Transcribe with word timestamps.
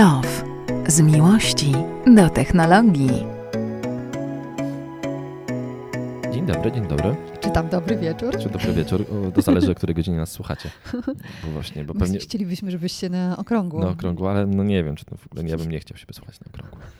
Love. 0.00 0.44
Z 0.88 1.00
miłości 1.00 1.72
do 2.16 2.30
technologii. 2.30 3.10
Dzień 6.32 6.46
dobry, 6.46 6.72
dzień 6.72 6.88
dobry. 6.88 7.16
Czy 7.40 7.50
tam 7.50 7.68
dobry 7.68 7.96
wieczór? 7.96 8.38
Czy 8.38 8.48
dobry 8.50 8.72
wieczór. 8.72 9.04
O, 9.28 9.30
To 9.30 9.42
zależy, 9.42 9.72
o 9.72 9.74
której 9.74 9.94
godzinie 9.94 10.16
nas 10.16 10.30
słuchacie. 10.32 10.70
Bo 11.44 11.50
właśnie, 11.52 11.84
bo 11.84 11.94
pewnie 11.94 12.18
Chcielibyśmy, 12.18 12.70
żebyście 12.70 13.08
na 13.08 13.36
okrągło. 13.36 13.80
na 13.80 13.88
okrągło, 13.88 14.30
ale 14.30 14.46
no 14.46 14.64
nie 14.64 14.84
wiem, 14.84 14.96
czy 14.96 15.04
to 15.04 15.16
w 15.16 15.26
ogóle, 15.26 15.48
ja 15.48 15.56
bym 15.56 15.70
nie 15.70 15.80
chciał 15.80 15.98
siebie 15.98 16.14
słuchać 16.14 16.40
na 16.40 16.46
okrągło. 16.46 16.78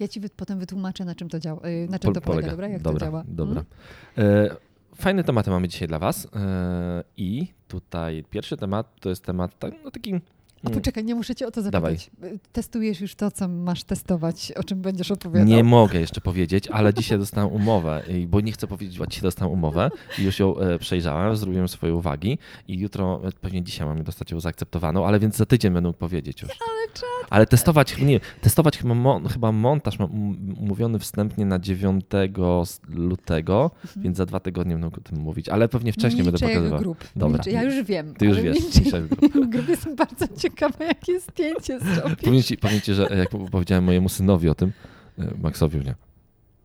Ja 0.00 0.08
ci 0.08 0.20
potem 0.36 0.58
wytłumaczę, 0.58 1.04
na 1.04 1.14
czym 1.14 1.28
to 1.28 1.40
działa, 1.40 1.60
y, 1.68 1.88
na 1.90 1.98
czym 1.98 2.12
to 2.12 2.20
Pol- 2.20 2.32
polega, 2.32 2.50
dobra? 2.50 2.68
Jak 2.68 2.82
dobra, 2.82 3.00
to 3.00 3.06
działa. 3.06 3.24
Dobra. 3.28 3.64
Mm? 4.16 4.30
E, 4.50 4.56
fajne 4.96 5.24
tematy 5.24 5.50
mamy 5.50 5.68
dzisiaj 5.68 5.88
dla 5.88 5.98
Was. 5.98 6.28
E, 6.36 7.04
I 7.16 7.46
tutaj 7.68 8.24
pierwszy 8.30 8.56
temat 8.56 9.00
to 9.00 9.08
jest 9.08 9.24
temat 9.24 9.58
tak, 9.58 9.74
no 9.84 9.90
taki. 9.90 10.20
A 10.64 10.70
poczekaj, 10.70 11.04
nie 11.04 11.14
muszę 11.14 11.34
cię 11.34 11.46
o 11.46 11.50
to 11.50 11.62
Dawaj. 11.70 11.96
zapytać. 11.98 12.32
Y, 12.34 12.38
Testujesz 12.52 13.00
już 13.00 13.14
to, 13.14 13.30
co 13.30 13.48
masz 13.48 13.84
testować, 13.84 14.52
o 14.52 14.64
czym 14.64 14.80
będziesz 14.82 15.10
opowiadał? 15.10 15.46
Nie 15.48 15.64
mogę 15.64 16.00
jeszcze 16.00 16.20
powiedzieć, 16.20 16.68
ale 16.68 16.94
dzisiaj 16.94 17.18
dostałem 17.18 17.52
umowę, 17.52 18.02
bo 18.28 18.40
nie 18.40 18.52
chcę 18.52 18.66
powiedzieć, 18.66 18.98
bo 18.98 19.06
dzisiaj 19.06 19.22
dostałem 19.22 19.52
umowę 19.54 19.90
i 20.18 20.22
już 20.22 20.38
ją 20.38 20.58
e, 20.58 20.78
przejrzałem, 20.78 21.36
zrobiłem 21.36 21.68
swoje 21.68 21.94
uwagi 21.94 22.38
i 22.68 22.78
jutro, 22.78 23.20
e, 23.24 23.32
pewnie 23.32 23.62
dzisiaj 23.62 23.86
mamy 23.86 24.04
dostać 24.04 24.30
ją 24.30 24.40
zaakceptowaną, 24.40 25.06
ale 25.06 25.18
więc 25.18 25.36
za 25.36 25.46
tydzień 25.46 25.72
będę 25.72 25.88
mógł 25.88 25.98
powiedzieć 25.98 26.42
już. 26.42 26.50
Ale 26.50 26.88
czad. 26.94 27.30
Ale 27.30 27.46
testować, 27.46 27.98
nie, 27.98 28.20
testować 28.40 28.78
chyba, 28.78 28.94
mon, 28.94 29.28
chyba 29.28 29.52
montaż 29.52 29.98
mam 29.98 30.10
um- 30.12 30.54
umówiony 30.58 30.98
wstępnie 30.98 31.46
na 31.46 31.58
9 31.58 32.04
s- 32.62 32.80
lutego, 32.88 33.70
więc 33.96 34.16
za 34.16 34.26
dwa 34.26 34.40
tygodnie 34.40 34.74
będę 34.74 34.86
mógł 34.86 35.00
o 35.00 35.02
tym 35.02 35.18
mówić, 35.18 35.48
ale 35.48 35.68
pewnie 35.68 35.92
wcześniej 35.92 36.24
będę 36.24 36.30
Milczę 36.32 36.44
jak 36.46 36.54
pokazywał. 36.54 36.78
grup. 36.80 37.04
Dobra. 37.16 37.36
Milczę. 37.36 37.50
Ja 37.50 37.62
już 37.62 37.82
wiem. 37.84 38.14
Ty 38.14 38.26
już 38.26 38.40
wiesz. 38.40 38.56
milczę. 38.60 38.80
Michel 38.84 39.08
Grup. 39.08 39.46
Grup 39.52 39.66
bardzo 39.96 40.28
ciekawa, 40.50 40.84
jakie 40.84 41.20
zdjęcie 41.20 41.80
zrobisz. 41.80 42.16
Powiem 42.24 42.42
ci, 42.42 42.56
powiem 42.56 42.80
ci, 42.80 42.94
że 42.94 43.08
jak 43.18 43.28
powiedziałem 43.50 43.84
mojemu 43.84 44.08
synowi 44.08 44.48
o 44.48 44.54
tym, 44.54 44.72
e, 45.18 45.30
Maxowi, 45.42 45.78
nie? 45.78 45.94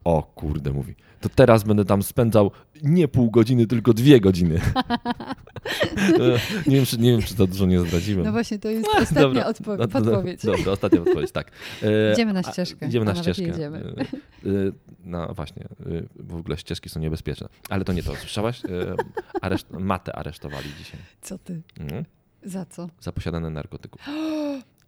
O 0.03 0.23
kurde, 0.23 0.71
mówi. 0.71 0.95
To 1.21 1.29
teraz 1.29 1.63
będę 1.63 1.85
tam 1.85 2.03
spędzał 2.03 2.51
nie 2.83 3.07
pół 3.07 3.31
godziny, 3.31 3.67
tylko 3.67 3.93
dwie 3.93 4.19
godziny. 4.19 4.61
E, 6.01 6.39
nie, 6.69 6.75
wiem, 6.75 6.85
czy, 6.85 6.97
nie 6.97 7.11
wiem, 7.11 7.21
czy 7.21 7.33
za 7.33 7.47
dużo 7.47 7.65
nie 7.65 7.79
zdradziłem. 7.79 8.25
No 8.25 8.31
właśnie, 8.31 8.59
to 8.59 8.69
jest 8.69 8.87
ostatnia 9.01 9.21
Dobra. 9.21 9.43
odpo- 9.51 9.77
No 9.77 9.87
to- 9.87 10.01
podpowiedź. 10.01 10.45
Dobra, 10.45 10.71
ostatnia 10.71 10.99
odpowiedź, 11.01 11.31
tak. 11.31 11.51
E, 11.83 12.13
Idziemy 12.13 12.33
na 12.33 12.39
a- 12.39 12.51
ścieżkę, 12.51 12.87
Idziemy 12.87 13.03
a 13.03 13.05
na 13.05 13.11
nawet 13.13 13.23
ścieżkę. 13.35 13.51
jedziemy. 13.51 13.77
E, 13.97 14.01
e, 14.01 14.71
No 15.05 15.33
właśnie, 15.33 15.67
w 16.15 16.35
ogóle 16.35 16.57
ścieżki 16.57 16.89
są 16.89 16.99
niebezpieczne. 16.99 17.47
Ale 17.69 17.85
to 17.85 17.93
nie 17.93 18.03
to. 18.03 18.15
Słyszałaś? 18.15 18.61
Areszt 19.41 19.67
matę 19.71 20.15
aresztowali 20.15 20.69
dzisiaj. 20.79 20.99
Co 21.21 21.37
ty? 21.37 21.61
Mhm. 21.79 22.05
Za 22.43 22.65
co? 22.65 22.89
Za 22.99 23.11
posiadane 23.11 23.49
narkotyków. 23.49 24.01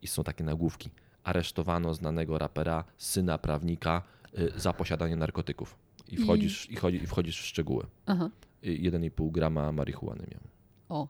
I 0.02 0.08
są 0.08 0.24
takie 0.24 0.44
nagłówki. 0.44 0.90
Aresztowano 1.24 1.94
znanego 1.94 2.38
rapera, 2.38 2.84
syna 2.98 3.38
prawnika 3.38 4.02
y, 4.40 4.52
za 4.56 4.74
posiadanie 4.74 5.16
narkotyków. 5.16 5.76
I 6.08 6.14
I- 6.14 6.18
wchodzisz, 6.18 6.70
i... 6.70 6.76
chodzi, 6.76 7.04
i 7.04 7.08
wchodzisz 7.08 7.42
w 7.42 7.46
szczegóły. 7.46 7.86
Aha. 8.06 8.30
Y, 8.66 8.68
1,5 8.68 9.32
grama 9.32 9.72
marihuany 9.72 10.28
miał, 10.32 10.42
O. 10.90 11.08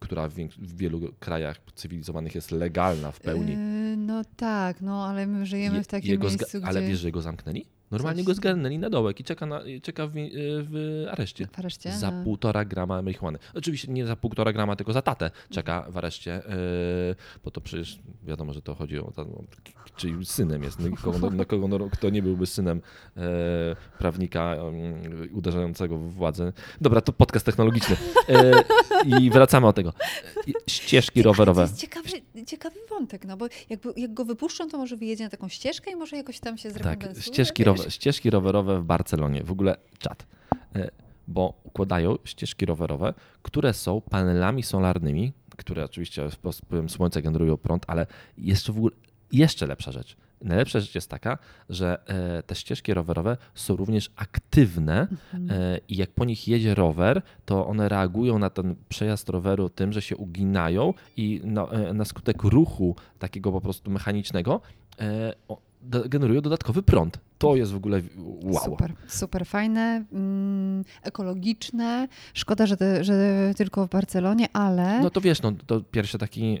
która 0.00 0.28
w, 0.28 0.34
w 0.34 0.76
wielu 0.76 1.00
krajach 1.20 1.60
cywilizowanych 1.74 2.34
jest 2.34 2.50
legalna 2.50 3.12
w 3.12 3.20
pełni. 3.20 3.52
Yy, 3.52 3.96
no 3.96 4.22
tak, 4.36 4.80
no 4.80 5.06
ale 5.06 5.26
my 5.26 5.46
żyjemy 5.46 5.76
Je- 5.76 5.82
w 5.84 5.86
takim 5.86 6.10
jego 6.10 6.28
miejscu, 6.28 6.58
gdzie... 6.58 6.66
Ale 6.68 6.82
wiesz, 6.82 6.98
że 6.98 7.10
go 7.12 7.22
zamknęli? 7.22 7.66
Normalnie 7.92 8.24
go 8.24 8.34
zgarnęli 8.34 8.78
na 8.78 8.90
dołek 8.90 9.20
i 9.20 9.24
czeka, 9.24 9.46
na, 9.46 9.60
czeka 9.82 10.06
w, 10.06 10.16
y, 10.16 10.30
w 10.34 11.06
areszcie. 11.10 11.46
W 11.52 11.58
areszcie? 11.58 11.92
Za 11.92 12.10
No. 12.10 12.24
półtora 12.24 12.64
grama 12.64 13.02
marihuany. 13.02 13.38
Oczywiście 13.54 13.92
nie 13.92 14.06
za 14.06 14.16
półtora 14.16 14.52
grama, 14.52 14.76
tylko 14.76 14.92
za 14.92 15.02
tatę 15.02 15.30
czeka 15.50 15.86
w 15.90 15.96
areszcie, 15.96 16.42
yy, 16.48 17.14
bo 17.44 17.50
to 17.50 17.60
przecież 17.60 17.98
wiadomo, 18.22 18.52
że 18.52 18.62
to 18.62 18.74
chodzi 18.74 18.98
o, 18.98 19.10
tam, 19.10 19.26
o 19.28 19.44
czyli 19.96 20.26
synem 20.26 20.62
jest. 20.62 20.80
No, 20.80 20.88
i 20.88 20.92
kogo, 20.92 21.30
no, 21.30 21.44
kogo, 21.44 21.68
no, 21.68 21.88
kto 21.92 22.10
nie 22.10 22.22
byłby 22.22 22.46
synem 22.46 22.80
yy, 23.16 23.22
prawnika 23.98 24.56
yy, 25.22 25.28
uderzającego 25.32 25.98
w 25.98 26.12
władzę. 26.12 26.52
Dobra, 26.80 27.00
to 27.00 27.12
podcast 27.12 27.46
technologiczny. 27.46 27.96
I 29.20 29.30
wracamy 29.30 29.66
od 29.66 29.76
tego. 29.76 29.92
Ścieżki 30.66 31.22
rowerowe. 31.22 31.62
To 31.62 31.68
jest 31.70 31.80
ciekawy, 31.80 32.08
ciekawy 32.46 32.76
wątek, 32.90 33.24
no 33.24 33.36
bo 33.36 33.46
jakby, 33.70 33.92
jak 33.96 34.14
go 34.14 34.24
wypuszczą, 34.24 34.68
to 34.68 34.78
może 34.78 34.96
wyjedzie 34.96 35.24
na 35.24 35.30
taką 35.30 35.48
ścieżkę 35.48 35.90
i 35.90 35.96
może 35.96 36.16
jakoś 36.16 36.40
tam 36.40 36.58
się 36.58 36.68
Tak, 36.68 36.82
zrekompensuje. 36.82 37.22
ścieżki, 37.22 37.64
wiesz? 37.64 37.81
Ścieżki 37.90 38.30
rowerowe 38.30 38.80
w 38.80 38.84
Barcelonie. 38.84 39.44
W 39.44 39.50
ogóle 39.52 39.76
czat. 39.98 40.26
E, 40.76 40.90
Bo 41.28 41.60
układają 41.64 42.16
ścieżki 42.24 42.66
rowerowe, 42.66 43.14
które 43.42 43.72
są 43.72 44.00
panelami 44.00 44.62
solarnymi, 44.62 45.32
które 45.56 45.84
oczywiście 45.84 46.30
z 46.30 46.34
wpływem 46.34 46.88
słońca 46.88 47.20
generują 47.20 47.56
prąd, 47.56 47.84
ale 47.86 48.06
jeszcze 48.38 48.72
w 48.72 48.76
ogóle 48.76 48.94
jeszcze 49.32 49.66
lepsza 49.66 49.92
rzecz. 49.92 50.16
Najlepsza 50.40 50.80
rzecz 50.80 50.94
jest 50.94 51.10
taka, 51.10 51.38
że 51.68 51.98
e, 52.06 52.42
te 52.42 52.54
ścieżki 52.54 52.94
rowerowe 52.94 53.36
są 53.54 53.76
również 53.76 54.10
aktywne 54.16 55.08
e, 55.50 55.78
i 55.88 55.96
jak 55.96 56.10
po 56.10 56.24
nich 56.24 56.48
jedzie 56.48 56.74
rower, 56.74 57.22
to 57.44 57.66
one 57.66 57.88
reagują 57.88 58.38
na 58.38 58.50
ten 58.50 58.74
przejazd 58.88 59.28
roweru 59.28 59.68
tym, 59.68 59.92
że 59.92 60.02
się 60.02 60.16
uginają 60.16 60.94
i 61.16 61.40
na, 61.44 61.66
na 61.94 62.04
skutek 62.04 62.42
ruchu 62.42 62.96
takiego 63.18 63.52
po 63.52 63.60
prostu 63.60 63.90
mechanicznego 63.90 64.60
generują 66.08 66.40
dodatkowy 66.40 66.82
prąd. 66.82 67.20
To 67.42 67.56
jest 67.56 67.72
w 67.72 67.76
ogóle 67.76 68.00
wow. 68.42 68.64
Super, 68.64 68.92
super 69.06 69.46
fajne, 69.46 70.04
mm, 70.12 70.84
ekologiczne. 71.02 72.08
Szkoda, 72.34 72.66
że, 72.66 72.76
te, 72.76 73.04
że 73.04 73.14
tylko 73.56 73.86
w 73.86 73.90
Barcelonie, 73.90 74.46
ale 74.52 75.00
No 75.00 75.10
to 75.10 75.20
wiesz, 75.20 75.42
no, 75.42 75.52
to 75.66 75.80
pierwsze 75.80 76.18
takie 76.18 76.42
e, 76.42 76.60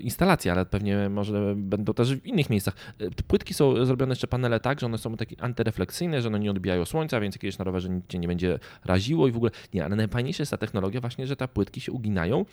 instalacje, 0.00 0.52
ale 0.52 0.66
pewnie 0.66 1.08
może 1.08 1.54
będą 1.56 1.94
też 1.94 2.14
w 2.14 2.26
innych 2.26 2.50
miejscach. 2.50 2.74
E, 3.00 3.10
Płytki 3.10 3.54
są 3.54 3.84
zrobione 3.84 4.12
jeszcze 4.12 4.26
panele 4.26 4.60
tak, 4.60 4.80
że 4.80 4.86
one 4.86 4.98
są 4.98 5.16
takie 5.16 5.36
antyrefleksyjne, 5.40 6.22
że 6.22 6.28
one 6.28 6.38
nie 6.38 6.50
odbijają 6.50 6.84
słońca, 6.84 7.20
więc 7.20 7.34
jakieś 7.34 7.58
na 7.58 7.64
rowerze 7.64 7.88
nic 7.88 8.06
cię 8.08 8.18
nie 8.18 8.28
będzie 8.28 8.58
raziło 8.84 9.28
i 9.28 9.32
w 9.32 9.36
ogóle 9.36 9.50
nie, 9.74 9.84
ale 9.84 9.96
najfajniejsza 9.96 10.42
jest 10.42 10.50
ta 10.50 10.56
technologia 10.56 11.00
właśnie, 11.00 11.26
że 11.26 11.36
te 11.36 11.48
płytki 11.48 11.80
się 11.80 11.92
uginają, 11.92 12.44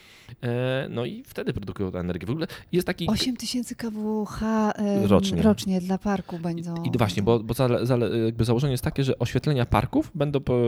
e, 0.43 0.87
no 0.89 1.05
i 1.05 1.23
wtedy 1.23 1.53
produkują 1.53 1.91
tę 1.91 1.99
energię. 1.99 2.27
W 2.27 2.31
ogóle 2.31 2.47
jest 2.71 2.87
taki... 2.87 3.07
8 3.07 3.37
tysięcy 3.37 3.75
kWh 3.75 4.43
em, 4.75 5.05
Rocznie. 5.05 5.41
rocznie 5.41 5.81
dla 5.81 5.97
parku 5.97 6.39
będą. 6.39 6.83
I 6.83 6.97
właśnie, 6.97 7.23
bo, 7.23 7.32
bo 7.39 7.53
za, 7.53 7.85
za, 7.85 7.97
jakby 8.25 8.45
założenie 8.45 8.71
jest 8.71 8.83
takie, 8.83 9.03
że 9.03 9.19
oświetlenia 9.19 9.65
parków 9.65 10.11
będą 10.15 10.39
po, 10.39 10.59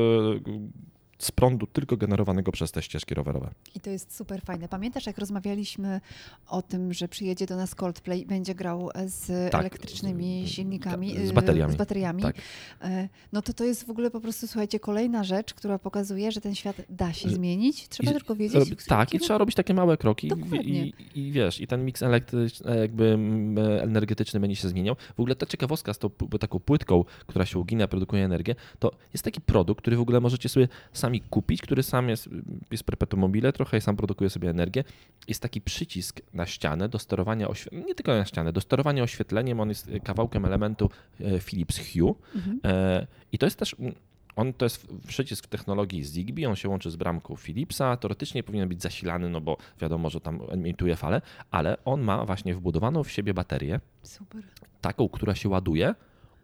z 1.17 1.31
prądu 1.31 1.67
tylko 1.67 1.97
generowanego 1.97 2.51
przez 2.51 2.71
te 2.71 2.81
ścieżki 2.81 3.15
rowerowe. 3.15 3.51
I 3.75 3.79
to 3.79 3.89
jest 3.89 4.15
super 4.15 4.41
fajne. 4.41 4.67
Pamiętasz, 4.67 5.05
jak 5.05 5.17
rozmawialiśmy 5.17 6.01
o 6.47 6.61
tym, 6.61 6.93
że 6.93 7.07
przyjedzie 7.07 7.45
do 7.45 7.55
nas 7.55 7.75
Coldplay 7.75 8.21
i 8.21 8.25
będzie 8.25 8.55
grał 8.55 8.89
z 9.05 9.51
Tak, 9.51 9.61
elektrycznymi 9.61 10.43
silnikami, 10.47 11.27
z 11.27 11.31
bateriami. 11.31 11.73
Z 11.73 11.75
bateriami. 11.75 12.21
Tak. 12.23 12.35
E, 12.81 13.09
No 13.33 13.41
to 13.41 13.53
to 13.53 13.63
jest 13.63 13.85
w 13.85 13.89
ogóle 13.89 14.11
po 14.11 14.21
prostu, 14.21 14.47
słuchajcie, 14.47 14.79
kolejna 14.79 15.23
rzecz, 15.23 15.53
która 15.53 15.79
pokazuje, 15.79 16.31
że 16.31 16.41
ten 16.41 16.55
świat 16.55 16.75
da 16.89 17.13
się 17.13 17.29
zmienić. 17.29 17.87
Trzeba 17.89 18.11
I- 18.11 18.13
tylko 18.13 18.35
wiedzieć. 18.35 18.55
robi- 18.61 18.75
którym 18.75 18.87
tak, 18.99 19.13
i 19.13 19.19
trzeba 19.19 19.37
robić 19.37 19.55
takie 19.55 19.73
małe 19.73 19.97
kroki 19.97 20.27
Dokładnie. 20.27 20.59
i, 20.87 20.93
i 21.15 21.31
wiesz, 21.31 21.61
i 21.61 21.67
ten 21.67 21.85
miks 21.85 22.03
elektryczny, 22.03 22.77
jakby 22.77 23.05
mm, 23.05 23.57
energetyczny 23.81 24.39
będzie 24.39 24.55
się 24.55 24.69
zmieniał. 24.69 24.95
W 25.15 25.19
ogóle 25.19 25.35
ta 25.35 25.45
ciekawostka 25.45 25.93
z 25.93 25.99
tą 25.99 26.09
taką 26.39 26.59
płytką, 26.59 27.03
która 27.27 27.45
się 27.45 27.59
ugina, 27.59 27.87
produkuje 27.87 28.25
energię, 28.25 28.55
to 28.79 28.91
jest 29.13 29.23
taki 29.23 29.41
produkt, 29.41 29.81
który 29.81 29.97
w 29.97 30.01
ogóle 30.01 30.19
możecie 30.21 30.49
sobie 30.49 30.67
sami 30.93 31.04
kupić, 31.29 31.61
który 31.61 31.83
sam 31.83 32.09
jest, 32.09 32.29
jest 32.71 32.83
perpetuum 32.83 33.21
mobile 33.21 33.53
trochę 33.53 33.77
i 33.77 33.81
sam 33.81 33.95
produkuje 33.95 34.29
sobie 34.29 34.49
energię. 34.49 34.83
Jest 35.27 35.41
taki 35.41 35.61
przycisk 35.61 36.21
na 36.33 36.45
ścianę 36.45 36.89
do 36.89 36.99
sterowania 36.99 37.47
oświetleniem, 37.47 37.87
nie 37.87 37.95
tylko 37.95 38.15
na 38.15 38.25
ścianę, 38.25 38.53
do 38.53 38.61
sterowania 38.61 39.03
oświetleniem, 39.03 39.59
on 39.59 39.69
jest 39.69 39.89
kawałkiem 40.03 40.45
elementu 40.45 40.89
e, 41.21 41.39
Philips 41.39 41.79
Hue 41.79 42.15
Mhm. 42.35 42.59
E, 42.63 43.07
I 43.31 43.37
to 43.37 43.45
jest 43.45 43.59
też. 43.59 43.75
mm, 43.79 43.93
On 44.35 44.53
to 44.53 44.65
jest 44.65 44.87
przycisk 45.07 45.45
w 45.45 45.47
technologii 45.47 46.03
Zigbee, 46.03 46.45
on 46.45 46.55
się 46.55 46.69
łączy 46.69 46.91
z 46.91 46.95
bramką 46.95 47.35
Philipsa. 47.35 47.97
Teoretycznie 47.97 48.43
powinien 48.43 48.69
być 48.69 48.81
zasilany, 48.81 49.29
no 49.29 49.41
bo 49.41 49.57
wiadomo, 49.81 50.09
że 50.09 50.21
tam 50.21 50.39
emituje 50.49 50.95
falę, 50.95 51.21
ale 51.51 51.77
on 51.85 52.01
ma 52.01 52.25
właśnie 52.25 52.55
wbudowaną 52.55 53.03
w 53.03 53.11
siebie 53.11 53.33
baterię, 53.33 53.79
Super. 54.03 54.43
taką, 54.81 55.09
która 55.09 55.35
się 55.35 55.49
ładuje 55.49 55.95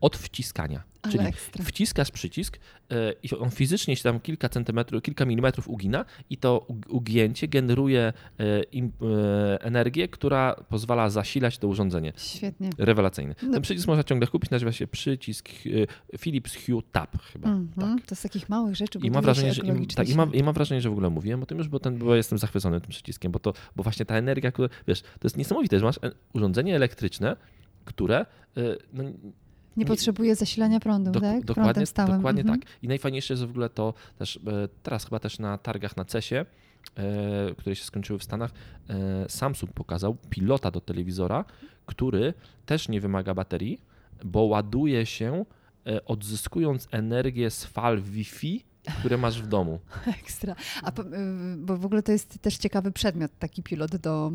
od 0.01 0.17
wciskania. 0.17 0.83
Ale 1.01 1.13
Czyli 1.13 1.25
ekstra. 1.25 1.65
wciskasz 1.65 2.11
przycisk 2.11 2.59
e, 2.91 3.13
i 3.23 3.35
on 3.35 3.49
fizycznie 3.49 3.95
się 3.95 4.03
tam 4.03 4.19
kilka 4.19 4.49
centymetrów, 4.49 5.03
kilka 5.03 5.25
milimetrów 5.25 5.67
ugina 5.67 6.05
i 6.29 6.37
to 6.37 6.65
ug- 6.69 6.89
ugięcie 6.89 7.47
generuje 7.47 7.99
e, 7.99 8.13
e, 8.43 8.63
energię, 9.61 10.07
która 10.07 10.55
pozwala 10.69 11.09
zasilać 11.09 11.57
to 11.57 11.67
urządzenie. 11.67 12.13
Świetnie. 12.17 12.69
Rewelacyjny. 12.77 13.35
No. 13.43 13.51
Ten 13.51 13.61
przycisk 13.61 13.87
można 13.87 14.03
ciągle 14.03 14.27
kupić, 14.27 14.51
nazywa 14.51 14.71
się 14.71 14.87
przycisk 14.87 15.49
Philips 16.19 16.65
Hue 16.65 16.81
Tab 16.91 17.21
chyba. 17.21 17.49
Mhm. 17.49 17.97
Tak. 17.97 18.07
To 18.07 18.15
z 18.15 18.21
takich 18.21 18.49
małych 18.49 18.75
rzeczy 18.75 18.99
I 19.03 19.11
mam, 19.11 19.23
wrażenie, 19.23 19.53
że, 19.53 19.61
i, 19.61 19.87
tak, 19.87 20.09
i, 20.09 20.15
mam. 20.15 20.33
I 20.33 20.43
mam 20.43 20.53
wrażenie, 20.53 20.81
że 20.81 20.89
w 20.89 20.93
ogóle 20.93 21.09
mówiłem 21.09 21.43
o 21.43 21.45
tym 21.45 21.57
już, 21.57 21.67
bo, 21.67 21.79
ten, 21.79 21.97
bo 21.97 22.15
jestem 22.15 22.37
zachwycony 22.37 22.81
tym 22.81 22.89
przyciskiem, 22.89 23.31
bo, 23.31 23.39
to, 23.39 23.53
bo 23.75 23.83
właśnie 23.83 24.05
ta 24.05 24.15
energia, 24.15 24.51
która, 24.51 24.69
wiesz, 24.87 25.01
to 25.01 25.23
jest 25.23 25.37
niesamowite, 25.37 25.79
że 25.79 25.85
masz 25.85 25.99
urządzenie 26.33 26.75
elektryczne, 26.75 27.35
które 27.85 28.25
no, 28.93 29.03
Nie 29.77 29.85
potrzebuje 29.85 30.35
zasilania 30.35 30.79
prądu, 30.79 31.11
tak? 31.11 31.45
Dokładnie, 31.45 31.85
dokładnie 32.17 32.41
Mhm. 32.41 32.59
tak. 32.59 32.69
I 32.81 32.87
najfajniejsze 32.87 33.33
jest 33.33 33.45
w 33.45 33.49
ogóle 33.49 33.69
to 33.69 33.93
też, 34.17 34.37
e, 34.47 34.67
teraz 34.83 35.03
chyba 35.05 35.19
też 35.19 35.39
na 35.39 35.57
targach 35.57 35.97
na 35.97 36.05
CESie, 36.05 36.35
e, 36.35 36.45
które 37.57 37.75
się 37.75 37.83
skończyły 37.83 38.19
w 38.19 38.23
Stanach, 38.23 38.51
e, 38.89 39.29
Samsung 39.29 39.73
pokazał 39.73 40.17
pilota 40.29 40.71
do 40.71 40.81
telewizora, 40.81 41.45
który 41.85 42.33
też 42.65 42.89
nie 42.89 43.01
wymaga 43.01 43.33
baterii, 43.33 43.81
bo 44.23 44.41
ładuje 44.41 45.05
się 45.05 45.45
odzyskując 46.05 46.87
energię 46.91 47.49
z 47.49 47.65
fal 47.65 48.01
Wi-Fi, 48.01 48.63
które 48.99 49.17
masz 49.17 49.41
w 49.41 49.47
domu. 49.47 49.79
Ekstra. 50.21 50.55
A 50.83 50.89
y, 50.89 50.93
bo 51.57 51.77
w 51.77 51.85
ogóle 51.85 52.03
to 52.03 52.11
jest 52.11 52.39
też 52.41 52.57
ciekawy 52.57 52.91
przedmiot, 52.91 53.31
taki 53.39 53.63
pilot 53.63 53.95
do 53.95 54.31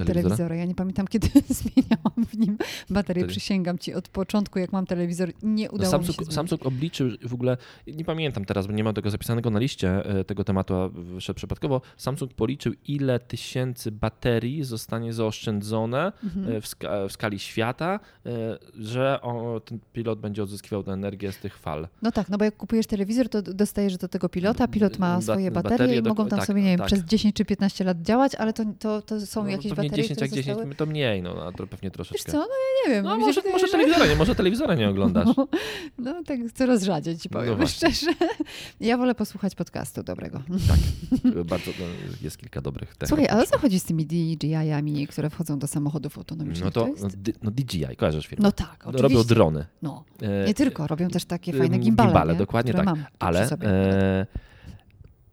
y, 0.00 0.04
telewizora. 0.04 0.54
Ja 0.56 0.64
nie 0.64 0.74
pamiętam, 0.74 1.06
kiedy 1.08 1.28
zmieniałam 1.60 2.26
w 2.28 2.38
nim 2.38 2.58
baterię. 2.90 3.26
Przysięgam 3.26 3.78
ci, 3.78 3.94
od 3.94 4.08
początku, 4.08 4.58
jak 4.58 4.72
mam 4.72 4.86
telewizor, 4.86 5.32
nie 5.42 5.66
No 5.66 5.72
udało 5.72 5.78
mi 5.78 5.84
się 5.86 5.90
Samsung, 5.90 6.16
zmienić. 6.16 6.34
Samsung 6.34 6.66
obliczył 6.66 7.08
w 7.22 7.34
ogóle, 7.34 7.56
nie 7.86 8.04
pamiętam 8.04 8.44
teraz, 8.44 8.66
bo 8.66 8.72
nie 8.72 8.84
mam 8.84 8.94
tego 8.94 9.10
zapisanego 9.10 9.50
na 9.50 9.58
liście 9.58 10.04
e, 10.04 10.24
tego 10.24 10.44
tematu, 10.44 10.74
a 10.74 10.88
wyszedł 10.88 11.36
przypadkowo. 11.36 11.80
Samsung 11.96 12.34
policzył, 12.34 12.72
ile 12.88 13.20
tysięcy 13.20 13.92
baterii 13.92 14.64
zostanie 14.64 15.12
zaoszczędzone 15.12 16.12
Mhm. 16.24 16.56
e, 16.56 16.60
w, 16.60 16.66
ska- 16.66 17.08
w 17.08 17.12
skali 17.12 17.38
świata, 17.38 18.00
e, 18.26 18.30
że 18.78 19.20
ten 19.64 19.78
pilot 19.92 20.20
będzie 20.20 20.42
odzyskiwał 20.42 20.82
tę 20.82 20.92
energię 20.92 21.32
z 21.32 21.38
tych 21.38 21.58
fal. 21.58 21.88
No 22.02 22.12
tak, 22.12 22.28
no 22.28 22.38
bo 22.38 22.44
jak 22.44 22.56
kupujesz 22.56 22.86
telewizor, 22.86 23.28
to 23.28 23.42
dostajesz 23.42 23.79
do 23.88 24.08
tego 24.08 24.28
pilota, 24.28 24.68
pilot 24.68 24.98
ma 24.98 25.20
swoje 25.20 25.50
baterie 25.50 25.78
baterie 25.78 25.98
i 25.98 26.02
mogą 26.02 26.28
tam 26.28 26.38
tak, 26.38 26.46
sobie, 26.46 26.62
nie 26.62 26.68
wiem, 26.70 26.78
tak. 26.78 26.86
przez 26.86 27.00
10 27.00 27.34
czy 27.34 27.44
15 27.44 27.84
lat 27.84 28.02
działać, 28.02 28.34
ale 28.34 28.52
to, 28.52 28.64
to, 28.78 29.02
to 29.02 29.26
są 29.26 29.42
No, 29.44 29.50
jakieś 29.50 29.72
pewnie 29.72 29.90
baterie, 29.90 30.02
10 30.02 30.16
które 30.16 30.26
jak 30.26 30.34
10, 30.34 30.46
zostały... 30.56 30.74
to 30.74 30.86
mniej, 30.86 31.22
no, 31.22 31.52
to 31.52 31.66
pewnie 31.66 31.88
Wiesz 31.88 31.92
troszeczkę. 31.92 32.32
co, 32.32 32.38
no 32.38 32.44
ja 32.44 32.88
nie 32.88 32.94
wiem. 32.94 33.04
No 33.04 33.18
może, 33.18 33.32
że- 33.32 33.42
telewizora 33.72 34.06
nie, 34.06 34.16
może 34.16 34.34
telewizora 34.34 34.74
nie 34.74 34.88
oglądasz. 34.88 35.28
No, 35.98 36.12
no 36.12 36.22
tak 36.24 36.38
coraz 36.54 36.82
rzadziej 36.82 37.18
ci 37.18 37.28
No 37.32 37.40
powiem, 37.40 37.56
właśnie. 37.56 37.92
szczerze. 37.92 38.12
Ja 38.80 38.98
wolę 38.98 39.14
posłuchać 39.14 39.54
podcastu 39.54 40.02
dobrego. 40.02 40.42
Bardzo, 41.50 41.70
no, 41.80 41.86
jest 42.22 42.38
kilka 42.38 42.60
dobrych 42.60 42.94
Słuchaj, 43.06 43.28
a 43.28 43.38
o 43.38 43.46
co 43.46 43.58
chodzi 43.58 43.80
z 43.80 43.84
tymi 43.84 44.06
DJI-ami, 44.06 45.06
które 45.06 45.30
wchodzą 45.30 45.58
do 45.58 45.66
samochodów 45.66 46.18
autonomicznych? 46.18 46.64
No 46.64 46.70
to 46.70 46.88
jest? 46.88 47.02
no, 47.02 47.08
no 47.42 47.50
DJI, 47.50 47.96
kojarzysz 47.96 48.26
firmę? 48.26 48.42
No 48.42 48.52
tak, 48.52 48.86
oczywiście. 48.86 49.02
Robią 49.02 49.24
drony. 49.24 49.66
No, 49.82 50.04
E, 50.22 50.46
nie 50.46 50.54
tylko, 50.54 50.86
robią 50.86 51.08
też 51.08 51.24
takie 51.24 51.52
ym, 51.52 51.58
fajne 51.58 51.78
gimbale, 51.78 52.08
gimbale, 52.08 52.32
nie? 52.32 52.38
dokładnie 52.38 52.74
tak. 52.74 52.86
Ale 53.18 53.48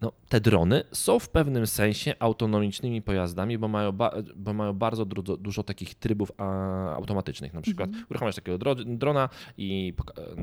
no, 0.01 0.13
te 0.29 0.41
drony 0.41 0.83
są 0.91 1.19
w 1.19 1.29
pewnym 1.29 1.67
sensie 1.67 2.13
autonomicznymi 2.19 3.01
pojazdami, 3.01 3.57
bo 3.57 3.67
mają, 3.67 3.91
ba, 3.91 4.11
bo 4.35 4.53
mają 4.53 4.73
bardzo 4.73 5.05
dużo, 5.05 5.37
dużo 5.37 5.63
takich 5.63 5.95
trybów 5.95 6.31
a, 6.37 6.93
automatycznych. 6.95 7.53
Na 7.53 7.61
przykład 7.61 7.89
Mhm. 7.89 8.05
uruchamiasz 8.09 8.35
takiego 8.35 8.57
dro, 8.57 8.75
drona 8.75 9.29
i 9.57 9.93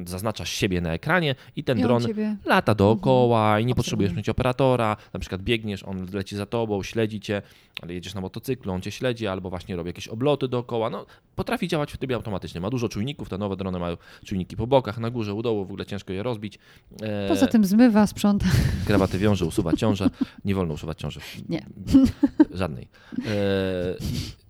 zaznaczasz 0.06 0.50
siebie 0.50 0.80
na 0.80 0.92
ekranie 0.92 1.34
i 1.56 1.64
ten 1.64 1.78
I 1.78 1.82
on 1.82 1.86
dron 1.88 2.02
ciebie... 2.06 2.36
lata 2.44 2.74
dookoła 2.74 3.60
i 3.60 3.66
nie 3.66 3.72
Obserwuje. 3.72 3.74
potrzebujesz 3.74 4.12
mieć 4.14 4.28
operatora. 4.28 4.96
Na 5.12 5.20
przykład 5.20 5.42
biegniesz, 5.42 5.82
on 5.82 6.06
leci 6.12 6.36
za 6.36 6.46
tobą, 6.46 6.82
śledzi 6.82 7.20
cię, 7.20 7.42
ale 7.82 7.94
jedziesz 7.94 8.14
na 8.14 8.20
motocyklu, 8.20 8.72
on 8.72 8.80
cię 8.80 8.90
śledzi, 8.90 9.26
albo 9.26 9.50
właśnie 9.50 9.76
robi 9.76 9.88
jakieś 9.88 10.08
obloty 10.08 10.48
dookoła. 10.48 10.90
No, 10.90 11.06
potrafi 11.36 11.68
działać 11.68 11.92
w 11.92 11.96
trybie 11.96 12.14
automatycznym. 12.14 12.62
Ma 12.62 12.70
dużo 12.70 12.88
czujników, 12.88 13.28
te 13.28 13.38
nowe 13.38 13.56
drony 13.56 13.78
mają 13.78 13.96
czujniki 14.24 14.56
po 14.56 14.66
bokach, 14.66 14.98
na 14.98 15.10
górze, 15.10 15.34
u 15.34 15.42
dołu, 15.42 15.64
w 15.64 15.68
ogóle 15.68 15.86
ciężko 15.86 16.12
je 16.12 16.22
rozbić. 16.22 16.58
E, 17.02 17.28
Poza 17.28 17.46
tym 17.46 17.64
zmywa, 17.64 18.06
sprząta. 18.06 18.46
Krawaty 18.86 19.18
wiąże, 19.18 19.44
usuwa 19.46 19.72
ciążę. 19.76 20.10
Nie 20.44 20.54
wolno 20.54 20.74
usuwać 20.74 20.98
ciąży. 20.98 21.20
Nie. 21.48 21.66
Żadnej. 22.54 22.88
E, 23.18 23.24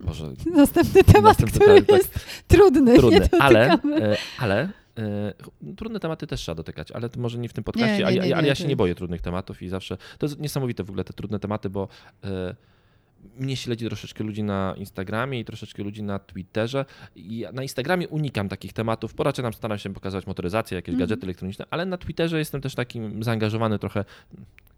może 0.00 0.32
Następny 0.54 1.04
temat, 1.04 1.22
następny 1.24 1.60
który 1.60 1.82
temat, 1.82 1.86
tak. 1.88 1.96
jest 1.98 2.44
trudny. 2.48 2.96
trudne, 2.98 3.18
nie 3.32 3.42
ale, 3.42 3.72
e, 3.72 4.16
ale 4.38 4.68
e, 4.98 5.34
trudne 5.76 6.00
tematy 6.00 6.26
też 6.26 6.40
trzeba 6.40 6.56
dotykać, 6.56 6.92
ale 6.92 7.08
może 7.16 7.38
nie 7.38 7.48
w 7.48 7.52
tym 7.52 7.64
podcaście, 7.64 7.92
Nie, 7.92 7.98
nie, 7.98 8.06
a 8.06 8.10
ja- 8.10 8.22
nie, 8.22 8.28
nie, 8.28 8.36
ale 8.36 8.46
ja 8.48 8.54
to 8.54 8.60
się 8.62 8.68
nie 8.68 8.76
boję 8.76 8.94
trudnych 8.94 9.20
tematów 9.20 9.62
i 9.62 9.68
zawsze, 9.68 9.96
to 10.18 10.26
jest 10.26 10.40
niesamowite 10.40 10.84
w 10.84 10.90
ogóle 10.90 11.04
te 11.04 11.12
trudne 11.12 11.38
tematy, 11.38 11.70
bo 11.70 11.88
e, 12.24 12.54
mnie 13.36 13.56
śledzi 13.56 13.86
troszeczkę 13.86 14.24
ludzi 14.24 14.42
na 14.42 14.74
Instagramie 14.76 15.40
i 15.40 15.44
troszeczkę 15.44 15.82
ludzi 15.82 16.02
na 16.02 16.18
Twitterze. 16.18 16.84
I 17.16 17.38
ja 17.38 17.52
na 17.52 17.62
Instagramie 17.62 18.08
unikam 18.08 18.48
takich 18.48 18.72
tematów, 18.72 19.14
bo 19.14 19.24
raczej 19.24 19.42
nam 19.42 19.52
staram 19.52 19.78
się 19.78 19.94
pokazać 19.94 20.26
motoryzację, 20.26 20.74
jakieś 20.76 20.92
Mhm. 20.92 21.08
gadżety 21.08 21.26
elektroniczne, 21.26 21.64
ale 21.70 21.86
na 21.86 21.96
Twitterze 21.98 22.38
jestem 22.38 22.60
też 22.60 22.74
takim 22.74 23.22
zaangażowany 23.22 23.78
trochę, 23.78 24.04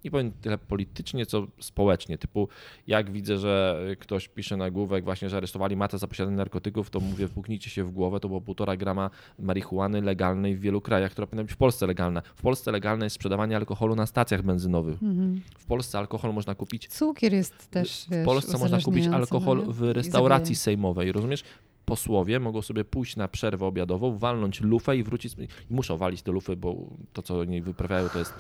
nie 0.07 0.11
powiem 0.11 0.33
tyle 0.41 0.59
politycznie, 0.59 1.27
co 1.27 1.47
społecznie. 1.61 2.19
Typu, 2.19 2.49
jak 2.87 3.11
widzę, 3.11 3.39
że 3.39 3.85
ktoś 3.99 4.29
pisze 4.29 4.57
nagłówek 4.57 5.05
właśnie, 5.05 5.29
że 5.29 5.37
aresztowali 5.37 5.77
matę 5.77 5.99
za 5.99 6.09
posiadanie 6.09 6.37
narkotyków, 6.37 6.91
to 6.91 7.01
mówię, 7.01 7.29
puknijcie 7.29 7.71
się 7.71 7.85
w 7.85 7.91
głowę, 7.91 8.21
to 8.21 8.29
było 8.29 8.41
półtora 8.41 8.77
grama 8.77 9.11
marihuany 9.39 10.03
legalnej 10.03 10.57
w 10.57 10.61
wielu 10.61 10.81
krajach, 10.81 11.13
która 11.13 11.27
powinna 11.27 11.45
być 11.45 11.53
w 11.53 11.57
Polsce 11.57 11.87
legalna. 11.87 12.23
W 12.37 12.43
Polsce 12.43 12.73
legalne 12.73 13.07
jest 13.07 13.17
sprzedawanie 13.17 13.57
alkoholu 13.57 13.95
na 13.95 14.07
stacjach 14.07 14.43
benzynowych. 14.43 15.03
Mhm. 15.03 15.41
W 15.59 15.67
Polsce 15.67 15.99
alkohol 15.99 16.35
można 16.35 16.55
kupić 16.55 16.89
Cukier 16.89 17.33
jest 17.33 17.71
też, 17.71 18.05
w 18.05 18.11
wiesz, 18.11 18.25
Polsce 18.25 18.59
można 18.59 18.81
kupić 18.81 19.07
alkohol 19.07 19.63
w 19.69 19.83
restauracji 19.83 20.55
sejmowej, 20.55 21.13
rozumiesz? 21.13 21.45
Posłowie 21.91 22.41
mogą 22.41 22.63
sobie 22.63 22.85
pójść 22.85 23.17
na 23.17 23.29
przerwę 23.29 23.67
obiadową, 23.67 24.19
walnąć 24.19 24.61
lufę 24.61 24.97
i 24.97 25.03
wrócić. 25.03 25.35
I 25.71 25.75
muszą 25.75 25.97
walić 25.97 26.23
te 26.23 26.33
lufy, 26.33 26.57
bo 26.57 26.77
to, 27.13 27.23
co 27.23 27.39
oni 27.39 27.63
wyprawiają, 27.63 28.09
to 28.09 28.19
jest 28.19 28.35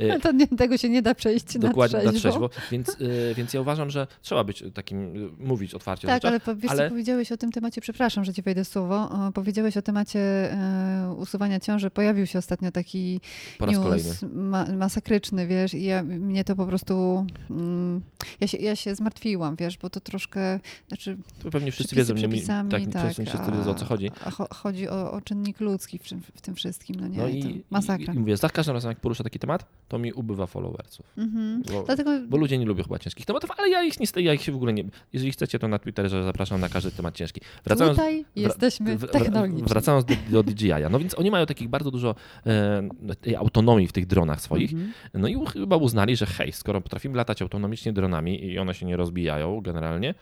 e, 0.00 0.20
To 0.24 0.32
nie, 0.32 0.46
tego 0.48 0.76
się 0.76 0.88
nie 0.88 1.02
da 1.02 1.14
przejść 1.14 1.58
dokładnie 1.58 1.98
na 1.98 2.04
na 2.04 2.12
trzeźwo. 2.12 2.48
trzeźwo. 2.48 2.68
Więc, 2.72 2.88
e, 3.30 3.34
więc 3.34 3.54
ja 3.54 3.60
uważam, 3.60 3.90
że 3.90 4.06
trzeba 4.22 4.44
być 4.44 4.64
takim, 4.74 4.98
e, 4.98 5.44
mówić 5.44 5.74
otwarcie 5.74 6.08
Tak, 6.08 6.22
rzeczach. 6.22 6.40
ale 6.48 6.56
wiesz, 6.56 6.70
ale- 6.70 6.84
co 6.84 6.90
powiedziałeś 6.90 7.32
o 7.32 7.36
tym 7.36 7.52
temacie, 7.52 7.80
przepraszam, 7.80 8.24
że 8.24 8.34
ci 8.34 8.42
wejdę 8.42 8.64
słowo, 8.64 9.10
powiedziałeś 9.34 9.76
o 9.76 9.82
temacie 9.82 10.20
e, 10.52 11.14
usuwania 11.18 11.60
ciąży. 11.60 11.90
Pojawił 11.90 12.26
się 12.26 12.38
ostatnio 12.38 12.72
taki 12.72 13.20
po 13.58 13.66
raz 13.66 13.74
news 13.74 13.84
kolejny. 13.84 14.10
ma, 14.34 14.64
masakryczny, 14.76 15.46
wiesz, 15.46 15.74
i 15.74 15.84
ja, 15.84 16.02
mnie 16.02 16.44
to 16.44 16.56
po 16.56 16.66
prostu, 16.66 17.26
mm, 17.50 18.00
ja, 18.40 18.46
się, 18.46 18.58
ja 18.58 18.76
się 18.76 18.94
zmartwiłam, 18.94 19.56
wiesz, 19.56 19.78
bo 19.78 19.90
to 19.90 20.00
troszkę, 20.00 20.60
znaczy 20.88 21.16
To 21.42 21.50
pewnie 21.50 21.72
wszyscy 21.72 21.96
wiedzą, 21.96 22.14
nie, 22.14 22.18
przepisami, 22.28 22.70
tak, 22.70 22.83
tak, 22.92 23.12
wszyscy 23.12 23.52
wiedzą 23.52 23.70
o 23.70 23.74
co 23.74 23.84
chodzi. 23.84 24.10
Chodzi 24.50 24.88
o, 24.88 25.12
o 25.12 25.20
czynnik 25.20 25.60
ludzki 25.60 25.98
w, 25.98 26.02
w 26.34 26.40
tym 26.40 26.54
wszystkim, 26.54 26.96
no 27.00 27.08
nie, 27.08 27.18
No 27.18 27.28
i, 27.28 27.62
masakra. 27.70 28.12
i, 28.12 28.16
i 28.16 28.20
mówię, 28.20 28.36
za 28.36 28.48
każdym 28.48 28.74
razem 28.74 28.88
jak 28.88 29.00
poruszę 29.00 29.24
taki 29.24 29.38
temat, 29.38 29.66
to 29.88 29.98
mi 29.98 30.12
ubywa 30.12 30.46
followersów. 30.46 31.06
Mhm. 31.18 31.62
Bo, 31.72 31.82
Dlatego 31.82 32.10
bo 32.28 32.36
ludzie 32.36 32.58
nie 32.58 32.66
lubią 32.66 32.82
chyba 32.84 32.98
ciężkich 32.98 33.26
tematów, 33.26 33.50
ale 33.58 33.68
ja 33.68 33.82
ich 33.82 34.00
nie 34.00 34.22
ja 34.22 34.34
ich 34.34 34.42
się 34.42 34.52
w 34.52 34.56
ogóle 34.56 34.72
nie. 34.72 34.84
Jeżeli 35.12 35.32
chcecie, 35.32 35.58
to 35.58 35.68
na 35.68 35.78
Twitterze 35.78 36.24
zapraszam 36.24 36.60
na 36.60 36.68
każdy 36.68 36.90
temat 36.90 37.14
ciężki. 37.14 37.40
Wracając, 37.64 37.98
tutaj 37.98 38.24
jesteśmy 38.36 38.98
technologiczni. 38.98 39.68
Wracając 39.68 40.04
do, 40.04 40.14
do 40.30 40.42
DJI, 40.42 40.72
no 40.90 40.98
więc 40.98 41.18
oni 41.18 41.30
mają 41.30 41.46
takich 41.46 41.68
bardzo 41.68 41.90
dużo 41.90 42.14
e, 42.46 43.38
autonomii 43.38 43.86
w 43.86 43.92
tych 43.92 44.06
dronach 44.06 44.40
swoich. 44.40 44.72
Mhm. 44.72 44.92
No 45.14 45.28
i 45.28 45.46
chyba 45.52 45.76
uznali, 45.76 46.16
że 46.16 46.26
hej, 46.26 46.52
skoro 46.52 46.80
potrafimy 46.80 47.16
latać 47.16 47.42
autonomicznie 47.42 47.92
dronami 47.92 48.44
i 48.44 48.58
one 48.58 48.74
się 48.74 48.86
nie 48.86 48.96
rozbijają 48.96 49.60
generalnie, 49.60 50.14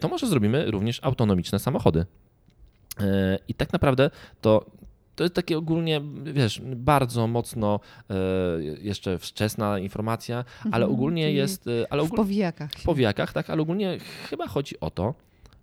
to 0.00 0.08
może 0.08 0.26
zrobimy 0.26 0.70
również 0.70 0.98
autonomiczne 1.02 1.58
samochody. 1.58 2.06
E, 3.00 3.38
I 3.48 3.54
tak 3.54 3.72
naprawdę 3.72 4.10
to. 4.40 4.66
To 5.16 5.24
jest 5.24 5.34
takie 5.34 5.58
ogólnie, 5.58 6.00
wiesz, 6.24 6.60
bardzo 6.76 7.26
mocno 7.26 7.80
e, 8.10 8.14
jeszcze 8.62 9.18
wczesna 9.18 9.78
informacja, 9.78 10.44
ale 10.64 10.74
Mhm, 10.84 10.92
ogólnie 10.92 11.32
jest. 11.32 11.66
e, 11.66 11.70
Ale 11.92 12.02
w 12.02 12.04
ogólnie, 12.04 12.16
powijakach. 12.24 12.70
w 12.72 12.82
powijakach, 12.84 13.32
tak, 13.32 13.50
ale 13.50 13.62
ogólnie 13.62 13.98
chyba 14.30 14.46
chodzi 14.46 14.80
o 14.80 14.90
to, 14.90 15.14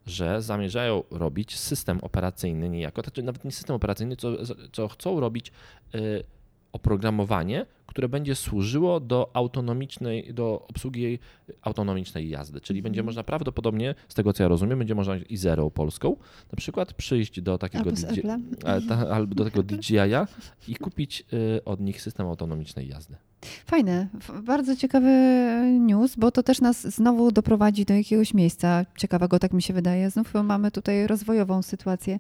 że 0.06 0.42
zamierzają 0.42 1.04
robić 1.12 1.58
system 1.58 2.00
operacyjny 2.01 2.70
niejako, 2.70 3.01
znaczy 3.01 3.24
nawet 3.24 3.46
nie 3.46 3.51
system 3.51 3.75
operacyjny, 3.75 4.16
co, 4.16 4.32
co 4.72 4.88
chcą 4.88 5.20
robić 5.20 5.51
oprogramowanie, 6.72 7.66
które 7.86 8.10
będzie 8.10 8.36
służyło 8.36 9.00
do 9.00 9.30
autonomicznej, 9.34 10.34
do 10.34 10.66
obsługi 10.70 11.20
autonomicznej 11.62 12.30
jazdy. 12.30 12.62
Czyli 12.62 12.82
będzie 12.82 13.00
Mhm. 13.00 13.06
można 13.06 13.24
prawdopodobnie, 13.24 13.96
z 14.08 14.14
tego 14.14 14.34
co 14.34 14.44
ja 14.44 14.50
rozumiem, 14.50 14.80
będzie 14.80 14.96
można 14.96 15.18
i 15.18 15.38
zero 15.38 15.72
polską, 15.72 16.16
na 16.52 16.56
przykład 16.58 16.94
przyjść 16.94 17.42
do 17.42 17.58
takiego 17.58 17.92
DJ, 17.92 18.20
ta, 18.90 19.10
albo 19.10 19.36
do 19.36 19.44
tego 19.46 19.64
DJI-a 19.64 20.28
i 20.68 20.76
kupić 20.76 21.26
y, 21.34 21.64
od 21.66 21.80
nich 21.80 22.02
system 22.02 22.28
autonomicznej 22.28 22.88
jazdy. 22.88 23.16
Fajne, 23.66 24.08
bardzo 24.44 24.76
ciekawy 24.76 25.10
news, 25.80 26.16
bo 26.16 26.32
to 26.32 26.44
też 26.44 26.62
nas 26.62 26.96
znowu 26.96 27.32
doprowadzi 27.32 27.86
do 27.86 27.94
jakiegoś 27.94 28.34
miejsca 28.34 28.86
ciekawego, 28.98 29.40
tak 29.40 29.54
mi 29.54 29.62
się 29.62 29.74
wydaje. 29.74 30.10
Znów 30.10 30.34
mamy 30.44 30.72
tutaj 30.72 31.08
rozwojową 31.08 31.62
sytuację. 31.62 32.20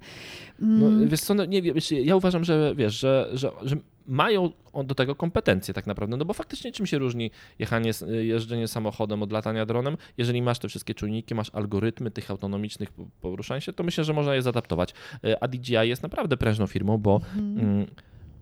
No, 0.59 0.87
Mm, 0.87 1.07
wiesz 1.07 1.21
co, 1.21 1.33
no, 1.33 1.45
nie 1.45 1.61
wiem, 1.61 1.75
ja 1.91 2.15
uważam, 2.15 2.43
że 2.43 2.73
wiesz, 2.75 2.99
że, 2.99 3.29
że, 3.33 3.51
że 3.61 3.75
mają 4.09 4.51
do 4.83 4.95
tego 4.95 5.15
kompetencje 5.15 5.73
tak 5.73 5.87
naprawdę, 5.87 6.17
no 6.17 6.25
bo 6.25 6.33
faktycznie 6.33 6.71
czym 6.71 6.85
się 6.85 6.97
różni 6.97 7.31
jechanie, 7.59 7.91
jeżdżenie 8.21 8.67
samochodem 8.67 9.23
od 9.23 9.31
latania 9.31 9.65
dronem, 9.65 9.97
jeżeli 10.17 10.41
masz 10.41 10.59
te 10.59 10.67
wszystkie 10.67 10.93
czujniki, 10.93 11.35
masz 11.35 11.49
algorytmy 11.53 12.11
tych 12.11 12.31
autonomicznych 12.31 12.91
po- 12.91 13.07
poruszania 13.21 13.61
się, 13.61 13.73
to 13.73 13.83
myślę, 13.83 14.03
że 14.03 14.13
można 14.13 14.35
je 14.35 14.41
zaadaptować. 14.41 14.93
E, 15.23 15.43
A 15.43 15.47
DJI 15.47 15.73
jest 15.73 16.03
naprawdę 16.03 16.37
prężną 16.37 16.67
firmą, 16.67 16.97
bo, 16.97 17.15
mhm. 17.15 17.59
mm, 17.59 17.87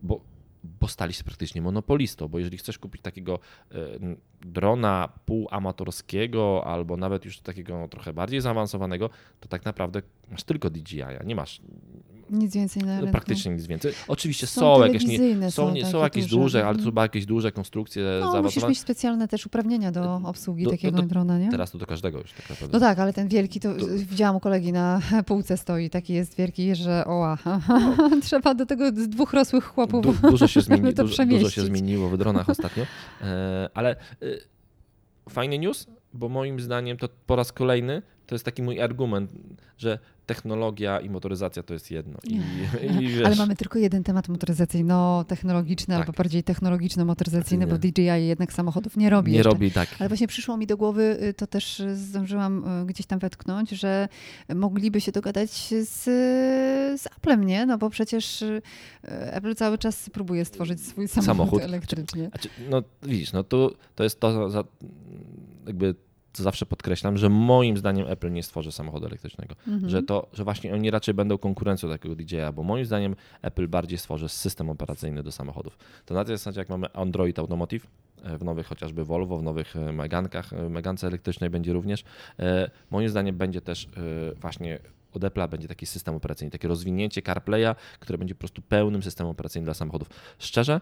bo, 0.04 0.22
bo 0.64 0.88
stali 0.88 1.14
się 1.14 1.24
praktycznie 1.24 1.62
monopolistą, 1.62 2.28
bo 2.28 2.40
jeżeli 2.40 2.58
chcesz 2.58 2.80
kupić 2.80 3.02
takiego 3.02 3.40
e, 3.72 3.76
drona 4.42 5.10
półamatorskiego 5.26 6.64
albo 6.66 6.98
nawet 6.98 7.26
już 7.26 7.40
takiego 7.40 7.80
no, 7.80 7.88
trochę 7.88 8.14
bardziej 8.14 8.42
zaawansowanego, 8.42 9.10
to 9.40 9.48
tak 9.48 9.66
naprawdę 9.66 10.02
masz 10.32 10.44
tylko 10.44 10.70
DJI, 10.70 11.02
a 11.02 11.24
nie 11.24 11.36
masz 11.36 11.62
Nic 12.32 12.56
więcej 12.56 12.84
na 12.84 12.96
rynku. 13.00 13.12
Praktycznie 13.12 13.52
nic 13.52 13.68
więcej. 13.68 13.94
Oczywiście 14.08 14.48
są, 14.48 14.62
Są 14.62 14.84
jakieś, 14.86 15.06
nie, 15.06 15.52
są, 15.52 15.72
nie, 15.74 15.86
są 15.86 16.00
jakieś 16.04 16.24
duże. 16.26 16.38
duże, 16.38 16.58
ale 16.60 16.66
to 16.66 16.80
Mhm. 16.80 16.86
chyba 16.86 17.02
jakieś 17.02 17.26
duże 17.26 17.52
konstrukcje 17.52 18.04
No, 18.04 18.10
musisz 18.26 18.32
zaawansowane. 18.34 18.70
mieć 18.70 18.80
specjalne 18.80 19.28
też 19.28 19.46
uprawnienia 19.46 19.92
do 19.92 20.22
obsługi 20.24 20.64
Do- 20.64 20.70
takiego 20.72 20.98
no 20.98 21.04
to 21.04 21.10
drona, 21.10 21.40
nie? 21.40 21.52
Teraz 21.52 21.72
to 21.72 21.78
do 21.78 21.86
każdego 21.86 22.18
już 22.20 22.34
tak 22.34 22.50
naprawdę. 22.50 22.74
No 22.74 22.80
tak, 22.80 23.00
ale 23.00 23.14
ten 23.14 23.28
wielki, 23.28 23.60
to, 23.60 23.74
To- 23.76 23.86
widziałam 23.96 24.36
u 24.36 24.40
kolegi 24.40 24.72
na 24.74 25.02
półce 25.28 25.58
stoi, 25.58 25.90
taki 25.90 26.14
jest 26.14 26.36
wielki, 26.38 26.76
że 26.76 27.06
oła, 27.06 27.38
trzeba 28.24 28.54
do 28.56 28.66
tego 28.66 28.88
z 28.92 29.10
dwóch 29.10 29.34
rosłych 29.34 29.64
chłopów 29.66 30.22
Du, 30.22 30.30
dużo, 30.32 30.48
się 30.48 30.62
zmieni, 30.68 30.94
dużo, 30.94 31.26
dużo 31.26 31.50
się 31.50 31.62
zmieniło 31.62 32.10
w 32.10 32.18
dronach 32.18 32.50
ostatnio, 32.50 32.84
e, 33.22 33.70
ale 33.74 33.92
e, 33.92 33.96
fajny 35.30 35.60
news, 35.60 35.88
bo 36.14 36.30
moim 36.30 36.60
zdaniem 36.60 36.98
to 36.98 37.10
po 37.28 37.36
raz 37.36 37.52
kolejny 37.52 38.02
to 38.28 38.36
jest 38.36 38.46
taki 38.46 38.64
mój 38.64 38.82
argument, 38.82 39.32
że 39.78 40.00
technologia 40.28 41.00
i 41.00 41.10
motoryzacja 41.10 41.64
to 41.64 41.74
jest 41.74 41.92
jedno. 41.92 42.18
I, 42.24 42.36
i 43.02 43.08
wiesz, 43.08 43.26
Ale 43.26 43.36
mamy 43.36 43.56
tylko 43.56 43.80
jeden 43.80 44.04
temat 44.04 44.30
motoryzacyjno-technologiczny, 44.30 45.88
Tak. 45.94 46.00
albo 46.00 46.12
bardziej 46.18 46.44
technologiczno-motoryzacyjny, 46.44 47.68
bo. 47.68 47.78
DJI 47.78 48.28
jednak 48.28 48.54
samochodów 48.54 48.98
nie 48.98 49.10
robi 49.10 49.32
nie 49.32 49.38
jeszcze. 49.38 49.50
robi 49.50 49.72
tak. 49.72 49.90
Ale 50.00 50.10
właśnie 50.10 50.28
przyszło 50.28 50.58
mi 50.58 50.68
do 50.68 50.78
głowy, 50.78 51.18
y, 51.24 51.34
to 51.34 51.48
też 51.48 51.84
zdążyłam 51.94 52.82
y, 52.82 52.86
gdzieś 52.86 53.06
tam 53.06 53.20
wetknąć, 53.20 53.70
że 53.70 54.08
mogliby 54.56 55.02
się 55.02 55.12
dogadać 55.12 55.50
z, 55.84 56.04
z 57.02 57.08
Applem, 57.18 57.44
nie? 57.44 57.66
No 57.66 57.78
bo 57.78 57.90
przecież 57.90 58.42
y, 58.42 58.62
Apple 59.10 59.56
cały 59.56 59.78
czas 59.78 60.10
próbuje 60.10 60.46
stworzyć 60.46 60.82
swój 60.82 61.08
samochód, 61.08 61.26
Samochód. 61.26 61.62
elektryczny. 61.62 62.30
Znaczy, 62.30 62.50
no 62.70 62.84
widzisz, 63.04 63.34
no 63.34 63.44
to, 63.44 63.72
to 63.96 64.04
jest 64.04 64.20
to, 64.20 64.50
za, 64.50 64.64
jakby 65.68 65.96
co 66.38 66.44
zawsze 66.44 66.66
podkreślam, 66.66 67.18
że 67.18 67.30
moim 67.30 67.78
zdaniem 67.78 68.08
Apple 68.08 68.32
nie 68.32 68.44
stworzy 68.44 68.72
samochodu 68.72 69.06
elektrycznego. 69.06 69.56
Mhm. 69.68 69.90
Że 69.90 70.04
to, 70.04 70.28
że 70.34 70.44
właśnie 70.44 70.74
oni 70.74 70.92
raczej 70.92 71.14
będą 71.14 71.38
konkurencją 71.38 71.90
takiego 71.90 72.16
DJ-a, 72.16 72.52
bo 72.52 72.64
moim 72.64 72.86
zdaniem 72.86 73.16
Apple 73.42 73.68
bardziej 73.68 73.98
stworzy 73.98 74.30
system 74.30 74.70
operacyjny 74.70 75.24
do 75.24 75.32
samochodów. 75.32 75.78
To 76.06 76.14
na 76.14 76.26
tej 76.26 76.38
zasadzie 76.38 76.60
jak 76.62 76.70
mamy 76.70 76.94
Android 76.94 77.40
Automotive, 77.40 77.88
e, 78.24 78.38
w 78.38 78.44
nowych 78.44 78.68
chociażby 78.68 79.06
Volvo, 79.06 79.38
w 79.38 79.44
nowych 79.44 79.76
e, 79.76 79.92
Megankach, 79.92 80.54
e, 80.54 80.70
Megance 80.70 81.08
elektrycznej 81.08 81.50
będzie 81.50 81.74
również. 81.74 82.04
Moim 82.92 83.10
zdaniem 83.10 83.38
będzie 83.38 83.62
też 83.62 83.90
właśnie 84.42 84.80
od 85.14 85.22
Apple'a 85.22 85.50
będzie 85.50 85.68
taki 85.68 85.86
system 85.86 86.16
operacyjny, 86.16 86.52
takie 86.52 86.68
rozwinięcie 86.68 87.22
CarPlaya, 87.22 87.76
które 88.00 88.18
będzie 88.18 88.36
po 88.36 88.40
prostu 88.40 88.62
pełnym 88.62 89.04
systemem 89.04 89.32
operacyjnym 89.32 89.66
dla 89.66 89.74
samochodów. 89.74 90.10
Szczerze, 90.40 90.82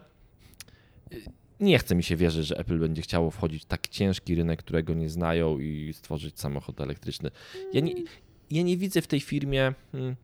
nie 1.60 1.78
chce 1.78 1.94
mi 1.94 2.02
się 2.02 2.16
wierzyć, 2.16 2.46
że 2.46 2.58
Apple 2.58 2.78
będzie 2.78 3.02
chciało 3.02 3.30
wchodzić 3.30 3.62
w 3.62 3.66
tak 3.66 3.88
ciężki 3.88 4.34
rynek, 4.34 4.58
którego 4.58 4.94
nie 4.94 5.08
znają 5.08 5.58
i 5.58 5.92
stworzyć 5.92 6.40
samochód 6.40 6.80
elektryczny. 6.80 7.30
Ja 7.72 7.80
nie, 7.80 7.94
ja 8.50 8.62
nie 8.62 8.76
widzę 8.76 9.02
w 9.02 9.06
tej 9.06 9.20
firmie, 9.20 9.74
hmm, 9.92 10.16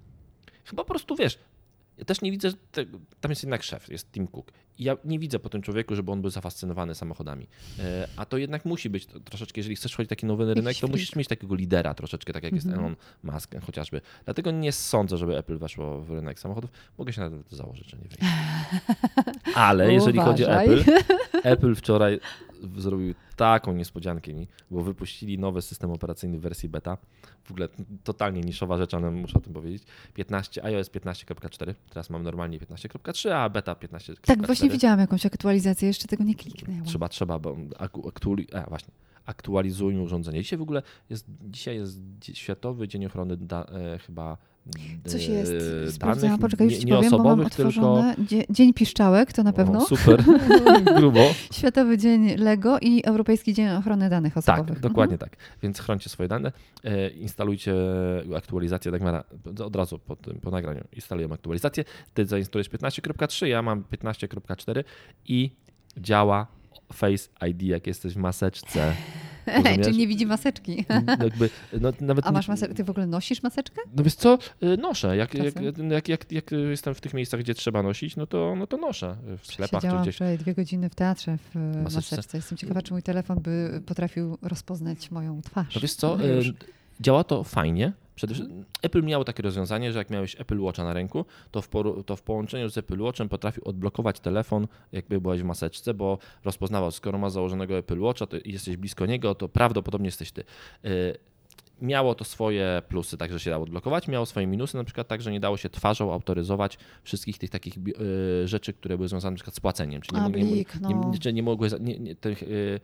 chyba 0.64 0.84
po 0.84 0.88
prostu 0.88 1.16
wiesz, 1.16 1.38
ja 1.98 2.04
też 2.04 2.20
nie 2.20 2.30
widzę, 2.30 2.48
tam 3.20 3.30
jest 3.30 3.42
jednak 3.42 3.62
szef, 3.62 3.88
jest 3.88 4.12
Tim 4.12 4.26
Cook. 4.28 4.52
I 4.78 4.84
ja 4.84 4.96
nie 5.04 5.18
widzę 5.18 5.38
po 5.38 5.48
tym 5.48 5.62
człowieku, 5.62 5.94
żeby 5.96 6.12
on 6.12 6.20
był 6.20 6.30
zafascynowany 6.30 6.94
samochodami. 6.94 7.46
E, 7.78 8.08
A 8.16 8.24
to 8.24 8.38
jednak 8.38 8.64
musi 8.64 8.90
być 8.90 9.06
troszeczkę, 9.24 9.60
jeżeli 9.60 9.76
chcesz 9.76 9.92
wchodzić 9.92 10.10
taki 10.10 10.26
nowy 10.26 10.54
rynek, 10.54 10.76
to 10.76 10.88
musisz 10.88 11.16
mieć 11.16 11.28
takiego 11.28 11.54
lidera 11.54 11.94
troszeczkę, 11.94 12.32
tak 12.32 12.42
jak 12.42 12.52
jest 12.52 12.66
Mhm. 12.66 12.84
Elon 12.84 12.96
Musk 13.22 13.54
chociażby. 13.66 14.00
Dlatego 14.24 14.50
nie 14.50 14.72
sądzę, 14.72 15.16
żeby 15.16 15.38
Apple 15.38 15.58
weszło 15.58 16.00
w 16.00 16.10
rynek 16.10 16.40
samochodów. 16.40 16.70
Mogę 16.98 17.12
się 17.12 17.20
nawet 17.20 17.50
założyć, 17.50 17.90
że 17.90 17.96
nie 17.96 18.08
wejdzie. 18.08 18.26
Ale 19.54 19.92
jeżeli 19.92 20.18
chodzi 20.18 20.44
o. 20.44 20.60
Apple, 20.60 20.82
Apple 21.42 21.74
wczoraj 21.74 22.20
zrobił 22.76 23.14
taką 23.36 23.72
niespodziankę 23.72 24.34
mi, 24.34 24.48
bo 24.70 24.82
wypuścili 24.82 25.38
nowy 25.38 25.62
system 25.62 25.90
operacyjny 25.90 26.38
w 26.38 26.40
wersji 26.40 26.68
beta. 26.68 26.96
W 27.44 27.50
ogóle 27.50 27.68
totalnie 28.04 28.40
niszowa 28.40 28.76
rzecz, 28.78 28.94
ale 28.94 29.10
muszę 29.10 29.38
o 29.38 29.40
tym 29.40 29.52
powiedzieć. 29.52 29.82
15, 30.14 30.64
iOS 30.64 30.90
15.4, 30.90 31.74
teraz 31.90 32.10
mam 32.10 32.22
normalnie 32.22 32.58
15.3, 32.58 33.30
a 33.30 33.48
beta 33.48 33.74
15.4. 33.74 34.20
Tak, 34.20 34.46
właśnie 34.46 34.70
widziałam 34.70 34.98
jakąś 35.00 35.26
aktualizację, 35.26 35.88
jeszcze 35.88 36.08
tego 36.08 36.24
nie 36.24 36.34
kliknęłam. 36.34 36.84
Trzeba, 36.84 37.08
trzeba, 37.08 37.38
bo 37.38 37.54
aktu- 37.78 38.08
aktuali, 38.08 38.46
a, 38.54 38.62
właśnie, 38.68 38.92
aktualizujmy 39.26 40.02
urządzenie. 40.02 40.42
Dzisiaj 40.42 40.58
w 40.58 40.62
ogóle 40.62 40.82
jest, 41.10 41.26
dzisiaj 41.40 41.76
jest 41.76 42.00
Światowy 42.32 42.88
Dzień 42.88 43.06
Ochrony 43.06 43.36
da, 43.36 43.64
e, 43.64 43.98
chyba 43.98 44.36
Coś 45.04 45.28
e, 45.28 45.32
jest, 45.32 45.52
danych 45.52 45.92
sprawdzałam, 45.92 46.38
poczekaj, 46.38 46.66
już 46.66 46.74
nie, 46.74 46.80
ci 46.80 46.86
nie 46.86 46.92
powiem, 46.92 47.10
bo 47.10 47.18
mam 47.18 47.38
tylko 47.38 47.46
otworzone. 47.46 48.14
Dzie- 48.18 48.44
Dzień 48.50 48.74
Piszczałek, 48.74 49.32
to 49.32 49.42
na 49.42 49.52
pewno. 49.52 49.78
O, 49.78 49.86
super, 49.86 50.24
grubo. 50.98 51.20
Światowy 51.52 51.98
Dzień 51.98 52.36
Lego 52.36 52.78
i 52.78 53.04
Europejski 53.04 53.54
Dzień 53.54 53.68
Ochrony 53.68 54.10
Danych 54.10 54.36
Osobowych. 54.36 54.68
Tak, 54.68 54.80
dokładnie 54.80 55.18
tak. 55.18 55.36
Więc 55.62 55.80
chrońcie 55.80 56.10
swoje 56.10 56.28
dane, 56.28 56.52
e, 56.84 57.08
instalujcie 57.08 57.74
aktualizację 58.36 58.90
Dagmara 58.92 59.24
od 59.64 59.76
razu 59.76 59.98
po, 59.98 60.16
tym, 60.16 60.40
po 60.40 60.50
nagraniu. 60.50 60.84
Instalujemy 60.92 61.34
aktualizację. 61.34 61.84
Ty 62.14 62.26
zainstalujesz 62.26 62.70
15.3, 62.70 63.46
ja 63.46 63.62
mam 63.62 63.82
15.4 63.82 64.84
i 65.28 65.50
działa 65.96 66.46
Face 66.92 67.28
ID, 67.48 67.62
jak 67.62 67.86
jesteś 67.86 68.14
w 68.14 68.16
maseczce. 68.16 68.92
Rozumiesz? 69.46 69.86
Czyli 69.86 69.98
nie 69.98 70.06
widzi 70.06 70.26
maseczki. 70.26 70.84
No 71.06 71.24
Jakby, 71.24 71.50
no, 71.80 71.92
nawet 72.00 72.26
A 72.26 72.32
masz 72.32 72.48
maseczkę? 72.48 72.74
Ty 72.74 72.84
w 72.84 72.90
ogóle 72.90 73.06
nosisz 73.06 73.42
maseczkę? 73.42 73.80
No 73.96 74.02
wiesz 74.02 74.14
co, 74.14 74.38
y, 74.62 74.76
noszę. 74.76 75.16
Jak, 75.16 75.34
jak, 75.34 75.54
jak, 75.90 76.08
jak, 76.08 76.32
jak 76.32 76.50
jestem 76.52 76.94
w 76.94 77.00
tych 77.00 77.14
miejscach, 77.14 77.40
gdzie 77.40 77.54
trzeba 77.54 77.82
nosić, 77.82 78.16
no 78.16 78.26
to, 78.26 78.54
no 78.56 78.66
to 78.66 78.76
noszę. 78.76 79.16
W 79.38 79.46
sklepach 79.46 79.82
czy 79.82 79.88
gdzieś. 80.02 80.14
wczoraj 80.14 80.38
dwie 80.38 80.54
godziny 80.54 80.90
w 80.90 80.94
teatrze 80.94 81.38
w 81.38 81.56
e, 81.56 81.58
Maseczce? 81.82 82.16
maseczce. 82.16 82.38
Jestem 82.38 82.58
ciekawa, 82.58 82.82
czy 82.82 82.92
mój 82.92 83.02
telefon 83.02 83.40
by 83.40 83.82
potrafił 83.86 84.38
rozpoznać 84.42 85.10
moją 85.10 85.42
twarz. 85.42 85.74
No 85.74 85.80
wiesz 85.80 85.94
co, 85.94 86.16
No 86.16 86.24
działa 87.00 87.24
to 87.24 87.44
fajnie. 87.44 87.92
Przede 88.14 88.34
wszystkim 88.34 88.64
Apple 88.82 89.02
miało 89.02 89.24
takie 89.24 89.42
rozwiązanie, 89.42 89.92
że 89.92 89.98
jak 89.98 90.10
miałeś 90.10 90.40
Apple 90.40 90.60
Watcha 90.60 90.84
na 90.84 90.92
ręku, 90.94 91.24
to 91.50 91.62
w, 91.62 91.70
poru- 91.70 92.04
to 92.04 92.16
w 92.16 92.22
połączeniu 92.22 92.70
z 92.70 92.78
Apple 92.78 93.00
Watchem 93.02 93.28
potrafił 93.28 93.62
odblokować 93.64 94.20
telefon, 94.20 94.66
jakby 94.92 95.20
byłeś 95.20 95.40
w 95.40 95.44
maseczce, 95.44 95.94
bo 95.94 96.18
rozpoznawał, 96.44 96.90
skoro 96.90 97.18
masz 97.18 97.32
założonego 97.32 97.78
Apple 97.78 98.00
Watcha 98.00 98.26
to 98.26 98.36
jesteś 98.44 98.76
blisko 98.76 99.06
niego, 99.06 99.34
to 99.34 99.48
prawdopodobnie 99.48 100.06
jesteś 100.08 100.32
ty. 100.32 100.44
Y, 100.84 101.16
Miało 101.82 102.14
to 102.14 102.24
swoje 102.24 102.82
plusy, 102.88 103.16
także 103.16 103.40
się 103.40 103.50
dało 103.50 103.64
odblokować, 103.64 104.08
miało 104.08 104.26
swoje 104.26 104.46
minusy, 104.46 104.76
na 104.76 104.84
przykład 104.84 105.08
tak, 105.08 105.22
że 105.22 105.32
nie 105.32 105.40
dało 105.40 105.56
się 105.56 105.68
twarzą 105.68 106.12
autoryzować 106.12 106.78
wszystkich 107.02 107.38
tych 107.38 107.50
takich 107.50 107.74
y, 107.76 108.48
rzeczy, 108.48 108.72
które 108.72 108.96
były 108.96 109.08
związane 109.08 109.30
na 109.30 109.36
przykład 109.36 109.56
z 109.56 109.60
płaceniem. 109.60 110.02
Czyli 110.02 110.20
nie, 110.20 110.44
nie, 110.44 110.52
nie, 110.88 110.94
no. 110.94 111.10
nie, 111.12 111.18
czy 111.18 111.32
nie 111.32 111.42
mogły, 111.42 111.68
za- 111.70 111.78
nie, 111.78 111.98
nie, 111.98 112.14
tych, 112.16 112.42
y, 112.42 112.80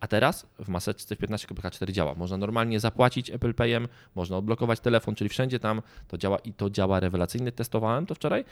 a 0.00 0.06
teraz 0.06 0.46
w 0.58 0.68
maseczce 0.68 1.16
w 1.16 1.18
15.4 1.18 1.90
działa. 1.92 2.14
Można 2.14 2.36
normalnie 2.36 2.80
zapłacić 2.80 3.30
Apple 3.30 3.54
Payem, 3.54 3.88
można 4.14 4.36
odblokować 4.36 4.80
telefon, 4.80 5.14
czyli 5.14 5.28
wszędzie 5.30 5.60
tam 5.60 5.82
to 6.08 6.18
działa 6.18 6.38
i 6.38 6.52
to 6.52 6.70
działa 6.70 7.00
rewelacyjnie. 7.00 7.52
Testowałem 7.52 8.06
to 8.06 8.14
wczoraj. 8.14 8.44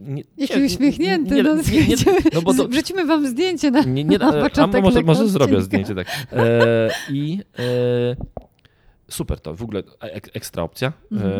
Nie, 0.00 0.22
Jaki 0.36 0.62
uśmiechnięty. 0.62 1.34
nie- 1.34 1.42
no, 1.42 1.54
nie- 1.54 1.86
nie- 1.86 1.96
no 2.32 2.42
bo 2.42 2.54
to- 2.54 2.68
Wrzucimy 2.68 3.06
wam 3.06 3.26
zdjęcie 3.28 3.70
na, 3.70 3.80
nie, 3.82 4.04
nie, 4.04 4.18
na 4.18 4.32
początek 4.32 4.82
może, 4.82 5.02
może 5.02 5.28
zrobię 5.28 5.60
zdjęcie 5.60 5.94
tak. 5.94 6.06
E, 6.32 6.90
I 7.10 7.40
e, 7.58 8.16
super 9.08 9.40
to, 9.40 9.54
w 9.54 9.62
ogóle 9.62 9.82
ek, 10.00 10.30
ekstra 10.34 10.62
opcja. 10.62 10.92
Mhm. 11.12 11.32
E, 11.32 11.36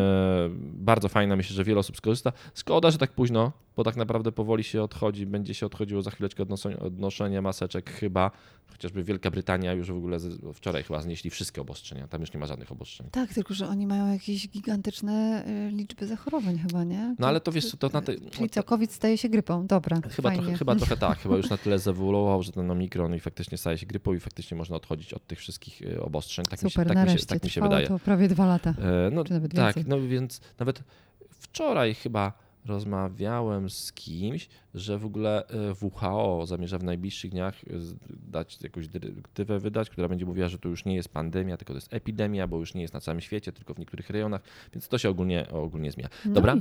bardzo 0.73 1.09
fajna, 1.09 1.35
myślę, 1.35 1.55
że 1.55 1.63
wiele 1.63 1.79
osób 1.79 1.97
skorzysta. 1.97 2.31
Szkoda, 2.55 2.91
że 2.91 2.97
tak 2.97 3.11
późno, 3.11 3.51
bo 3.75 3.83
tak 3.83 3.95
naprawdę 3.95 4.31
powoli 4.31 4.63
się 4.63 4.83
odchodzi, 4.83 5.25
będzie 5.25 5.53
się 5.53 5.65
odchodziło 5.65 6.01
za 6.01 6.11
chwileczkę 6.11 6.43
od 6.43 6.49
noszenia, 6.49 6.79
od 6.79 6.99
noszenia 6.99 7.41
maseczek 7.41 7.89
chyba, 7.91 8.31
chociażby 8.71 9.03
Wielka 9.03 9.31
Brytania 9.31 9.73
już 9.73 9.91
w 9.91 9.97
ogóle 9.97 10.17
wczoraj 10.53 10.83
chyba 10.83 11.01
znieśli 11.01 11.29
wszystkie 11.29 11.61
obostrzenia, 11.61 12.07
tam 12.07 12.21
już 12.21 12.33
nie 12.33 12.39
ma 12.39 12.45
żadnych 12.45 12.71
obostrzeń. 12.71 13.07
Tak, 13.11 13.33
tylko 13.33 13.53
że 13.53 13.67
oni 13.67 13.87
mają 13.87 14.13
jakieś 14.13 14.47
gigantyczne 14.49 15.43
y, 15.47 15.71
liczby 15.71 16.07
zachorowań 16.07 16.57
chyba, 16.59 16.83
nie? 16.83 17.15
No 17.19 17.27
ale 17.27 17.41
to 17.41 17.51
wiesz, 17.51 17.75
to 17.79 17.89
na 17.89 18.01
te, 18.01 18.15
Czyli 18.31 18.49
co, 18.49 18.63
COVID 18.63 18.91
staje 18.91 19.17
się 19.17 19.29
grypą, 19.29 19.67
dobra, 19.67 20.01
Chyba 20.09 20.29
fajnie. 20.29 20.43
trochę, 20.43 20.57
chyba 20.57 20.75
trochę 20.75 20.97
tak, 20.97 21.19
chyba 21.19 21.37
już 21.37 21.49
na 21.49 21.57
tyle 21.57 21.79
zewoluował, 21.89 22.43
że 22.43 22.51
ten 22.51 22.71
omikron 22.71 23.15
i 23.15 23.19
faktycznie 23.19 23.57
staje 23.57 23.77
się 23.77 23.85
grypą 23.85 24.13
i 24.13 24.19
faktycznie 24.19 24.57
można 24.57 24.75
odchodzić 24.75 25.13
od 25.13 25.27
tych 25.27 25.39
wszystkich 25.39 25.81
y, 25.81 26.01
obostrzeń. 26.01 26.45
Tak, 26.45 26.63
mi 26.63 26.69
się, 26.71 26.73
Super, 26.73 26.87
tak, 26.87 27.13
mi 27.13 27.19
się, 27.19 27.25
tak 27.25 27.43
mi 27.43 27.49
się 27.49 27.53
trwało 27.61 27.69
wydaje. 27.69 27.87
to 27.87 27.99
prawie 27.99 28.27
dwa 28.27 28.45
lata. 28.45 28.69
E, 28.69 29.09
No 29.11 29.23
tak, 29.55 29.75
no 29.87 30.01
więc 30.01 30.41
nawet 30.59 30.83
wczoraj 31.29 31.93
chyba 31.93 32.33
rozmawiałem 32.65 33.69
z 33.69 33.93
kimś, 33.93 34.49
że 34.73 34.97
w 34.97 35.05
ogóle 35.05 35.47
e, 35.47 35.73
WHO 35.81 36.45
zamierza 36.45 36.77
w 36.77 36.83
najbliższych 36.83 37.31
dniach 37.31 37.55
e, 37.63 37.67
dać 38.31 38.61
jakąś 38.61 38.87
dyrektywę 38.87 39.59
wydać, 39.59 39.89
która 39.89 40.07
będzie 40.07 40.25
mówiła, 40.25 40.47
że 40.47 40.57
to 40.57 40.69
już 40.69 40.85
nie 40.85 40.95
jest 40.95 41.09
pandemia, 41.09 41.57
tylko 41.57 41.73
to 41.73 41.77
jest 41.77 41.93
epidemia, 41.93 42.47
bo 42.47 42.57
już 42.57 42.73
nie 42.73 42.81
jest 42.81 42.93
na 42.93 43.01
całym 43.01 43.21
świecie, 43.21 43.51
tylko 43.51 43.73
w 43.73 43.79
niektórych 43.79 44.09
rejonach, 44.09 44.41
więc 44.73 44.87
to 44.87 44.97
się 44.97 45.09
ogólnie, 45.09 45.49
ogólnie 45.49 45.91
zmienia. 45.91 46.09
No 46.25 46.33
Dobra, 46.33 46.55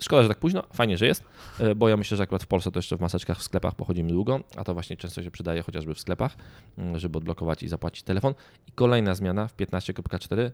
Szkoda, 0.00 0.22
że 0.22 0.28
tak 0.28 0.38
późno, 0.38 0.62
fajnie, 0.72 0.98
że 0.98 1.06
jest, 1.06 1.24
e, 1.60 1.74
bo 1.74 1.88
ja 1.88 1.96
myślę, 1.96 2.16
że 2.16 2.22
akurat 2.22 2.42
w 2.42 2.46
Polsce 2.46 2.70
to 2.70 2.78
jeszcze 2.78 2.96
w 2.96 3.00
maseczkach 3.00 3.38
w 3.38 3.42
sklepach 3.42 3.74
pochodzimy 3.74 4.08
długo, 4.12 4.40
a 4.56 4.64
to 4.64 4.74
właśnie 4.74 4.96
często 4.96 5.22
się 5.22 5.30
przydaje 5.30 5.62
chociażby 5.62 5.94
w 5.94 6.00
sklepach, 6.00 6.36
mm, 6.78 6.98
żeby 6.98 7.18
odblokować 7.18 7.62
i 7.62 7.68
zapłacić 7.68 8.02
telefon. 8.02 8.34
I 8.68 8.72
kolejna 8.72 9.14
zmiana 9.14 9.48
w 9.48 9.56
15.4 9.56 10.40
e, 10.40 10.50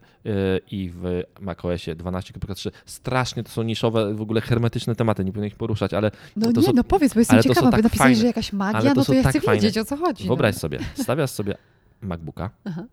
i 0.70 0.90
w 0.94 1.22
macOSie 1.40 1.96
12.3. 1.96 2.70
Strasznie 2.86 3.42
to 3.42 3.50
są 3.50 3.62
niszowe, 3.62 4.14
w 4.14 4.20
ogóle 4.20 4.40
hermetyczne 4.40 4.94
tematy, 4.94 5.24
nie 5.24 5.32
powinien 5.32 5.48
ich 5.48 5.56
poruszać, 5.56 5.94
ale 5.94 6.10
No 6.36 6.52
to 6.52 6.60
nie, 6.60 6.66
są- 6.66 6.72
no 6.72 6.84
powiedz, 6.84 7.14
bo 7.14 7.20
jestem 7.20 7.42
ciekawa, 7.42 7.70
tak 7.70 7.80
bo 7.80 7.82
napisałeś, 7.82 7.98
fajne. 8.10 8.20
że 8.20 8.26
jakaś 8.26 8.52
magia, 8.52 8.94
no 8.94 9.04
to 9.04 9.14
ja 9.14 9.22
tak 9.22 9.32
chcę 9.32 9.40
fajne. 9.40 9.62
wiedzieć, 9.62 9.78
o 9.78 9.84
co 9.84 9.96
chodzi. 9.96 10.26
wyobraź 10.26 10.54
no. 10.54 10.60
sobie, 10.60 10.78
stawiasz 10.94 11.30
sobie 11.30 11.54
MacBooka, 12.00 12.50
Aha. 12.64 12.84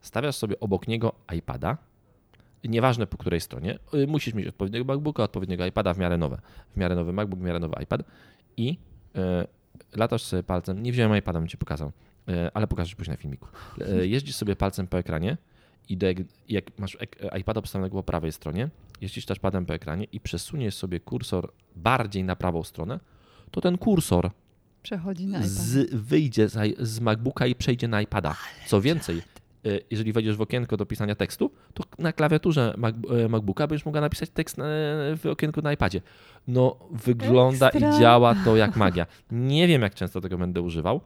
stawiasz 0.00 0.36
sobie 0.36 0.60
obok 0.60 0.88
niego 0.88 1.12
iPada, 1.36 1.76
nieważne 2.68 3.06
po 3.06 3.16
której 3.16 3.40
stronie, 3.40 3.78
y, 3.94 4.06
musisz 4.06 4.34
mieć 4.34 4.46
odpowiedniego 4.46 4.84
MacBooka, 4.84 5.22
odpowiedniego 5.22 5.66
iPada, 5.66 5.94
w 5.94 5.98
miarę 5.98 6.18
nowe. 6.18 6.38
W 6.74 6.76
miarę 6.76 6.94
nowy 6.94 7.12
MacBook, 7.12 7.40
w 7.40 7.42
miarę 7.42 7.58
nowy 7.58 7.74
iPad 7.82 8.02
i 8.56 8.78
y, 9.16 9.96
latasz 9.96 10.22
sobie 10.22 10.42
palcem, 10.42 10.82
nie 10.82 10.92
wziąłem 10.92 11.18
iPada, 11.18 11.38
bym 11.38 11.48
ci 11.48 11.56
pokazał, 11.56 11.92
y, 12.28 12.52
ale 12.54 12.66
pokażę 12.66 12.96
później 12.96 13.16
na 13.16 13.22
filmiku. 13.22 13.48
Jeździsz 14.02 14.36
sobie 14.36 14.56
palcem 14.56 14.86
po 14.86 14.98
ekranie 14.98 15.36
i 15.88 15.96
do, 15.96 16.06
jak 16.48 16.78
masz 16.78 16.98
iPada 17.40 17.60
postawionego 17.60 17.96
po 17.96 18.02
prawej 18.02 18.32
stronie, 18.32 18.68
jeździsz 19.00 19.26
touchpadem 19.26 19.66
po 19.66 19.74
ekranie 19.74 20.04
i 20.12 20.20
przesuniesz 20.20 20.74
sobie 20.74 21.00
kursor 21.00 21.52
bardziej 21.76 22.24
na 22.24 22.36
prawą 22.36 22.62
stronę, 22.62 23.00
to 23.50 23.60
ten 23.60 23.78
kursor 23.78 24.30
Przechodzi 24.82 25.26
na 25.26 25.38
iPad. 25.38 25.50
z, 25.50 25.94
wyjdzie 25.94 26.48
z, 26.48 26.78
z 26.78 27.00
MacBooka 27.00 27.46
i 27.46 27.54
przejdzie 27.54 27.88
na 27.88 28.02
iPada. 28.02 28.36
Co 28.66 28.80
więcej, 28.80 29.22
jeżeli 29.90 30.12
wejdziesz 30.12 30.36
w 30.36 30.40
okienko 30.40 30.76
do 30.76 30.86
pisania 30.86 31.14
tekstu, 31.14 31.50
to 31.74 31.84
na 31.98 32.12
klawiaturze 32.12 32.74
y, 33.24 33.28
MacBooka 33.28 33.66
będziesz 33.66 33.86
mogła 33.86 34.00
napisać 34.00 34.30
tekst 34.30 34.58
na, 34.58 34.64
w 35.16 35.26
okienku 35.30 35.62
na 35.62 35.72
iPadzie. 35.72 36.00
No, 36.48 36.76
wygląda 36.90 37.68
Ekstra. 37.70 37.96
i 37.96 38.00
działa 38.00 38.34
to 38.44 38.56
jak 38.56 38.76
magia. 38.76 39.06
Nie 39.30 39.68
wiem, 39.68 39.82
jak 39.82 39.94
często 39.94 40.20
tego 40.20 40.38
będę 40.38 40.60
używał. 40.62 41.00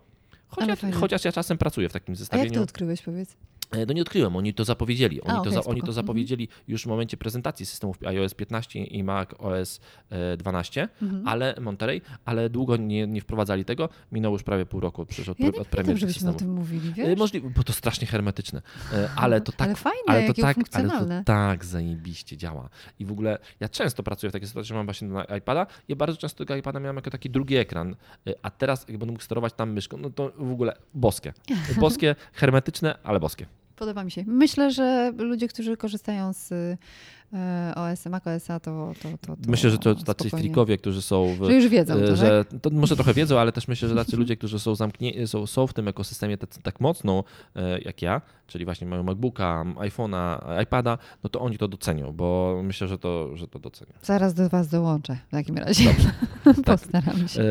Chociaż, 0.49 0.79
chociaż 0.95 1.25
ja 1.25 1.33
czasem 1.33 1.59
pracuję 1.59 1.89
w 1.89 1.93
takim 1.93 2.13
A 2.13 2.13
jak 2.13 2.19
zestawieniu. 2.19 2.55
to 2.55 2.63
odkryłeś, 2.63 3.03
powiedz? 3.03 3.37
E, 3.71 3.87
No 3.87 3.93
nie 3.93 4.03
odkryłem, 4.03 4.37
oni 4.37 4.55
to 4.55 4.65
zapowiedzieli. 4.65 5.21
Oni, 5.23 5.39
A, 5.39 5.41
to, 5.41 5.51
za, 5.51 5.57
spoko. 5.57 5.71
oni 5.71 5.81
to 5.81 5.85
Mhm. 5.87 5.95
zapowiedzieli 5.95 6.49
już 6.69 6.83
w 6.83 6.87
momencie 6.87 7.17
prezentacji 7.17 7.67
systemów 7.67 7.97
iOS 8.07 8.35
15 8.35 8.85
i 8.85 9.05
Mac 9.05 9.29
OS 9.39 9.81
e, 10.11 10.37
12, 10.37 10.89
Mhm. 11.03 11.29
ale 11.29 11.55
Monterey, 11.61 12.01
ale 12.25 12.51
długo 12.51 12.77
nie, 12.77 13.07
nie 13.07 13.21
wprowadzali 13.21 13.65
tego. 13.65 13.89
Minęło 14.13 14.35
już 14.35 14.43
prawie 14.43 14.67
pół 14.67 14.81
roku 14.81 15.07
przecież 15.07 15.29
od, 15.29 15.41
Ja 15.41 15.49
od 15.49 15.69
premiery 15.69 15.99
żebyśmy 15.99 16.31
o 16.31 16.35
tym 16.35 16.51
mówili, 16.53 16.89
E, 16.91 16.93
wiesz? 16.95 17.19
Możliwe, 17.19 17.51
bo 17.51 17.63
to 17.65 17.73
strasznie 17.73 18.07
hermetyczne, 18.07 18.63
E, 18.93 19.09
ale 19.17 19.41
to 19.41 19.53
tak 19.53 19.67
Ale 19.69 19.77
fajne, 19.77 20.03
ale 20.07 20.27
to 20.27 20.35
tak, 20.43 20.57
ale 20.73 20.89
to 20.89 21.07
tak 21.25 21.65
zajebiście 21.65 22.37
działa. 22.37 22.69
I 22.99 23.05
w 23.05 23.13
ogóle 23.13 23.39
ja 23.61 23.69
często 23.69 24.03
pracuję 24.03 24.31
w 24.31 24.33
takiej 24.33 24.49
sytuacji, 24.49 24.69
że 24.69 24.75
mam 24.75 24.87
właśnie 24.87 25.09
na 25.09 25.25
iPada. 25.25 25.67
Ja 25.89 25.97
bardzo 25.97 26.17
często 26.17 26.39
tego 26.39 26.57
iPada 26.57 26.81
miałem 26.81 26.97
jako 26.97 27.11
taki 27.11 27.31
drugi 27.31 27.57
ekran, 27.57 27.97
a 28.43 28.51
teraz 28.51 28.89
jak 28.89 28.99
będę 28.99 29.13
mógł 29.13 29.25
sterować 29.25 29.53
tam 29.53 29.73
myszką, 29.73 29.97
no 29.97 30.11
to 30.11 30.33
w 30.39 30.51
ogóle 30.53 30.77
boskie. 30.95 31.33
Boskie, 31.81 32.15
hermetyczne, 32.33 32.99
ale 33.03 33.21
boskie. 33.21 33.47
Podoba 33.77 34.05
mi 34.05 34.11
się. 34.11 34.25
Myślę, 34.27 34.71
że 34.71 35.13
ludzie, 35.19 35.49
którzy 35.49 35.77
korzystają 35.77 36.33
z 36.33 36.53
e, 36.53 37.73
OS, 37.77 38.07
Mac 38.07 38.27
OS-a, 38.27 38.61
to, 38.61 38.93
to, 39.03 39.09
to, 39.27 39.37
to 39.37 39.51
Myślę, 39.51 39.71
że 39.71 39.79
to 39.79 39.95
tacy 39.95 40.05
spokojnie. 40.05 40.39
frikowie, 40.49 40.79
którzy 40.79 41.03
są 41.03 41.37
w, 41.41 41.45
Że 41.47 41.55
już 41.55 41.69
wiedzą 41.69 41.95
E, 41.95 42.07
to, 42.09 42.17
że 42.17 42.45
tak? 42.45 42.61
to 42.61 42.71
może 42.71 42.97
trochę 42.97 43.15
wiedzą, 43.15 43.39
ale 43.39 43.53
też 43.53 43.69
myślę, 43.69 43.89
że 43.89 43.95
tacy 43.95 44.17
ludzie, 44.23 44.37
którzy 44.37 44.59
są 44.59 44.75
zamknięci, 44.75 45.27
są, 45.27 45.47
są 45.47 45.67
w 45.67 45.73
tym 45.75 45.89
ekosystemie 45.89 46.39
tak, 46.39 46.51
tak 46.63 46.81
mocno 46.81 47.25
e, 47.57 47.79
jak 47.81 48.03
ja, 48.03 48.21
czyli 48.47 48.65
właśnie 48.65 48.87
mają 48.87 49.03
MacBooka, 49.03 49.65
iPhone'a, 49.77 50.39
iPada, 50.63 50.99
no 51.25 51.31
to 51.31 51.41
oni 51.41 51.59
to 51.59 51.69
docenią, 51.69 52.13
bo 52.13 52.61
myślę, 52.65 52.89
że 52.89 52.99
to, 52.99 53.37
że 53.37 53.49
to 53.49 53.59
docenią. 53.59 53.93
Zaraz 54.03 54.35
do 54.35 54.49
was 54.49 54.69
dołączę 54.69 55.17
w 55.29 55.31
takim 55.31 55.59
razie. 55.59 55.95
Postaram 56.67 57.29
się. 57.29 57.43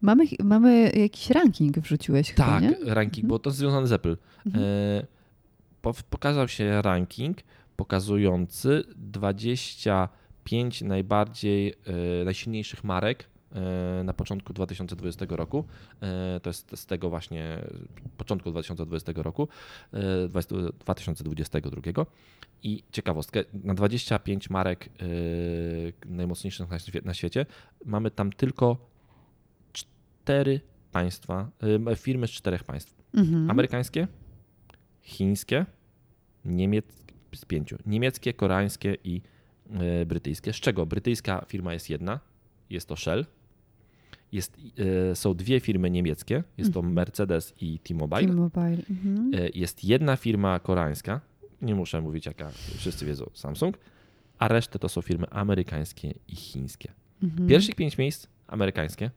Mamy, 0.00 0.24
mamy 0.44 0.90
jakiś 0.90 1.30
ranking 1.30 1.78
wrzuciłeś 1.78 2.32
chyba, 2.32 2.46
tak, 2.60 2.64
ranking, 2.84 3.26
bo 3.26 3.38
to 3.38 3.50
związane 3.50 3.86
z 3.86 3.92
Apple. 3.92 4.16
Mhm. 4.46 4.64
E, 4.64 5.06
po, 5.82 5.94
pokazał 6.10 6.48
się 6.48 6.82
ranking 6.82 7.38
pokazujący 7.76 8.84
25 8.96 10.82
najbardziej, 10.82 11.74
e, 12.20 12.24
najsilniejszych 12.24 12.84
marek 12.84 13.28
e, 13.52 14.04
na 14.04 14.12
początku 14.12 14.52
2020 14.52 15.26
roku. 15.28 15.64
To 16.42 16.50
jest 16.50 16.70
z 16.74 16.86
tego 16.86 17.10
właśnie 17.10 17.58
początku 18.16 18.50
2020 18.50 19.12
roku, 19.16 19.48
e, 19.92 20.28
20 20.28 20.54
2022. 20.80 22.06
I 22.62 22.82
ciekawostkę, 22.92 23.44
na 23.64 23.74
25 23.74 24.50
marek 24.50 24.88
najmocniejszych 26.06 26.68
na 27.04 27.14
świecie 27.14 27.46
mamy 27.84 28.10
tam 28.10 28.32
tylko 28.32 28.89
cztery 30.30 30.60
państwa, 30.92 31.50
firmy 31.96 32.26
z 32.26 32.30
czterech 32.30 32.64
państw. 32.64 32.94
Mhm. 33.14 33.50
Amerykańskie, 33.50 34.08
chińskie, 35.02 35.66
niemieckie, 36.44 37.14
z 37.34 37.44
pięciu. 37.44 37.76
Niemieckie, 37.86 38.34
koreańskie 38.34 38.96
i 39.04 39.22
e, 39.70 40.06
brytyjskie. 40.06 40.52
Z 40.52 40.56
czego 40.56 40.86
brytyjska 40.86 41.44
firma 41.48 41.72
jest 41.72 41.90
jedna, 41.90 42.20
jest 42.70 42.88
to 42.88 42.96
Shell. 42.96 43.26
Jest, 44.32 44.56
e, 45.10 45.16
są 45.16 45.34
dwie 45.34 45.60
firmy 45.60 45.90
niemieckie, 45.90 46.44
jest 46.58 46.74
to 46.74 46.82
Mercedes 46.82 47.54
i 47.60 47.78
T-Mobile. 47.78 48.26
T-Mobile. 48.26 48.82
Mhm. 48.90 49.30
E, 49.34 49.48
Jest 49.54 49.84
jedna 49.84 50.16
firma 50.16 50.58
koreańska, 50.58 51.20
nie 51.62 51.74
muszę 51.74 52.00
mówić 52.00 52.26
jaka, 52.26 52.50
wszyscy 52.76 53.06
wiedzą, 53.06 53.30
Samsung, 53.34 53.78
a 54.38 54.48
resztę 54.48 54.78
to 54.78 54.88
są 54.88 55.02
firmy 55.02 55.26
amerykańskie 55.30 56.14
i 56.28 56.36
chińskie. 56.36 56.92
Mhm. 57.22 57.48
Pierwszych 57.48 57.74
pięć 57.74 57.98
miejsc 57.98 58.26
amerykańskie, 58.46 59.10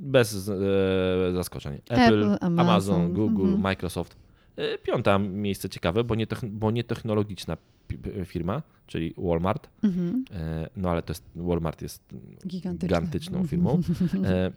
bez 0.00 0.48
e, 0.48 1.32
zaskoczeń. 1.34 1.74
Apple, 1.74 2.02
Apple, 2.32 2.44
Amazon, 2.46 2.60
Amazon, 2.60 3.12
Google, 3.12 3.42
mhm. 3.42 3.60
Microsoft. 3.60 4.16
E, 4.56 4.78
Piąta 4.78 5.18
miejsce 5.18 5.68
ciekawe, 5.68 6.04
bo, 6.04 6.14
nie 6.14 6.26
bo 6.50 6.70
nie 6.70 6.84
technologiczna 6.84 7.56
pi- 7.88 7.98
p- 7.98 8.24
firma, 8.24 8.62
czyli 8.86 9.14
Walmart. 9.18 9.68
Mhm. 9.84 10.24
E, 10.34 10.68
No 10.76 10.90
ale 10.90 11.02
to 11.02 11.10
jest, 11.10 11.24
Walmart 11.36 11.82
jest 11.82 12.02
Gigantyczne. 12.46 12.88
gigantyczną 12.88 13.46
firmą. 13.46 13.80
E, 14.24 14.50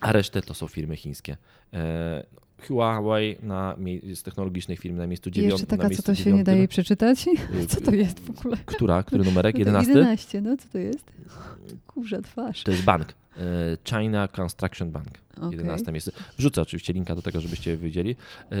A 0.00 0.12
resztę 0.12 0.42
to 0.42 0.54
są 0.54 0.68
firmy 0.68 0.96
chińskie. 0.96 1.36
Huawei 2.68 3.36
na, 3.42 3.76
z 4.14 4.22
technologicznych 4.22 4.78
firm 4.80 4.96
na 4.96 5.06
miejscu 5.06 5.30
dziewiątym. 5.30 5.58
jeszcze 5.58 5.66
taka, 5.76 5.90
co 5.90 6.02
to 6.02 6.14
się 6.14 6.20
nie 6.20 6.24
dziewiątym. 6.24 6.44
daje 6.44 6.68
przeczytać? 6.68 7.26
Co 7.68 7.80
to 7.80 7.90
jest 7.94 8.20
w 8.20 8.30
ogóle? 8.30 8.56
Która? 8.66 9.02
Który 9.02 9.24
numerek? 9.24 9.54
No 9.54 9.64
to 9.64 9.70
11? 9.70 9.92
11, 9.92 10.40
no 10.40 10.56
co 10.56 10.68
to 10.68 10.78
jest? 10.78 11.04
Kurza 11.86 12.22
twarz. 12.22 12.62
To 12.62 12.70
jest 12.70 12.84
bank. 12.84 13.14
E, 13.38 13.42
China 13.84 14.28
Construction 14.28 14.90
Bank. 14.90 15.08
Okej. 15.36 15.50
11 15.50 15.92
miejsce. 15.92 16.12
Wrzucę 16.38 16.62
oczywiście 16.62 16.92
linka 16.92 17.14
do 17.14 17.22
tego, 17.22 17.40
żebyście 17.40 17.76
wiedzieli. 17.76 18.16
E, 18.52 18.56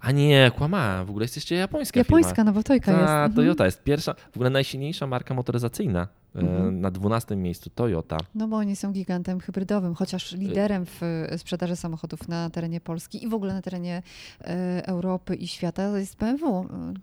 A 0.00 0.10
nie, 0.12 0.50
kłamałem. 0.56 1.06
W 1.06 1.10
ogóle 1.10 1.24
jest 1.24 1.36
jeszcze 1.36 1.54
japońska, 1.54 2.00
Japońska, 2.00 2.30
firma. 2.34 2.44
no 2.44 2.52
bo 2.52 2.62
Tojka 2.62 2.92
jest. 2.92 3.04
Ta. 3.04 3.28
Toyota 3.28 3.64
jest 3.64 3.82
pierwsza, 3.82 4.14
w 4.32 4.36
ogóle 4.36 4.50
najsilniejsza 4.50 5.06
marka 5.06 5.34
motoryzacyjna. 5.34 6.08
E, 6.36 6.40
Mhm. 6.40 6.80
Na 6.80 6.90
12 6.90 7.36
miejscu 7.36 7.70
Toyota. 7.70 8.16
No 8.34 8.48
bo 8.48 8.56
oni 8.56 8.76
są 8.76 8.92
gigantem 8.92 9.40
hybrydowym, 9.40 9.94
chociaż 9.94 10.32
Y- 10.32 10.36
liderem 10.36 10.86
w 10.86 11.02
e, 11.02 11.38
sprzedaży 11.38 11.76
samochodów 11.76 12.28
na 12.28 12.50
terenie 12.50 12.80
Polski 12.80 13.24
i 13.24 13.28
w 13.28 13.34
ogóle 13.34 13.54
na 13.54 13.62
terenie 13.62 14.02
e, 14.40 14.82
Europy 14.86 15.34
i 15.34 15.48
świata 15.48 15.98
jest 15.98 16.16
BMW. 16.16 16.46
E, 16.70 16.94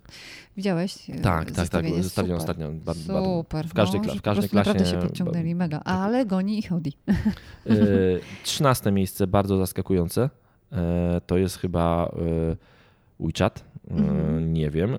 Widziałeś? 0.58 1.10
e, 1.10 1.14
Tak, 1.20 1.52
tak, 1.52 1.70
tak. 1.70 1.86
Zostawiłem 2.02 2.38
ostatnio. 2.38 2.72
Bardzo, 2.72 3.24
Super. 3.26 3.68
w 3.68 3.74
każdej, 3.74 4.02
no, 4.02 4.16
w 4.16 4.22
każdej 4.22 4.50
klasie. 4.50 4.70
Naprawdę 4.70 4.92
się 4.92 4.98
podciągnęli, 5.08 5.56
mega. 5.56 5.80
Ale 5.80 6.26
goni 6.26 6.58
ich 6.60 6.72
Audi. 6.72 6.90
E, 7.08 7.14
13 8.44 8.92
miejsce, 8.92 9.28
bardzo 9.28 9.58
zaskakujące. 9.58 10.30
E, 10.72 11.22
To 11.28 11.38
jest 11.38 11.58
chyba 11.58 12.12
e, 13.20 13.26
WeChat. 13.26 13.64
E, 13.92 14.02
Mhm. 14.02 14.54
Nie 14.54 14.70
wiem. 14.70 14.94
E, 14.94 14.98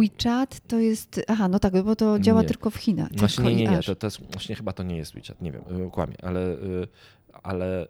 WeChat 0.00 0.60
to 0.68 0.78
jest... 0.78 1.20
Aha, 1.28 1.48
no 1.48 1.58
tak, 1.58 1.82
bo 1.82 1.96
to 1.96 2.18
działa 2.18 2.42
Nie. 2.42 2.48
tylko 2.48 2.70
w 2.70 2.76
Chinach. 2.76 3.08
Właśnie 3.16 3.44
nie, 3.44 3.54
nie, 3.56 3.66
nie. 3.70 3.82
To, 3.82 3.94
to 3.96 4.06
jest, 4.06 4.20
właśnie 4.32 4.54
chyba 4.54 4.72
to 4.72 4.82
nie 4.82 4.96
jest 4.96 5.14
WeChat. 5.14 5.42
Nie 5.42 5.52
wiem, 5.52 5.62
e, 5.86 5.90
kłamie, 5.90 6.14
ale, 6.22 6.56
ale 7.42 7.88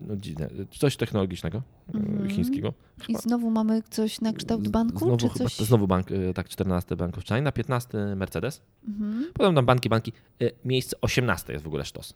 no, 0.00 0.16
dziwne. 0.16 0.48
Coś 0.70 0.96
technologicznego, 0.96 1.62
Mhm. 1.94 2.28
chińskiego. 2.30 2.72
I 3.08 3.14
znowu 3.16 3.50
mamy 3.50 3.82
coś 3.90 4.20
na 4.20 4.32
kształt 4.32 4.68
banku? 4.68 4.98
Znowu, 4.98 5.16
czy 5.16 5.28
chyba, 5.28 5.44
coś? 5.44 5.56
znowu 5.58 5.86
bank, 5.86 6.06
tak, 6.34 6.48
14 6.48 6.96
Bank 6.96 7.18
of 7.18 7.24
China, 7.24 7.52
15 7.52 7.98
Mercedes. 8.16 8.62
Mhm. 8.88 9.24
Potem 9.34 9.54
tam 9.54 9.66
banki, 9.66 9.88
banki. 9.88 10.12
Miejsce 10.64 10.96
18 11.00 11.52
jest 11.52 11.64
w 11.64 11.68
ogóle 11.68 11.84
sztos. 11.84 12.14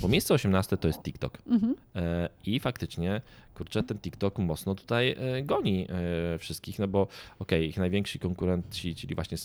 Bo 0.00 0.08
miejsce 0.08 0.34
18 0.34 0.76
to 0.76 0.88
jest 0.88 1.02
TikTok. 1.02 1.38
Mhm. 1.46 1.74
E, 1.96 2.28
I 2.46 2.60
faktycznie, 2.60 3.20
kurczę, 3.54 3.82
ten 3.82 3.98
TikTok 3.98 4.38
mocno 4.38 4.74
tutaj 4.74 5.16
e, 5.18 5.42
goni 5.42 5.86
e, 5.88 6.38
wszystkich, 6.38 6.78
no 6.78 6.88
bo 6.88 7.08
okej, 7.38 7.68
ich 7.68 7.76
najwięksi 7.76 8.18
konkurenci, 8.18 8.94
czyli 8.94 9.14
właśnie 9.14 9.38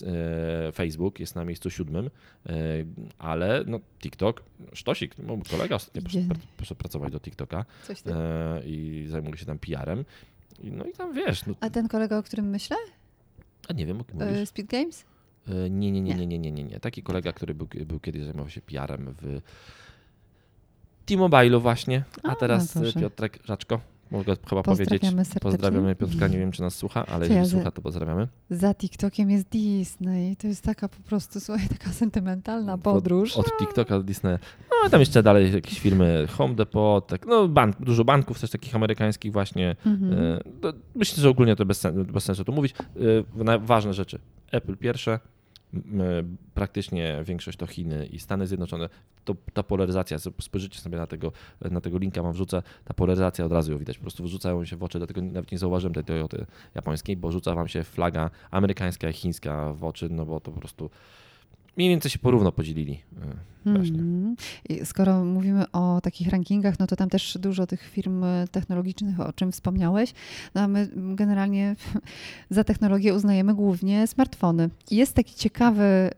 Facebook 0.74 1.20
jest 1.20 1.34
na 1.34 1.44
miejscu 1.44 1.70
siódmym, 1.70 2.10
ale 3.18 3.64
no 3.66 3.80
TikTok, 4.00 4.42
sztosik, 4.72 5.18
no, 5.18 5.36
mój 5.36 5.44
kolega 5.44 5.74
ostatnio 5.76 6.02
poszedł, 6.56 6.78
pracować 6.78 7.12
do 7.12 7.20
TikToka 7.20 7.64
i 8.66 9.06
zajmuje 9.08 9.36
się 9.36 9.46
tam 9.46 9.58
PR-em. 9.58 10.04
No 10.64 10.84
i 10.84 10.92
tam 10.92 11.14
wiesz, 11.14 11.46
no, 11.46 11.54
A 11.60 11.70
ten 11.70 11.88
kolega, 11.88 12.18
o 12.18 12.22
którym 12.22 12.50
myślę? 12.50 12.76
a 13.68 13.72
nie 13.72 13.86
wiem, 13.86 14.00
o 14.00 14.04
kim 14.04 14.16
mówisz. 14.28 14.48
Speed 14.48 14.68
Games? 14.78 15.04
Nie, 15.70 15.92
nie, 15.92 16.00
nie, 16.00 16.14
nie, 16.14 16.26
nie, 16.26 16.38
nie, 16.38 16.52
nie, 16.52 16.64
nie. 16.64 16.80
Taki 16.80 17.02
kolega, 17.02 17.32
który 17.32 17.54
był, 17.54 17.68
był 17.86 18.00
kiedyś 18.00 18.24
zajmował 18.24 18.50
się 18.50 18.60
PR-em 18.60 19.14
w 19.22 19.40
T-Mobile'u 21.16 21.60
właśnie, 21.60 22.04
a 22.22 22.28
A, 22.28 22.34
teraz 22.34 22.78
Boże. 22.78 23.00
Piotrek 23.00 23.38
Rzaczko, 23.44 23.80
mogę 24.10 24.36
chyba 24.48 24.62
powiedzieć. 24.62 24.88
Pozdrawiamy 24.88 25.24
serdecznie. 25.24 25.50
Pozdrawiamy 25.50 25.94
Piotrka, 25.96 26.28
nie 26.28 26.38
wiem 26.38 26.52
czy 26.52 26.62
nas 26.62 26.74
słucha, 26.74 27.06
ale 27.06 27.26
Co 27.28 27.32
jeśli 27.34 27.50
słucha, 27.50 27.70
to 27.70 27.82
pozdrawiamy. 27.82 28.28
Za 28.50 28.74
TikTokiem 28.74 29.30
jest 29.30 29.48
Disney. 29.48 30.36
To 30.36 30.46
jest 30.46 30.62
taka 30.64 30.88
po 30.88 31.02
prostu, 31.02 31.40
słuchaj, 31.40 31.68
taka 31.78 31.90
sentymentalna 31.92 32.74
Od- 32.74 32.80
podróż. 32.80 33.36
Od, 33.36 33.46
TikToka 33.58 33.98
do 33.98 34.02
Disneya. 34.02 34.38
No, 34.84 34.90
tam 34.90 35.00
jeszcze 35.00 35.22
dalej 35.22 35.52
jakieś 35.52 35.80
firmy 35.80 36.26
Home 36.30 36.54
Depot, 36.54 37.06
tak, 37.06 37.26
no 37.26 37.48
bank, 37.48 37.76
dużo 37.80 38.04
banków 38.04 38.40
też 38.40 38.50
takich 38.50 38.74
amerykańskich 38.76 39.32
właśnie. 39.32 39.76
Mhm. 39.86 40.12
E, 40.12 40.40
Myślę, 40.94 41.22
że 41.22 41.28
ogólnie 41.28 41.56
to 41.56 41.66
bez, 41.66 41.86
bez 42.12 42.24
sensu 42.24 42.44
tu 42.44 42.52
mówić. 42.52 42.74
E, 43.46 43.58
Ważne 43.58 43.94
rzeczy. 43.94 44.18
Apple 44.52 44.76
pierwsze, 44.76 45.18
praktycznie 46.54 47.20
większość 47.24 47.58
to 47.58 47.66
Chiny 47.66 48.06
i 48.06 48.18
Stany 48.18 48.46
Zjednoczone. 48.46 48.88
To, 49.24 49.34
ta 49.52 49.62
polaryzacja, 49.62 50.18
spojrzycie 50.40 50.80
sobie 50.80 50.98
na 50.98 51.06
tego, 51.06 51.32
na 51.70 51.80
tego 51.80 51.98
linka, 51.98 52.22
mam 52.22 52.32
wrzucę, 52.32 52.62
ta 52.84 52.94
polaryzacja 52.94 53.44
od 53.44 53.52
razu 53.52 53.72
ją 53.72 53.78
widać, 53.78 53.98
po 53.98 54.02
prostu 54.02 54.24
wrzucają 54.24 54.64
się 54.64 54.76
w 54.76 54.82
oczy, 54.82 54.98
dlatego 54.98 55.22
nawet 55.22 55.52
nie 55.52 55.58
zauważyłem 55.58 55.94
tej 55.94 56.04
Toyoty 56.04 56.46
japońskiej, 56.74 57.16
bo 57.16 57.32
rzuca 57.32 57.54
wam 57.54 57.68
się 57.68 57.84
flaga 57.84 58.30
amerykańska 58.50 59.10
i 59.10 59.12
chińska 59.12 59.72
w 59.72 59.84
oczy, 59.84 60.08
no 60.08 60.26
bo 60.26 60.40
to 60.40 60.50
po 60.50 60.60
prostu 60.60 60.90
mniej 61.76 61.88
więcej 61.88 62.10
się 62.10 62.18
porówno 62.18 62.52
podzielili. 62.52 63.00
e, 63.66 63.72
Właśnie. 63.72 63.98
Mhm. 63.98 64.36
Skoro 64.84 65.24
mówimy 65.24 65.70
o 65.72 66.00
takich 66.00 66.28
rankingach, 66.28 66.78
no 66.78 66.86
to 66.86 66.96
tam 66.96 67.08
też 67.08 67.38
dużo 67.40 67.66
tych 67.66 67.82
firm 67.88 68.24
technologicznych, 68.50 69.20
o 69.20 69.32
czym 69.32 69.52
wspomniałeś. 69.52 70.12
No 70.54 70.60
a 70.60 70.68
my 70.68 70.88
generalnie 70.94 71.76
za 72.50 72.64
technologię 72.64 73.14
uznajemy 73.14 73.54
głównie 73.54 74.06
smartfony. 74.06 74.70
Jest 74.90 75.14
takie 75.14 75.34
ciekawe, 75.34 76.10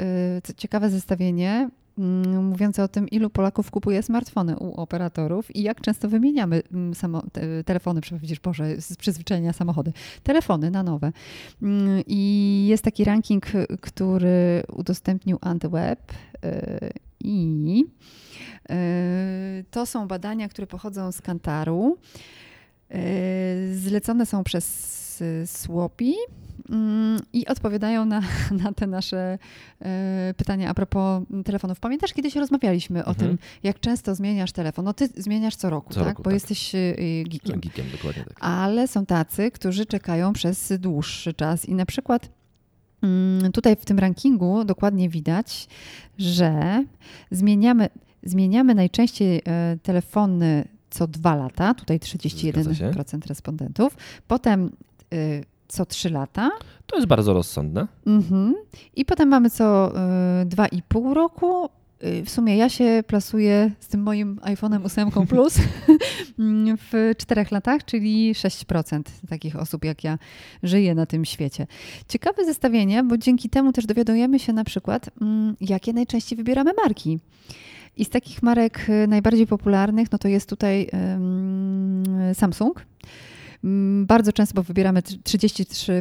c- 0.43 0.55
ciekawe 0.55 0.91
zestawienie 0.91 1.71
mówiące 1.97 2.83
o 2.83 2.89
tym, 2.89 3.09
ilu 3.09 3.31
Polaków 3.31 3.71
kupuje 3.71 4.03
smartfony 4.03 4.59
u 4.59 4.75
operatorów 4.75 5.57
i 5.57 5.63
jak 5.63 5.81
często 5.81 6.09
wymieniamy 6.09 6.63
mm, 6.73 6.95
samo, 6.95 7.23
te, 7.33 7.65
telefony, 7.65 8.01
przepraszam, 8.01 8.37
Boże, 8.43 8.81
z 8.81 8.97
przyzwyczajenia 8.97 9.53
samochody, 9.53 9.93
telefony 10.23 10.71
na 10.71 10.83
nowe. 10.83 11.13
Mm, 11.63 12.03
I 12.07 12.67
jest 12.69 12.85
taki 12.85 13.05
ranking, 13.05 13.47
który 13.81 14.63
udostępnił 14.73 15.39
Antweb 15.41 16.13
y, 16.13 16.91
i 17.21 17.85
y, 18.71 19.65
to 19.71 19.87
są 19.87 20.09
badania, 20.09 20.49
które 20.49 20.67
pochodzą 20.67 21.13
z 21.13 21.23
Kantaru. 21.23 21.99
Y, 22.95 23.79
Zlecone 23.79 24.27
są 24.27 24.45
przez 24.45 25.04
Słopi 25.47 26.15
mm, 26.71 27.21
i 27.33 27.47
odpowiadają 27.47 28.05
na, 28.05 28.21
na 28.65 28.73
te 28.73 28.87
nasze 28.87 29.39
y, 30.31 30.35
pytania 30.35 30.71
a 30.71 30.75
propos 30.75 31.23
telefonów. 31.45 31.81
Pamiętasz, 31.81 32.13
kiedyś 32.13 32.37
rozmawialiśmy 32.37 33.05
o 33.05 33.09
Mhm. 33.09 33.17
tym, 33.29 33.39
jak 33.63 33.81
często 33.81 34.15
zmieniasz 34.15 34.53
telefon? 34.53 34.85
No 34.85 34.95
ty 34.95 35.09
zmieniasz 35.17 35.57
co 35.57 35.71
roku, 35.71 35.95
Co 35.95 36.01
tak? 36.01 36.09
roku, 36.09 36.23
Bo 36.23 36.31
tak. 36.31 36.35
jesteś 36.35 36.75
y, 36.75 36.97
geekiem. 37.29 37.61
Geekiem, 37.61 37.87
dokładnie 37.93 38.25
tak. 38.25 38.37
Ale 38.41 38.89
są 38.89 39.07
tacy, 39.07 39.51
którzy 39.51 39.87
czekają 39.87 40.33
przez 40.33 40.73
dłuższy 40.79 41.35
czas 41.35 41.67
i 41.69 41.75
na 41.75 41.87
przykład 41.87 42.29
mm, 43.03 43.53
tutaj 43.53 43.77
w 43.77 43.85
tym 43.85 43.99
rankingu 43.99 44.65
dokładnie 44.65 45.09
widać, 45.09 45.69
że 46.19 46.85
zmieniamy, 47.31 47.89
zmieniamy 48.23 48.75
najczęściej 48.75 49.43
e, 49.45 49.77
telefony 49.83 50.65
co 50.91 51.07
dwa 51.07 51.35
lata, 51.35 51.75
tutaj 51.75 52.01
Zgadza 52.03 52.75
się. 52.75 52.91
31% 52.91 53.27
respondentów, 53.27 53.97
potem 54.29 54.65
e, 54.67 54.71
co 55.69 55.87
trzy 55.87 56.11
lata 56.11 56.51
To 56.87 56.97
jest 56.97 57.09
bardzo 57.09 57.33
rozsądne. 57.35 57.87
mhm. 58.07 58.55
i 58.97 59.05
potem 59.05 59.29
mamy 59.29 59.51
co 59.51 59.93
e, 59.99 60.45
dwa 60.47 60.67
i 60.67 60.83
pół 60.83 61.15
roku. 61.15 61.65
E, 62.01 62.23
W 62.23 62.31
sumie 62.31 62.57
ja 62.57 62.69
się 62.69 63.03
plasuję 63.07 63.71
z 63.81 63.89
tym 63.89 64.03
moim 64.03 64.37
iPhone'em 64.37 64.85
8 64.87 65.11
Plus 65.27 65.59
w 66.93 67.13
czterech 67.19 67.51
latach, 67.51 67.85
czyli 67.85 68.35
6% 68.35 69.03
takich 69.29 69.57
osób 69.57 69.85
jak 69.85 70.05
ja 70.05 70.19
żyje 70.63 70.95
na 70.95 71.07
tym 71.07 71.25
świecie. 71.25 71.67
Ciekawe 72.09 72.45
zestawienie, 72.45 73.03
bo 73.03 73.19
dzięki 73.19 73.49
temu 73.49 73.73
też 73.73 73.87
dowiadujemy 73.87 74.39
się 74.39 74.53
na 74.53 74.65
przykład, 74.65 75.11
mm, 75.21 75.57
jakie 75.61 75.93
najczęściej 75.93 76.37
wybieramy 76.37 76.71
marki. 76.85 77.19
I 77.97 78.05
z 78.05 78.09
takich 78.11 78.43
marek 78.43 78.87
y, 78.89 79.07
najbardziej 79.09 79.47
popularnych, 79.47 80.13
no 80.13 80.19
to 80.19 80.29
jest 80.29 80.49
tutaj 80.49 80.89
ym, 81.15 82.05
Samsung. 82.35 82.85
Mm, 83.65 84.07
Bardzo 84.07 84.33
często, 84.33 84.55
bo 84.55 84.63
wybieramy 84.63 85.01
tr- 85.01 85.19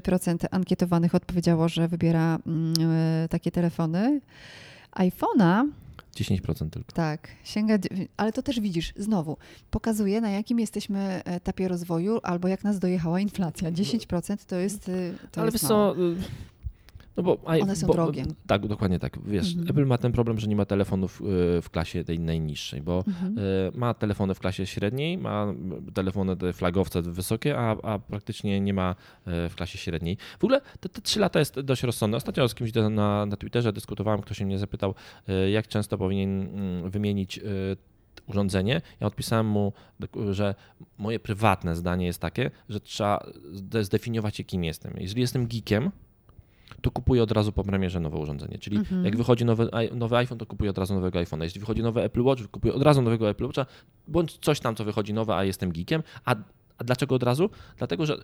33% 0.02 0.46
ankietowanych 0.52 1.16
odpowiedziało, 1.16 1.70
że 1.70 1.88
wybiera 1.88 2.40
mm, 2.48 2.74
y, 3.26 3.30
takie 3.30 3.52
telefony. 3.52 4.22
iPhone'a 4.96 5.68
10% 6.16 6.70
tylko. 6.70 6.92
tak, 6.94 7.28
sięga, 7.44 7.78
ale 8.18 8.32
to 8.32 8.42
też 8.44 8.60
widzisz, 8.60 8.94
znowu, 8.98 9.38
pokazuje 9.72 10.22
na 10.22 10.30
jakim 10.30 10.60
jesteśmy 10.60 11.22
etapie 11.26 11.68
rozwoju 11.68 12.20
albo 12.24 12.48
jak 12.48 12.64
nas 12.64 12.80
dojechała 12.80 13.20
inflacja. 13.20 13.72
10% 13.72 14.38
to 14.48 14.56
jest 14.56 14.90
y, 14.90 15.14
to 15.32 15.42
Ale 15.42 15.52
jest 15.52 15.64
wiesz 15.64 15.70
mało. 15.72 15.96
co, 15.96 16.02
y, 16.02 16.16
no 17.18 17.24
bo, 17.24 17.38
One 17.44 17.76
są 17.76 17.88
bo, 17.88 17.94
drogie. 17.94 18.24
Tak, 18.48 18.68
dokładnie 18.68 19.00
tak. 19.00 19.20
Wiesz, 19.26 19.50
Mhm. 19.54 19.70
Apple 19.70 19.86
ma 19.86 19.98
ten 19.98 20.12
problem, 20.12 20.40
że 20.40 20.48
nie 20.48 20.56
ma 20.56 20.66
telefonów 20.66 21.22
y, 21.22 21.62
w 21.62 21.70
klasie 21.72 22.04
tej 22.04 22.20
najniższej, 22.20 22.82
bo 22.82 23.04
Mhm. 23.08 23.38
y, 23.38 23.72
ma 23.76 23.94
telefony 23.94 24.34
w 24.36 24.40
klasie 24.40 24.66
średniej, 24.66 25.18
ma 25.18 25.54
telefony 25.94 26.38
te 26.38 26.54
flagowce 26.54 27.02
wysokie, 27.02 27.58
a, 27.60 27.76
a 27.84 28.00
praktycznie 28.00 28.62
nie 28.62 28.74
ma 28.74 28.96
y, 29.46 29.50
w 29.50 29.56
klasie 29.56 29.78
średniej. 29.78 30.18
W 30.40 30.44
ogóle 30.44 30.62
te, 30.80 30.90
te 30.90 31.02
3 31.02 31.20
lata 31.20 31.40
jest 31.40 31.60
dość 31.60 31.84
rozsądne. 31.84 32.18
Ostatnio 32.18 32.48
z 32.50 32.56
kimś 32.56 32.72
na, 32.92 33.26
na 33.26 33.38
Twitterze 33.38 33.74
dyskutowałem, 33.74 34.22
ktoś 34.22 34.42
mnie 34.42 34.60
zapytał, 34.60 34.96
jak 35.52 35.68
często 35.68 35.98
powinien 35.98 36.42
mm, 36.42 36.90
wymienić 36.90 37.40
urządzenie. 38.28 38.82
Ja 39.00 39.08
odpisałem 39.08 39.46
mu, 39.48 39.74
że 40.32 40.56
moje 40.98 41.20
prywatne 41.20 41.76
zdanie 41.76 42.06
jest 42.06 42.20
takie, 42.22 42.52
że 42.70 42.80
trzeba 42.80 43.26
zde- 43.54 43.84
zdefiniować 43.84 44.36
się, 44.38 44.44
kim 44.44 44.64
jestem. 44.64 44.94
Jeżeli 44.98 45.22
jestem 45.22 45.48
geekiem, 45.48 45.92
to 46.84 46.92
kupuję 46.92 47.24
od 47.24 47.32
razu 47.32 47.52
po 47.52 47.64
premierze 47.64 48.00
nowe 48.00 48.18
urządzenie. 48.18 48.58
Czyli 48.58 48.78
Mhm. 48.78 49.06
jak 49.06 49.18
wychodzi 49.18 49.46
nowy, 49.46 49.70
nowy 49.96 50.18
iPhone, 50.18 50.38
to 50.38 50.46
kupuję 50.46 50.70
od 50.70 50.78
razu 50.78 50.94
nowego 50.94 51.20
iPhone'a. 51.20 51.44
Jeśli 51.44 51.60
wychodzi 51.60 51.84
nowy 51.84 52.04
Apple 52.04 52.22
Watch, 52.22 52.48
kupuję 52.52 52.74
od 52.74 52.82
razu 52.82 53.02
nowego 53.02 53.30
Apple 53.30 53.46
Watcha, 53.46 53.66
bądź 54.08 54.38
coś 54.38 54.60
tam, 54.60 54.76
co 54.76 54.84
wychodzi 54.86 55.14
nowe, 55.14 55.36
a 55.36 55.44
jestem 55.44 55.72
geekiem. 55.72 56.04
A, 56.26 56.36
a 56.78 56.84
dlaczego 56.84 57.16
od 57.16 57.24
razu? 57.24 57.50
Dlatego, 57.78 58.06
że 58.06 58.18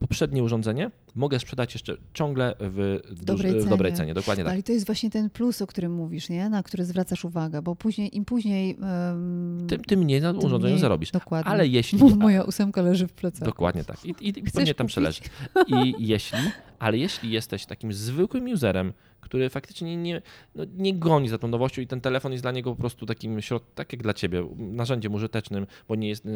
poprzednie 0.00 0.42
urządzenie 0.42 0.90
mogę 1.14 1.38
sprzedać 1.38 1.74
jeszcze 1.74 1.96
ciągle 2.14 2.54
w, 2.60 3.00
dobrej 3.22 3.52
duż- 3.52 3.64
w 3.64 3.68
dobrej 3.68 3.92
cenie. 3.92 3.96
cenie. 3.98 4.14
Dokładnie 4.14 4.44
tak. 4.44 4.52
Ale 4.52 4.62
to 4.62 4.72
jest 4.72 4.86
właśnie 4.86 5.10
ten 5.10 5.30
plus, 5.30 5.62
o 5.62 5.66
którym 5.66 5.92
mówisz, 5.94 6.28
nie? 6.28 6.48
na 6.48 6.62
który 6.62 6.84
zwracasz 6.84 7.24
uwagę, 7.24 7.62
bo 7.62 7.76
później, 7.76 8.16
im 8.16 8.24
później... 8.24 8.76
Um, 8.76 9.66
Tym, 9.68 9.84
tym 9.84 10.00
mniej 10.00 10.20
na 10.20 10.32
tym 10.32 10.44
urządzeniu 10.44 10.74
mniej- 10.74 10.80
zarobisz. 10.80 11.10
Dokładnie. 11.10 11.50
Ale 11.52 11.66
jeśli... 11.66 11.98
Bo 11.98 12.08
moja 12.08 12.42
ósemka 12.42 12.82
leży 12.82 13.06
w 13.06 13.12
plecaku. 13.12 13.44
Dokładnie 13.44 13.84
tak. 13.84 14.04
I, 14.04 14.14
i, 14.20 14.32
pewnie 14.32 14.74
tam 14.74 14.86
kupić? 14.86 14.92
przeleży. 14.92 15.20
I 15.66 15.94
jeśli, 15.98 16.38
ale 16.78 16.98
jeśli 16.98 17.30
jesteś 17.30 17.66
takim 17.66 17.92
zwykłym 17.92 18.44
userem, 18.52 18.92
który 19.20 19.50
faktycznie 19.50 19.96
nie, 19.96 20.22
no, 20.54 20.64
nie 20.76 20.94
goni 20.94 21.28
za 21.28 21.38
tą 21.38 21.48
nowością 21.48 21.82
i 21.82 21.86
ten 21.86 22.00
telefon 22.00 22.32
jest 22.32 22.44
dla 22.44 22.52
niego 22.52 22.70
po 22.74 22.80
prostu 22.80 23.06
takim 23.06 23.42
środ, 23.42 23.74
tak 23.74 23.92
jak 23.92 24.02
dla 24.02 24.14
ciebie, 24.14 24.48
narzędziem 24.56 25.14
użytecznym, 25.14 25.66
bo 25.88 25.94
nie 25.94 26.08
jest 26.08 26.24
yy, 26.24 26.32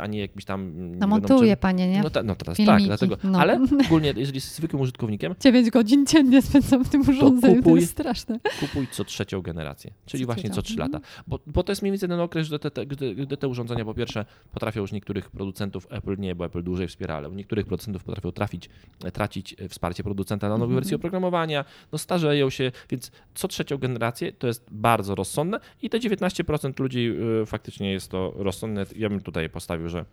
ani 0.00 0.18
jakimś 0.18 0.44
tam... 0.44 0.72
No 0.76 0.92
wiadomo 0.94 1.06
montuję, 1.16 1.52
czym. 1.52 1.60
panie, 1.60 1.88
nie? 1.88 2.02
No, 2.02 2.10
ta, 2.10 2.22
no 2.22 2.34
teraz 2.34 2.56
Filmiki, 2.56 2.78
tak, 2.78 2.86
dlatego, 2.86 3.16
no. 3.24 3.38
ale 3.38 3.60
ogólnie, 3.86 4.08
jeżeli 4.16 4.36
jesteś 4.36 4.52
zwykłym 4.52 4.82
użytkownikiem, 4.82 5.34
9 5.40 5.70
godzin 5.70 6.06
dziennie 6.06 6.42
spędzam 6.42 6.84
w 6.84 6.88
tym 6.88 7.00
urządzeniu, 7.00 7.56
to 7.56 7.62
kupuj. 7.62 7.80
jest 7.80 7.92
straszne. 7.92 8.40
kupuj 8.60 8.86
co 8.92 9.04
trzecią 9.04 9.42
generację, 9.42 9.90
czyli 10.06 10.22
Co 10.22 10.26
właśnie 10.26 10.50
co. 10.50 10.62
3 10.62 10.78
lata. 10.78 11.00
Bo, 11.26 11.38
bo 11.46 11.62
to 11.62 11.72
jest 11.72 11.82
mniej 11.82 11.92
więcej 11.92 12.08
ten 12.08 12.20
okres, 12.20 12.48
gdy 12.48 12.58
te, 12.58 12.70
te, 12.70 12.86
gdy, 12.86 13.14
gdy 13.14 13.36
te 13.36 13.48
urządzenia 13.48 13.84
po 13.84 13.94
pierwsze 13.94 14.24
potrafią 14.52 14.80
już 14.80 14.92
niektórych 14.92 15.30
producentów, 15.30 15.86
Apple 15.90 16.16
nie, 16.18 16.34
bo 16.34 16.44
Apple 16.44 16.62
dłużej 16.62 16.88
wspiera, 16.88 17.14
ale 17.16 17.28
u 17.28 17.34
niektórych 17.34 17.66
producentów 17.66 18.04
potrafią 18.04 18.32
trafić, 18.32 18.68
e, 19.04 19.10
tracić 19.10 19.54
e, 19.58 19.68
wsparcie 19.68 20.02
producenta 20.02 20.48
na 20.48 20.54
nowe 20.54 20.64
Mhm. 20.64 20.74
wersje 20.74 20.96
oprogramowania, 20.96 21.64
no 21.92 21.98
starzeją 22.26 22.50
się, 22.50 22.72
więc 22.90 23.10
co 23.34 23.48
trzecią 23.48 23.78
generację 23.78 24.32
to 24.32 24.46
jest 24.46 24.66
bardzo 24.70 25.14
rozsądne 25.14 25.60
i 25.82 25.90
te 25.90 25.98
19% 25.98 26.80
ludzi 26.80 27.12
y, 27.42 27.46
faktycznie 27.46 27.92
jest 27.92 28.10
to 28.10 28.32
rozsądne. 28.36 28.86
Ja 28.96 29.08
bym 29.08 29.20
tutaj 29.20 29.50
postawił, 29.50 29.88
że 29.88 30.04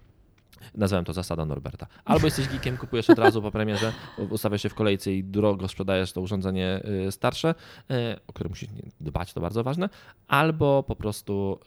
Nazwałem 0.75 1.05
to 1.05 1.13
zasada 1.13 1.45
Norberta. 1.45 1.87
Albo 2.05 2.27
jesteś 2.27 2.47
geekiem, 2.47 2.77
kupujesz 2.77 3.09
od 3.09 3.19
razu 3.19 3.41
po 3.41 3.51
premierze, 3.51 3.93
ustawiasz 4.29 4.61
się 4.61 4.69
w 4.69 4.73
kolejce 4.75 5.13
i 5.13 5.23
drogo 5.23 5.67
sprzedajesz 5.67 6.13
to 6.13 6.21
urządzenie 6.21 6.81
y, 7.07 7.11
starsze, 7.11 7.55
y, 7.91 7.93
o 8.27 8.33
które 8.33 8.49
musisz 8.49 8.69
dbać, 9.01 9.33
to 9.33 9.41
bardzo 9.41 9.63
ważne, 9.63 9.89
albo 10.27 10.83
po 10.83 10.95
prostu 10.95 11.59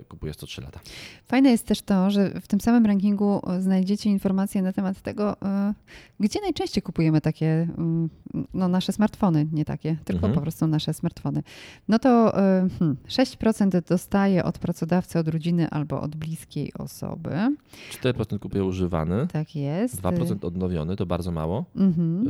y, 0.00 0.04
kupujesz 0.04 0.36
co 0.36 0.46
3 0.46 0.60
lata. 0.60 0.80
Fajne 1.24 1.50
jest 1.50 1.66
też 1.66 1.82
to, 1.82 2.10
że 2.10 2.40
w 2.40 2.46
tym 2.48 2.60
samym 2.60 2.86
rankingu 2.86 3.42
znajdziecie 3.58 4.10
informacje 4.10 4.62
na 4.62 4.72
temat 4.72 5.00
tego, 5.00 5.36
gdzie 6.20 6.40
najczęściej 6.40 6.82
kupujemy 6.82 7.20
takie, 7.20 7.68
no 8.54 8.68
nasze 8.68 8.92
smartfony, 8.92 9.46
nie 9.52 9.64
takie, 9.64 9.96
tylko 10.04 10.22
Mhm. 10.22 10.34
po 10.34 10.40
prostu 10.40 10.66
nasze 10.66 10.94
smartfony. 10.94 11.42
No 11.88 11.98
to 11.98 12.38
e, 12.38 12.68
hmm, 12.78 12.96
6% 13.08 13.82
dostaje 13.88 14.44
od 14.44 14.58
pracodawcy, 14.58 15.18
od 15.18 15.28
rodziny 15.28 15.70
albo 15.70 16.00
od 16.00 16.16
bliskiej 16.16 16.72
osoby. 16.74 17.30
4% 17.90 18.11
kupuje 18.40 18.64
używany, 18.64 19.26
Tak 19.32 19.56
jest. 19.56 20.02
2% 20.02 20.44
odnowiony, 20.46 20.96
to 20.96 21.06
bardzo 21.06 21.30
mało. 21.30 21.64
Mhm. 21.76 22.28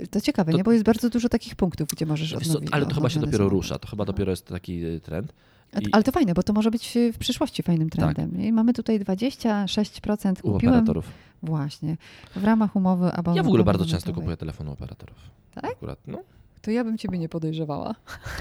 Y, 0.00 0.06
To 0.06 0.20
ciekawe, 0.20 0.52
to- 0.52 0.58
nie? 0.58 0.64
Bo 0.64 0.72
jest 0.72 0.84
bardzo 0.84 1.10
dużo 1.10 1.28
takich 1.28 1.54
punktów, 1.54 1.88
gdzie 1.88 2.06
możesz 2.06 2.32
odnowić. 2.32 2.68
ale 2.72 2.86
to 2.86 2.94
chyba 2.94 3.08
się 3.08 3.18
odnowione 3.20 3.32
dopiero 3.32 3.48
rusza, 3.48 3.78
to 3.78 3.88
chyba 3.88 4.04
dopiero 4.04 4.30
jest 4.30 4.46
taki 4.46 4.84
y, 4.84 5.00
trend. 5.00 5.32
I- 5.80 5.92
Ale 5.92 6.02
to 6.02 6.12
fajne, 6.12 6.34
bo 6.34 6.42
to 6.42 6.52
może 6.52 6.70
być 6.70 6.96
e, 6.96 7.12
w 7.12 7.18
przyszłości 7.18 7.62
fajnym 7.62 7.90
trendem. 7.90 8.40
I 8.42 8.52
mamy 8.52 8.72
tutaj 8.72 9.00
26% 9.00 10.40
U 10.42 10.52
kupiłem 10.52 10.74
operatorów. 10.74 11.06
właśnie 11.42 11.96
w 12.36 12.44
ramach 12.44 12.76
umowy 12.76 13.06
abon- 13.08 13.36
Ja 13.36 13.42
w 13.42 13.46
ogóle 13.46 13.64
bardzo 13.64 13.82
abonamentowej. 13.84 13.88
często 13.90 14.12
kupuję 14.14 14.36
telefon 14.36 14.68
u 14.68 14.72
operatorów. 14.72 15.16
Tak? 15.54 15.64
Akurat, 15.64 15.98
no. 16.06 16.18
To 16.62 16.70
ja 16.70 16.84
bym 16.84 16.98
ciebie 16.98 17.18
nie 17.18 17.28
podejrzewała. 17.28 17.94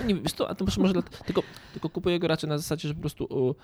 Nie, 0.05 0.15
wiesz 0.15 0.34
to, 0.34 0.49
a 0.49 0.55
to 0.55 0.65
może, 0.65 0.81
może 0.81 0.93
tylko, 1.25 1.43
tylko 1.73 1.89
kupuję 1.89 2.19
go 2.19 2.27
raczej 2.27 2.49
na 2.49 2.57
zasadzie, 2.57 2.88
że 2.88 2.93
po 2.93 3.01
prostu 3.01 3.23
u, 3.23 3.55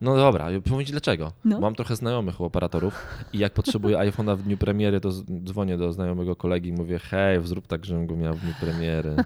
no 0.00 0.16
dobra, 0.16 0.46
powiedzieć 0.70 0.90
dlaczego. 0.90 1.32
No. 1.44 1.60
Mam 1.60 1.74
trochę 1.74 1.96
znajomych 1.96 2.40
operatorów 2.40 3.06
i 3.32 3.38
jak 3.38 3.52
potrzebuję 3.52 3.96
iPhone'a 4.08 4.36
w 4.36 4.42
dniu 4.42 4.56
premiery, 4.56 5.00
to 5.00 5.10
dzwonię 5.44 5.78
do 5.78 5.92
znajomego 5.92 6.36
kolegi 6.36 6.68
i 6.68 6.72
mówię, 6.72 6.98
hej, 6.98 7.46
zrób 7.46 7.66
tak, 7.66 7.84
żebym 7.84 8.06
go 8.06 8.16
miał 8.16 8.34
w 8.34 8.40
dniu 8.40 8.52
premiery. 8.60 9.16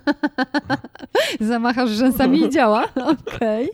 Zamachasz 1.41 1.91
rzęsami 1.91 2.41
i 2.41 2.51
działa. 2.55 2.89
Okej. 2.95 3.69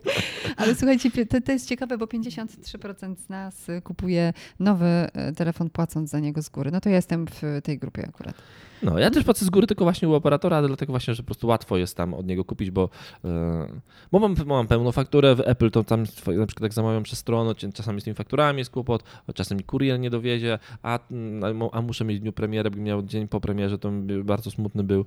Ale 0.56 0.74
słuchajcie, 0.74 1.26
to, 1.26 1.40
to 1.40 1.52
jest 1.52 1.68
ciekawe, 1.68 1.98
bo 1.98 2.06
53% 2.06 3.16
z 3.16 3.28
nas 3.28 3.68
y, 3.68 3.82
kupuje 3.82 4.32
nowy 4.60 4.86
e, 4.86 5.32
telefon 5.32 5.70
płacąc 5.70 6.10
za 6.10 6.20
niego 6.20 6.42
z 6.42 6.48
góry. 6.48 6.70
No 6.70 6.80
to 6.80 6.88
ja 6.88 6.96
jestem 6.96 7.26
w 7.26 7.60
tej 7.62 7.78
grupie 7.78 8.08
akurat. 8.08 8.34
No, 8.82 8.98
ja 8.98 9.10
też 9.10 9.24
płacę 9.24 9.44
z 9.44 9.50
góry 9.50 9.66
tylko 9.66 9.84
właśnie 9.84 10.08
u 10.08 10.14
operatora, 10.14 10.56
ale 10.56 10.68
dlatego 10.68 10.92
właśnie, 10.92 11.14
że 11.14 11.22
po 11.22 11.26
prostu 11.26 11.46
łatwo 11.46 11.76
jest 11.76 11.96
tam 11.96 12.14
od 12.14 12.26
niego 12.26 12.44
kupić, 12.44 12.70
bo, 12.70 12.88
e, 13.24 13.68
bo 14.12 14.18
mam, 14.18 14.34
mam 14.46 14.66
pełną 14.66 14.92
fakturę 14.92 15.34
w 15.34 15.40
Apple, 15.40 15.70
to 15.70 15.84
tam 15.84 16.00
na 16.26 16.46
przykład 16.46 16.60
jak 16.60 16.72
zamawiam 16.72 17.02
przez 17.02 17.18
stronę, 17.18 17.54
czasami 17.74 18.00
z 18.00 18.04
tymi 18.04 18.14
fakturami 18.14 18.58
jest 18.58 18.70
kłopot, 18.70 19.02
czasem 19.34 19.58
mi 19.58 19.64
kurier 19.64 20.00
nie 20.00 20.10
dowiezie, 20.10 20.58
a, 20.82 20.98
mm, 21.10 21.62
a, 21.72 21.82
muszę 21.82 22.04
mieć 22.04 22.20
dniu 22.20 22.32
premiery, 22.32 22.70
bym 22.70 22.82
miał 22.82 23.02
dzień 23.02 23.28
po 23.28 23.40
premierze, 23.40 23.78
to 23.78 23.90
bardzo 24.24 24.50
smutny 24.50 24.84
był. 24.84 25.04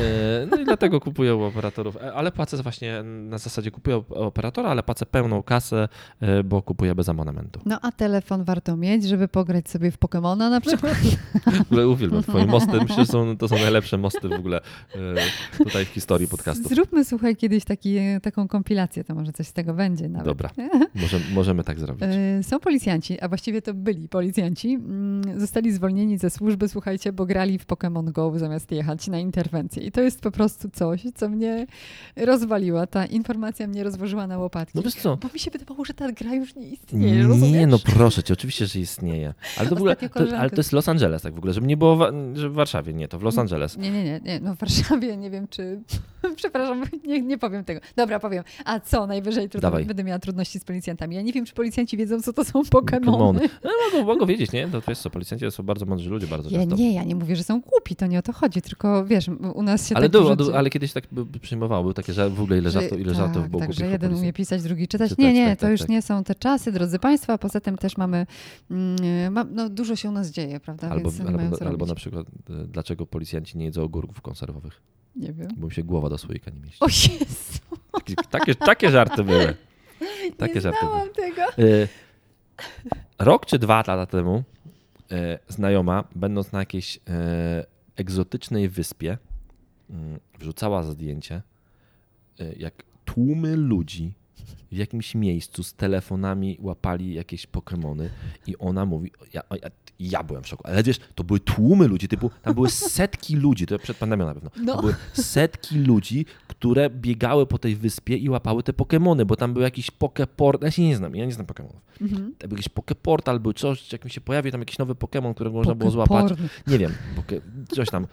E, 0.00 0.46
No 0.50 0.56
i 0.56 0.64
dlatego 0.64 1.00
kupuję 1.00 1.36
u 1.36 1.42
operatorów, 1.42 1.96
E, 1.96 2.14
ale 2.14 2.32
płacę 2.32 2.56
właśnie 2.62 3.02
na 3.02 3.38
zasadzie 3.38 3.70
kupuję 3.70 4.02
operatora, 4.10 4.68
ale 4.68 4.82
płacę 4.82 5.06
pełną 5.06 5.42
kasę, 5.42 5.88
bo 6.44 6.62
kupuję 6.62 6.94
bez 6.94 7.08
abonamentu. 7.08 7.60
No 7.66 7.78
a 7.82 7.92
telefon 7.92 8.44
warto 8.44 8.76
mieć, 8.76 9.04
żeby 9.04 9.28
pograć 9.28 9.70
sobie 9.70 9.90
w 9.90 9.98
Pokemona 9.98 10.50
na 10.50 10.60
przykład. 10.60 10.94
W 10.94 11.60
ogóle 11.70 11.88
uwielbiam 11.88 12.22
twoje 12.22 12.46
mosty, 12.46 12.72
myślę, 12.80 13.06
są, 13.10 13.36
to 13.36 13.48
są 13.48 13.58
najlepsze 13.58 13.98
mosty 13.98 14.28
w 14.28 14.32
ogóle 14.32 14.60
e, 14.94 14.98
tutaj 15.64 15.84
w 15.84 15.88
historii 15.88 16.28
podcastów. 16.28 16.68
Zróbmy, 16.68 17.04
słuchaj, 17.04 17.36
kiedyś 17.36 17.64
taki, 17.64 17.96
taką 18.22 18.48
kompilację, 18.48 19.04
to 19.04 19.14
może 19.14 19.32
coś 19.32 19.46
z 19.46 19.52
tego 19.52 19.74
będzie 19.74 20.08
nawet. 20.08 20.26
Dobra. 20.26 20.50
Może, 20.94 21.20
możemy 21.34 21.64
tak 21.64 21.80
zrobić. 21.80 22.04
E, 22.06 22.42
Są 22.42 22.60
policjanci, 22.60 23.20
a 23.20 23.28
właściwie 23.28 23.62
to 23.62 23.74
byli 23.74 24.08
policjanci, 24.08 24.74
mm, 24.74 25.40
zostali 25.40 25.72
zwolnieni 25.72 26.18
ze 26.18 26.30
służby, 26.30 26.68
słuchajcie, 26.68 27.12
bo 27.12 27.26
grali 27.26 27.58
w 27.58 27.66
Pokémon 27.66 28.12
Go 28.12 28.38
zamiast 28.38 28.70
jechać 28.72 29.08
na 29.08 29.18
interwencję. 29.18 29.82
I 29.82 29.92
to 29.92 30.00
jest 30.00 30.20
po 30.20 30.30
prostu 30.30 30.68
coś, 30.70 31.02
co 31.14 31.28
mnie 31.28 31.66
rozwaliła. 32.16 32.86
Ta 32.86 33.06
informacja 33.06 33.66
mnie 33.66 33.84
rozłożyła 33.84 34.26
na 34.26 34.38
łopatki. 34.38 34.72
No 34.78 34.82
wiesz 34.82 34.94
co? 34.94 35.16
Bo 35.16 35.28
mi 35.34 35.40
się 35.40 35.50
wydawało, 35.50 35.84
że 35.84 35.94
ta 35.94 36.12
gra 36.12 36.34
już 36.34 36.54
nie 36.54 36.68
istnieje, 36.68 37.22
rozumiesz? 37.22 37.52
Nie, 37.52 37.66
no 37.66 37.78
proszę 37.78 38.22
cię, 38.22 38.34
oczywiście, 38.34 38.66
że 38.66 38.80
istnieje. 38.80 39.34
Ale 39.56 39.68
to, 39.68 39.74
w 39.74 39.78
ogóle, 39.78 39.96
to, 39.96 40.38
ale 40.38 40.50
to 40.50 40.56
jest 40.56 40.72
Los 40.72 40.88
Angeles, 40.88 41.22
tak 41.22 41.34
w 41.34 41.38
ogóle, 41.38 41.52
żeby 41.52 41.66
nie 41.66 41.76
było, 41.76 41.96
wa- 41.96 42.10
że 42.34 42.48
w 42.50 42.52
Warszawie, 42.52 42.92
nie, 43.00 43.08
to 43.08 43.18
w 43.18 43.22
Los 43.22 43.38
Angeles. 43.38 43.76
Nie, 43.78 43.90
nie, 43.90 44.04
nie, 44.04 44.20
nie. 44.24 44.40
No 44.40 44.54
w 44.54 44.58
Warszawie 44.58 45.16
nie 45.16 45.30
wiem, 45.30 45.48
czy... 45.48 45.80
Przepraszam, 46.36 46.84
nie, 47.06 47.22
nie 47.22 47.38
powiem 47.38 47.64
tego. 47.64 47.80
Dobra, 47.96 48.20
powiem. 48.20 48.44
A 48.64 48.80
co? 48.80 49.06
Najwyżej 49.06 49.48
trudno, 49.48 49.70
Dawaj. 49.70 49.84
będę 49.84 50.04
miała 50.04 50.18
trudności 50.18 50.58
z 50.58 50.64
policjantami. 50.64 51.16
Ja 51.16 51.22
nie 51.22 51.32
wiem, 51.32 51.44
czy 51.44 51.54
policjanci 51.54 51.96
wiedzą, 51.96 52.22
co 52.22 52.32
to 52.32 52.44
są. 52.44 52.62
Pokemony. 52.64 53.40
No, 53.64 53.70
mogą, 53.92 54.06
mogą 54.06 54.26
wiedzieć, 54.26 54.52
nie? 54.52 54.68
To 54.68 54.80
wiesz 54.88 54.98
co, 54.98 55.10
policjanci 55.10 55.44
to 55.44 55.50
są 55.50 55.62
bardzo 55.62 55.86
mądrzy 55.86 56.10
ludzie 56.10 56.26
bardzo 56.26 56.50
Ja 56.50 56.58
często. 56.58 56.76
nie, 56.76 56.94
ja 56.94 57.04
nie 57.04 57.14
mówię, 57.14 57.36
że 57.36 57.44
są 57.44 57.60
głupi, 57.60 57.96
to 57.96 58.06
nie 58.06 58.18
o 58.18 58.22
to 58.22 58.32
chodzi, 58.32 58.62
tylko 58.62 59.04
wiesz, 59.04 59.28
u 59.54 59.62
nas 59.62 59.88
się 59.88 59.96
Ale, 59.96 60.10
tak 60.10 60.22
ale 60.54 60.70
kiedyś 60.70 60.92
tak 60.92 61.04
przyjmowało, 61.40 61.82
były 61.82 61.94
takie, 61.94 62.12
że 62.12 62.30
w 62.30 62.40
ogóle 62.40 62.58
ile, 62.58 62.70
żartów, 62.70 63.00
ile 63.00 63.14
żartów 63.14 63.42
tak, 63.42 63.50
było 63.50 63.62
tak, 63.62 63.72
że 63.72 63.86
jeden 63.86 64.00
policji. 64.00 64.22
umie 64.22 64.32
pisać, 64.32 64.62
drugi 64.62 64.88
czytać. 64.88 65.10
Czytać, 65.10 65.24
nie, 65.24 65.32
nie, 65.32 65.46
tak, 65.46 65.58
to 65.58 65.62
tak, 65.62 65.70
już 65.70 65.80
tak. 65.80 65.88
nie 65.88 66.02
są 66.02 66.24
te 66.24 66.34
czasy, 66.34 66.72
drodzy 66.72 66.98
Państwo, 66.98 67.32
a 67.32 67.38
poza 67.38 67.60
tym 67.60 67.78
też 67.78 67.96
mamy, 67.96 68.26
mm, 68.70 69.48
no 69.54 69.68
dużo 69.68 69.96
się 69.96 70.08
u 70.08 70.12
nas 70.12 70.30
dzieje, 70.30 70.60
prawda, 70.60 70.88
Albo, 70.90 71.10
więc 71.10 71.28
albo, 71.28 71.66
albo 71.66 71.86
na 71.86 71.94
przykład, 71.94 72.26
e, 72.50 72.66
dlaczego 72.90 73.06
policjanci 73.06 73.58
nie 73.58 73.64
jedzą 73.64 73.82
ogórków 73.82 74.20
konserwowych? 74.20 74.82
Nie 75.16 75.32
wiem. 75.32 75.48
Bo 75.56 75.66
mi 75.66 75.72
się 75.72 75.82
głowa 75.82 76.08
do 76.08 76.18
słoika 76.18 76.50
nie 76.50 76.60
mieści. 76.60 76.78
O 76.80 76.86
Jezu, 76.86 77.60
Takie, 77.92 78.14
takie, 78.30 78.54
takie 78.54 78.90
żarty 78.90 79.24
były. 79.24 79.54
Takie 80.38 80.54
nie 80.54 80.60
żarty 80.60 80.86
były. 80.86 81.08
tego. 81.10 81.42
Y, 81.58 81.88
Rok 83.18 83.46
czy 83.46 83.58
dwa 83.58 83.76
lata 83.76 84.06
temu 84.06 84.42
y, 85.12 85.38
znajoma, 85.48 86.04
będąc 86.14 86.52
na 86.52 86.58
jakiejś 86.58 86.96
y, 86.96 87.00
egzotycznej 87.96 88.68
wyspie, 88.68 89.18
wrzucała 90.38 90.82
zdjęcie, 90.82 91.42
jak 92.56 92.74
tłumy 93.04 93.56
ludzi 93.56 94.12
w 94.72 94.76
jakimś 94.76 95.14
miejscu 95.14 95.62
z 95.62 95.74
telefonami 95.74 96.58
łapali 96.60 97.14
jakieś 97.14 97.46
Pokemony 97.46 98.10
i 98.46 98.56
ona 98.58 98.86
mówi, 98.86 99.12
ja, 99.32 99.42
ja, 99.62 99.70
ja 100.00 100.22
byłem 100.22 100.42
w 100.42 100.48
szoku, 100.48 100.62
ale 100.66 100.82
wiesz, 100.82 100.98
to 101.14 101.24
były 101.24 101.40
tłumy 101.40 101.88
ludzi, 101.88 102.08
typu, 102.08 102.30
tam 102.42 102.54
były 102.54 102.70
setki 102.98 103.36
ludzi, 103.36 103.66
to 103.66 103.78
przed 103.78 103.96
pandemią 103.96 104.26
na 104.26 104.34
pewno, 104.34 104.50
No. 104.64 104.80
były 104.80 104.94
setki 105.12 105.78
ludzi, 105.78 106.26
które 106.48 106.90
biegały 106.90 107.46
po 107.46 107.58
tej 107.58 107.76
wyspie 107.76 108.16
i 108.16 108.28
łapały 108.30 108.62
te 108.62 108.72
Pokemony, 108.72 109.26
bo 109.26 109.36
tam 109.36 109.52
był 109.52 109.62
jakiś 109.62 109.90
Pokeport, 109.90 110.62
ja 110.62 110.70
się 110.70 110.82
nie 110.82 110.96
znam, 110.96 111.16
ja 111.16 111.26
nie 111.26 111.32
znam 111.32 111.46
Pokemonów. 111.46 111.80
Mhm. 112.00 112.34
Tam 112.38 112.48
był 112.48 112.56
jakiś 112.56 112.68
Pokeportal 112.68 113.40
był 113.40 113.52
coś, 113.52 113.92
jak 113.92 114.04
mi 114.04 114.10
się 114.10 114.20
pojawi 114.20 114.52
tam 114.52 114.60
jakiś 114.60 114.78
nowy 114.78 114.94
Pokemon, 114.94 115.34
którego 115.34 115.56
można 115.56 115.74
było 115.74 115.90
złapać. 115.90 116.32
Nie 116.66 116.78
wiem, 116.78 116.92
poke, 117.16 117.40
coś 117.68 117.90
tam. 117.90 118.06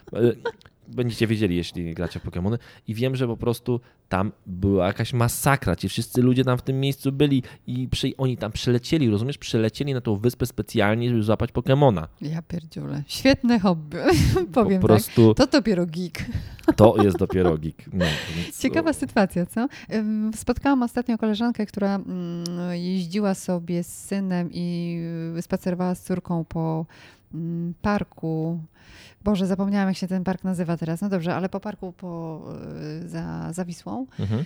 Będziecie 0.88 1.28
wiedzieli, 1.28 1.56
jeśli 1.56 1.94
gracie 1.94 2.20
w 2.20 2.24
Pokemony. 2.24 2.58
I 2.88 2.94
wiem, 2.94 3.16
że 3.16 3.28
po 3.28 3.38
prostu 3.38 3.80
tam 4.10 4.32
była 4.46 4.88
jakaś 4.88 5.14
masakra. 5.14 5.76
Ci 5.76 5.90
wszyscy 5.90 6.22
ludzie 6.22 6.44
tam 6.44 6.58
w 6.58 6.62
tym 6.62 6.80
miejscu 6.80 7.12
byli 7.12 7.44
i 7.68 7.88
przy, 7.88 8.12
oni 8.18 8.38
tam 8.38 8.52
przylecieli, 8.52 9.10
rozumiesz? 9.10 9.38
Przylecieli 9.38 9.94
na 9.94 10.02
tą 10.02 10.16
wyspę 10.16 10.46
specjalnie, 10.46 11.10
żeby 11.10 11.24
złapać 11.24 11.52
Pokemona. 11.52 12.08
Ja 12.22 12.42
pierdziule. 12.42 13.04
Świetne 13.08 13.60
hobby, 13.60 13.98
powiem 14.54 14.82
po 14.82 14.88
prostu 14.88 15.34
tak. 15.34 15.50
To 15.50 15.58
dopiero 15.58 15.86
geek. 15.86 16.26
to 16.76 17.04
jest 17.04 17.18
dopiero 17.18 17.58
geek. 17.58 17.86
No, 17.94 18.06
więc, 18.36 18.62
Ciekawa 18.62 18.94
sytuacja, 18.94 19.46
co? 19.46 19.68
Spotkałam 20.36 20.84
ostatnio 20.84 21.18
koleżankę, 21.18 21.66
która 21.66 21.96
mm, 21.96 22.46
jeździła 22.72 23.34
sobie 23.34 23.84
z 23.84 24.06
synem 24.06 24.50
i 24.54 24.98
spacerowała 25.42 25.96
z 25.96 26.04
córką 26.04 26.46
po 26.46 26.86
parku. 27.82 28.60
Boże, 29.24 29.48
zapomniałam, 29.48 29.88
jak 29.88 29.98
się 29.98 30.08
ten 30.08 30.24
park 30.24 30.44
nazywa 30.44 30.78
teraz. 30.78 31.02
No 31.02 31.10
dobrze, 31.10 31.36
ale 31.36 31.50
po 31.50 31.60
parku 31.60 31.92
po, 31.92 32.42
y, 33.04 33.10
za, 33.10 33.54
za 33.54 33.66
Wisłą. 33.66 34.06
Mhm. 34.20 34.46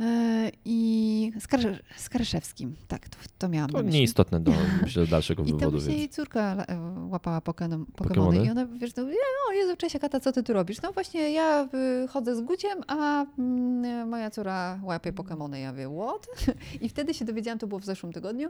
E, 0.00 0.50
I 0.64 1.32
z, 1.40 1.48
Kar- 1.48 1.78
z 1.96 2.08
Karszewskim. 2.08 2.76
Tak, 2.88 3.08
to, 3.08 3.16
to 3.38 3.48
miałam 3.48 3.70
To 3.70 3.82
nieistotne 3.82 4.40
do 4.40 4.52
myślę, 4.82 5.06
dalszego 5.06 5.42
I 5.42 5.46
tam 5.48 5.58
wywodu. 5.58 5.80
się 5.80 5.86
Więc. 5.86 5.98
jej 5.98 6.08
córka 6.08 6.64
e, 6.68 6.78
łapała 7.08 7.40
Pokemon, 7.40 7.86
Pokemony? 7.86 8.08
Pokemony 8.26 8.46
i 8.46 8.50
ona, 8.50 8.66
wiesz, 8.66 8.96
no, 8.96 9.02
o 9.48 9.52
Jezu, 9.52 9.76
cześć 9.76 9.96
Agata, 9.96 10.20
co 10.20 10.32
ty 10.32 10.42
tu 10.42 10.52
robisz? 10.52 10.82
No 10.82 10.92
właśnie, 10.92 11.32
ja 11.32 11.68
chodzę 12.08 12.36
z 12.36 12.40
Guciem, 12.40 12.78
a 12.86 13.26
mm, 13.38 14.08
moja 14.08 14.30
córa 14.30 14.80
łapie 14.82 15.12
Pokemony. 15.12 15.60
Ja 15.60 15.72
wiem, 15.72 15.90
what? 15.96 16.26
I 16.82 16.88
wtedy 16.88 17.14
się 17.14 17.24
dowiedziałam, 17.24 17.58
to 17.58 17.66
było 17.66 17.80
w 17.80 17.84
zeszłym 17.84 18.12
tygodniu, 18.12 18.48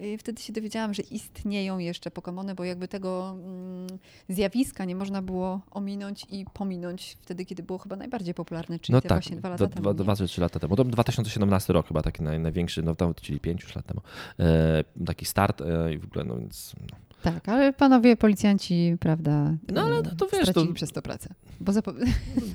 i 0.00 0.18
wtedy 0.18 0.42
się 0.42 0.52
dowiedziałam, 0.52 0.94
że 0.94 1.02
istnieją 1.02 1.78
jeszcze 1.78 2.10
Pokemony, 2.10 2.54
bo 2.54 2.64
jakby 2.64 2.88
tego 2.88 3.30
mm, 3.30 3.86
zjawiska 4.28 4.84
nie 4.84 4.96
można 4.96 5.22
było 5.22 5.60
ominąć 5.70 6.26
i 6.30 6.44
pominąć 6.52 7.16
wtedy, 7.22 7.44
kiedy 7.44 7.62
było 7.62 7.78
chyba 7.78 7.96
najbardziej 7.96 8.34
popularne, 8.34 8.78
czyli 8.78 8.94
No 8.94 9.00
tak, 9.00 9.10
właśnie 9.12 9.36
dwa 9.36 9.48
lata 9.48 9.66
dwa, 9.66 9.74
temu. 9.74 9.94
dwa, 9.94 10.14
dwa, 10.14 10.26
trzy 10.26 10.40
lata 10.40 10.60
temu. 10.60 10.76
To 10.76 10.84
2017 10.90 11.72
rok 11.72 11.88
chyba 11.88 12.02
taki 12.02 12.22
naj, 12.22 12.40
największy, 12.40 12.82
no 12.82 12.94
tam, 12.94 13.14
czyli 13.14 13.40
pięć 13.40 13.62
już 13.62 13.76
lat 13.76 13.86
temu. 13.86 14.00
E, 14.40 14.84
taki 15.06 15.24
start 15.24 15.60
e, 15.60 15.92
i 15.92 15.98
w 15.98 16.04
ogóle, 16.04 16.24
no 16.24 16.38
więc 16.38 16.74
no. 16.90 17.07
Tak, 17.22 17.48
ale 17.48 17.72
panowie 17.72 18.16
policjanci, 18.16 18.96
prawda, 19.00 19.54
No, 19.72 19.82
ale 19.82 20.02
to- 20.02 20.14
to 20.16 20.26
wiesz, 20.26 20.46
to- 20.46 20.50
stracili 20.52 20.74
przez 20.74 20.92
to 20.92 21.02
pracę. 21.02 21.28
Bo 21.60 21.72
zapo- 21.72 21.94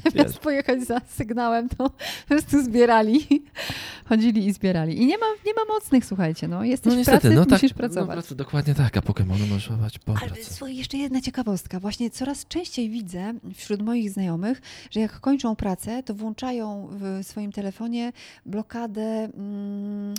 wiesz, 0.06 0.14
zamiast 0.14 0.40
pojechać 0.40 0.84
za 0.84 1.02
sygnałem, 1.08 1.70
to 1.70 1.76
po 1.90 1.96
prostu 2.28 2.64
zbierali, 2.64 3.28
chodzili 4.10 4.48
i 4.48 4.54
zbierali. 4.54 5.02
I 5.02 5.06
nie 5.06 5.18
ma, 5.18 5.26
nie 5.46 5.54
ma 5.54 5.74
mocnych, 5.74 6.06
słuchajcie, 6.06 6.48
no 6.48 6.64
jesteś 6.64 6.90
no 6.90 6.96
w 6.96 6.98
niestety, 6.98 7.20
pracy, 7.22 7.36
no 7.36 7.42
tak, 7.46 7.52
musisz 7.52 7.72
no, 7.72 7.78
pracować. 7.78 8.10
pracy, 8.16 8.36
dokładnie 8.36 8.76
tak, 8.76 8.98
a 8.98 9.02
Pokemony 9.02 9.46
możesz 9.48 9.70
łapać 9.70 10.00
po 10.00 10.12
Ale 10.22 10.28
pracy. 10.28 10.54
słuchaj, 10.54 10.76
jeszcze 10.76 10.98
jedna 10.98 11.22
ciekawostka. 11.22 11.80
Właśnie 11.80 12.10
coraz 12.10 12.46
częściej 12.48 12.90
widzę 12.90 13.34
wśród 13.56 13.82
moich 13.82 14.12
znajomych, 14.12 14.62
że 14.92 15.00
jak 15.00 15.20
kończą 15.20 15.56
pracę, 15.56 16.04
to 16.04 16.14
włączają 16.16 16.90
w 16.92 17.20
swoim 17.28 17.52
telefonie 17.52 18.14
blokadę. 18.46 19.02
Mm, 19.34 20.14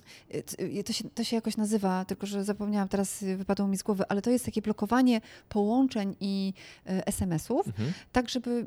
y, 0.60 0.84
to, 0.84 0.92
się, 0.92 1.04
to 1.14 1.24
się 1.24 1.36
jakoś 1.36 1.56
nazywa, 1.56 2.04
tylko 2.04 2.26
że 2.26 2.44
zapomniałam 2.44 2.88
teraz, 2.88 3.24
wypadło 3.36 3.66
mi 3.68 3.76
z 3.76 3.82
głowy, 3.82 4.04
ale 4.08 4.22
to 4.22 4.30
jest 4.34 4.44
takie 4.44 4.62
blokowanie 4.62 5.20
połączeń 5.48 6.16
i 6.20 6.52
y, 6.90 7.04
SMS-ów, 7.04 7.66
Mhm. 7.66 7.92
tak 8.12 8.28
żeby 8.28 8.66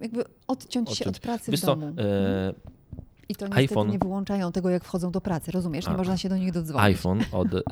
jakby 0.00 0.24
odciąć, 0.46 0.88
się 0.88 0.92
Odciąć. 0.92 1.16
od 1.16 1.22
pracy 1.22 1.50
Wiesz 1.50 1.60
w 1.60 1.64
co, 1.64 1.76
domu. 1.76 1.86
e, 1.98 2.54
I 3.28 3.34
to 3.36 3.46
niestety 3.48 3.74
iPhone- 3.74 3.90
nie 3.90 3.98
wyłączają 3.98 4.52
tego, 4.52 4.70
jak 4.70 4.84
wchodzą 4.84 5.10
do 5.10 5.20
pracy, 5.20 5.52
rozumiesz? 5.52 5.86
Nie 5.86 5.92
A. 5.92 5.96
można 5.96 6.16
się 6.16 6.28
do 6.28 6.36
nich 6.36 6.52
dodzwonić. 6.52 6.84
iPhone 6.84 7.20
od 7.32 7.54
y, 7.54 7.62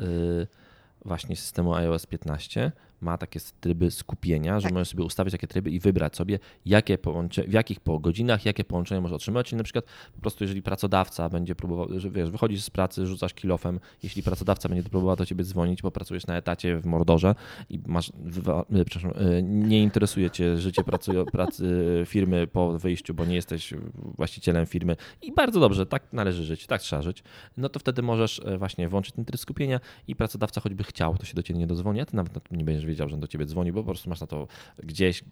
właśnie 1.05 1.37
systemu 1.37 1.75
iOS 1.75 2.07
15 2.07 2.73
ma 3.05 3.19
takie 3.19 3.41
tryby 3.61 3.91
skupienia, 3.91 4.61
że 4.61 4.65
Tak. 4.65 4.73
możesz 4.73 4.89
sobie 4.89 5.05
ustawić 5.05 5.33
takie 5.33 5.47
tryby 5.47 5.71
i 5.71 5.81
wybrać 5.81 6.17
sobie, 6.17 6.39
jakie 6.67 6.99
połącze, 6.99 7.45
w 7.45 7.53
jakich 7.53 7.81
po 7.81 7.99
godzinach, 7.99 8.45
jakie 8.45 8.65
połączenie 8.65 9.01
możesz 9.01 9.17
otrzymać. 9.17 9.47
Czyli 9.47 9.57
na 9.57 9.65
przykład 9.65 9.85
po 10.15 10.21
prostu 10.21 10.45
jeżeli 10.45 10.63
pracodawca 10.63 11.29
będzie 11.29 11.55
próbował, 11.55 12.01
że 12.01 12.11
wiesz, 12.11 12.31
wychodzisz 12.31 12.63
z 12.63 12.71
pracy, 12.71 13.07
rzucasz 13.07 13.35
kilofem, 13.35 13.81
jeśli 14.03 14.23
pracodawca 14.23 14.69
będzie 14.69 14.89
próbował 14.89 15.17
do 15.17 15.27
ciebie 15.27 15.45
dzwonić, 15.45 15.83
bo 15.83 15.91
pracujesz 15.91 16.27
na 16.27 16.37
etacie 16.37 16.79
w 16.79 16.87
Mordorze 16.87 17.35
i 17.71 17.81
masz, 17.87 18.13
e, 18.73 18.85
przepraszam, 18.85 19.11
e, 19.11 19.43
nie 19.43 19.83
interesuje 19.83 20.31
cię 20.31 20.59
życie 20.59 20.85
pracy, 20.85 21.13
pracy 21.33 21.65
firmy 22.07 22.47
po 22.47 22.79
wyjściu, 22.79 23.15
bo 23.15 23.25
nie 23.25 23.35
jesteś 23.35 23.75
właścicielem 24.17 24.67
firmy 24.67 24.97
i 25.23 25.33
bardzo 25.33 25.61
dobrze, 25.61 25.87
tak 25.87 26.13
należy 26.13 26.45
żyć, 26.45 26.67
tak 26.67 26.81
trzeba 26.81 27.03
żyć, 27.03 27.23
no 27.57 27.69
to 27.69 27.79
wtedy 27.81 28.03
możesz 28.03 28.41
e, 28.45 28.59
właśnie 28.59 28.89
włączyć 28.89 29.15
ten 29.15 29.25
tryb 29.25 29.41
skupienia 29.41 29.81
i 30.09 30.17
pracodawca 30.17 30.61
choćby 30.61 30.85
chciał, 30.85 31.17
to 31.17 31.27
się 31.27 31.35
do 31.35 31.43
ciebie 31.43 31.61
nie 31.61 31.67
dozwoni, 31.67 32.01
a 32.01 32.07
ty 32.07 32.17
nawet 32.17 32.51
nie 32.51 32.65
będziesz 32.65 32.87
wiedział, 32.87 32.94
że 32.97 33.15
on 33.15 33.21
do 33.21 33.27
ciebie 33.29 33.47
dzwoni, 33.47 33.73
bo 33.73 33.81
po 33.81 33.87
prostu 33.87 34.09
masz 34.11 34.21
na 34.21 34.27
to 34.27 34.47
gdzieś 34.83 35.25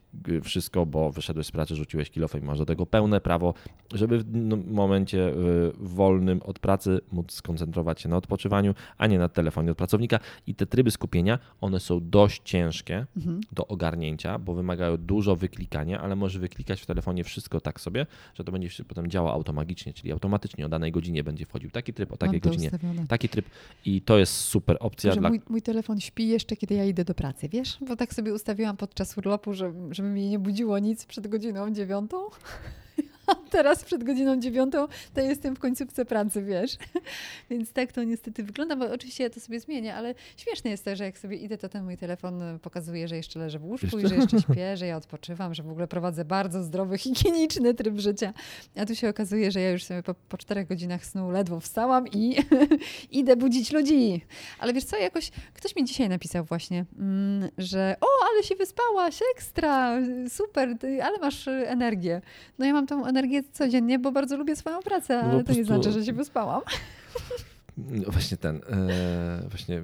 wszystko, 0.42 0.87
bo 0.87 1.11
wyszedłeś 1.11 1.46
z 1.46 1.51
pracy, 1.51 1.75
rzuciłeś 1.77 2.11
kilofem 2.11 2.42
i 2.42 2.44
masz 2.46 2.59
do 2.59 2.66
tego 2.66 2.87
pełne 2.87 3.20
prawo, 3.20 3.55
żeby 3.94 4.18
w 4.18 4.72
momencie 4.72 5.29
y, 5.29 5.35
wolnym 5.81 6.42
od 6.42 6.59
pracy 6.59 7.01
móc 7.12 7.33
skoncentrować 7.33 8.01
się 8.01 8.09
na 8.09 8.16
odpoczywaniu, 8.16 8.75
a 8.98 9.07
nie 9.07 9.18
na 9.18 9.29
telefonie 9.29 9.70
od 9.70 9.79
pracownika. 9.79 10.18
I 10.46 10.55
te 10.55 10.66
tryby 10.66 10.90
skupienia, 10.90 11.38
one 11.61 11.81
są 11.81 12.11
dość 12.11 12.42
ciężkie 12.44 13.07
Mhm. 13.16 13.40
do 13.53 13.66
ogarnięcia, 13.66 14.38
bo 14.38 14.55
wymagają 14.55 14.96
dużo 14.96 15.37
wyklikania, 15.37 16.01
ale 16.01 16.16
możesz 16.16 16.38
wyklikać 16.38 16.81
w 16.81 16.87
telefonie 16.87 17.25
wszystko 17.25 17.61
tak 17.61 17.81
sobie, 17.81 18.07
że 18.35 18.44
to 18.44 18.53
będzie 18.53 18.68
potem 18.88 19.11
działało 19.11 19.33
automagicznie, 19.35 19.92
czyli 19.92 20.12
automatycznie 20.12 20.66
o 20.66 20.68
danej 20.68 20.92
godzinie 20.92 21.25
będzie 21.25 21.46
wchodził 21.46 21.70
taki 21.70 21.92
tryb, 21.92 22.12
o 22.12 22.16
takiej 22.16 22.40
godzinie 22.40 22.64
ustawione. 22.66 23.07
taki 23.07 23.29
tryb 23.29 23.46
i 23.85 24.01
to 24.03 24.18
jest 24.18 24.35
super 24.35 24.77
opcja 24.81 25.16
dla... 25.16 25.29
mój, 25.29 25.40
mój 25.48 25.62
telefon 25.62 26.01
śpi 26.01 26.29
jeszcze, 26.29 26.57
kiedy 26.57 26.75
ja 26.75 26.85
idę 26.85 27.05
do 27.05 27.14
pracy, 27.14 27.48
wiesz? 27.53 27.79
Bo 27.81 27.97
tak 27.97 28.15
sobie 28.15 28.35
ustawiłam 28.35 28.77
podczas 28.77 29.19
urlopu, 29.19 29.55
że, 29.55 29.73
żeby 29.91 30.09
mnie 30.09 30.31
nie 30.31 30.38
budziło 30.38 30.79
nic 30.79 31.07
przed 31.07 31.29
godziną 31.29 31.71
dziewiątą. 31.71 32.17
Teraz 33.53 33.85
przed 33.85 34.05
godziną 34.05 34.41
dziewiątą 34.41 34.87
to 35.15 35.21
jestem 35.21 35.57
w 35.57 35.59
końcówce 35.59 36.05
pracy, 36.05 36.43
wiesz? 36.43 36.77
Więc 37.51 37.73
tak 37.73 37.93
to 37.93 38.05
niestety 38.05 38.45
wygląda, 38.45 38.77
bo 38.77 38.93
oczywiście 38.93 39.25
ja 39.25 39.31
to 39.31 39.41
sobie 39.41 39.61
zmienię, 39.61 39.95
ale 39.95 40.15
śmieszne 40.37 40.71
jest 40.71 40.85
to, 40.85 40.97
że 40.97 41.05
jak 41.05 41.19
sobie 41.19 41.37
idę, 41.37 41.59
to 41.59 41.69
ten 41.69 41.85
mój 41.85 41.97
telefon 41.97 42.43
e, 42.43 42.59
pokazuje, 42.59 43.09
że 43.09 43.17
jeszcze 43.17 43.38
leżę 43.38 43.59
w 43.59 43.65
łóżku 43.65 43.99
i 43.99 44.09
że 44.09 44.15
jeszcze 44.15 44.41
śpię, 44.41 44.77
że 44.81 44.87
ja 44.87 44.97
odpoczywam, 44.97 45.55
że 45.55 45.62
w 45.62 45.71
ogóle 45.71 45.88
prowadzę 45.88 46.25
bardzo 46.25 46.62
zdrowy, 46.62 46.99
higieniczny 47.05 47.75
tryb 47.75 47.99
życia. 47.99 48.33
A 48.77 48.87
tu 48.87 48.95
się 48.95 49.09
okazuje, 49.09 49.51
że 49.51 49.61
ja 49.61 49.71
już 49.71 49.85
sobie 49.85 50.03
po, 50.03 50.15
po 50.15 50.38
czterech 50.38 50.69
godzinach 50.69 51.07
snu 51.07 51.31
ledwo 51.31 51.61
wstałam 51.61 52.09
i 52.09 52.37
idę 53.21 53.37
budzić 53.37 53.73
ludzi. 53.73 54.25
Ale 54.59 54.73
wiesz 54.73 54.85
co, 54.85 54.97
jakoś 54.97 55.31
ktoś 55.55 55.77
mi 55.77 55.85
dzisiaj 55.85 56.09
napisał 56.09 56.45
właśnie, 56.45 56.85
mm, 56.99 57.51
że 57.59 57.97
o, 58.01 58.07
ale 58.33 58.43
się 58.43 58.55
wyspałaś, 58.55 59.19
ekstra, 59.37 59.99
super, 60.29 60.79
ty, 60.79 61.05
ale 61.05 61.19
masz 61.19 61.47
y, 61.47 61.69
energię. 61.69 62.21
No 62.59 62.67
ja 62.67 62.73
mam 62.73 62.87
tą 62.87 63.07
energię 63.07 63.41
codziennie, 63.52 63.98
bo 63.98 64.12
bardzo 64.12 64.37
lubię 64.37 64.57
swoją 64.57 64.81
pracę, 64.81 65.22
No 65.22 65.31
ale 65.31 65.38
po 65.44 65.46
to 65.46 65.52
nie 65.52 65.64
prostu- 65.64 65.83
znaczy, 65.83 65.98
że 66.00 66.05
się 66.07 66.12
wyspałam. 66.12 66.62
No 67.76 68.11
właśnie 68.12 68.37
ten, 68.37 68.57
e, 68.57 69.48
właśnie 69.48 69.83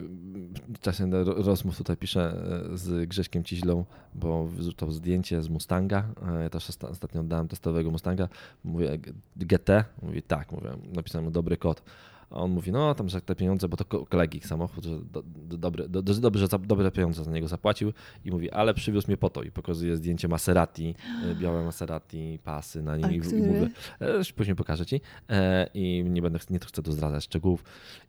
ro- 1.24 1.42
rozmów 1.42 1.76
tutaj 1.76 1.96
piszę 1.96 2.34
e, 2.72 2.76
z 2.78 3.08
Grześkiem 3.08 3.44
Ciźlą, 3.44 3.84
bo 4.14 4.44
wrzucał 4.46 4.90
zdjęcie 4.92 5.42
z 5.42 5.48
Mustanga. 5.48 6.04
E, 6.38 6.42
Ja 6.42 6.50
też 6.50 6.68
osta- 6.70 6.88
ostatnio 6.88 7.20
oddałem 7.20 7.48
testowego 7.48 7.90
Mustanga. 7.90 8.28
Mówię 8.64 8.98
GT? 9.36 9.84
Mówi 10.02 10.22
tak, 10.22 10.52
mówię, 10.52 10.70
napisałem 10.94 11.32
dobry 11.32 11.56
kod. 11.56 11.82
A 12.30 12.34
on 12.34 12.50
mówi, 12.50 12.72
no 12.72 12.94
tam, 12.94 13.08
że 13.08 13.20
te 13.20 13.34
pieniądze, 13.34 13.68
bo 13.68 13.76
to 13.76 13.84
ko- 13.84 14.06
kolegi 14.06 14.40
samochód, 14.40 14.84
że 14.84 14.98
do, 15.12 15.22
do, 15.22 15.56
dobre, 15.56 15.88
do, 15.88 16.02
do, 16.02 16.14
dobrze, 16.14 16.40
że 16.40 16.46
za, 16.46 16.58
dobre 16.58 16.90
pieniądze 16.90 17.24
za 17.24 17.30
niego 17.30 17.48
zapłacił 17.48 17.92
i 18.24 18.30
mówi, 18.30 18.50
ale 18.50 18.74
przywiózł 18.74 19.06
mnie 19.08 19.16
po 19.16 19.30
to 19.30 19.42
i 19.42 19.50
pokazuje 19.50 19.96
zdjęcie 19.96 20.28
Maserati, 20.28 20.94
e, 21.30 21.34
białe 21.34 21.64
Maserati, 21.64 22.38
pasy 22.44 22.82
na 22.82 22.96
nim 22.96 23.10
i, 23.12 23.16
i 23.16 23.42
mówię, 23.42 23.68
e, 24.00 24.32
później 24.36 24.56
pokażę 24.56 24.86
ci 24.86 25.00
e, 25.30 25.66
i 25.74 26.04
nie 26.08 26.22
będę, 26.22 26.38
nie 26.50 26.58
chcę 26.58 26.82
tu 26.82 26.92
zdradzać 26.92 27.24
szczegółów 27.24 27.64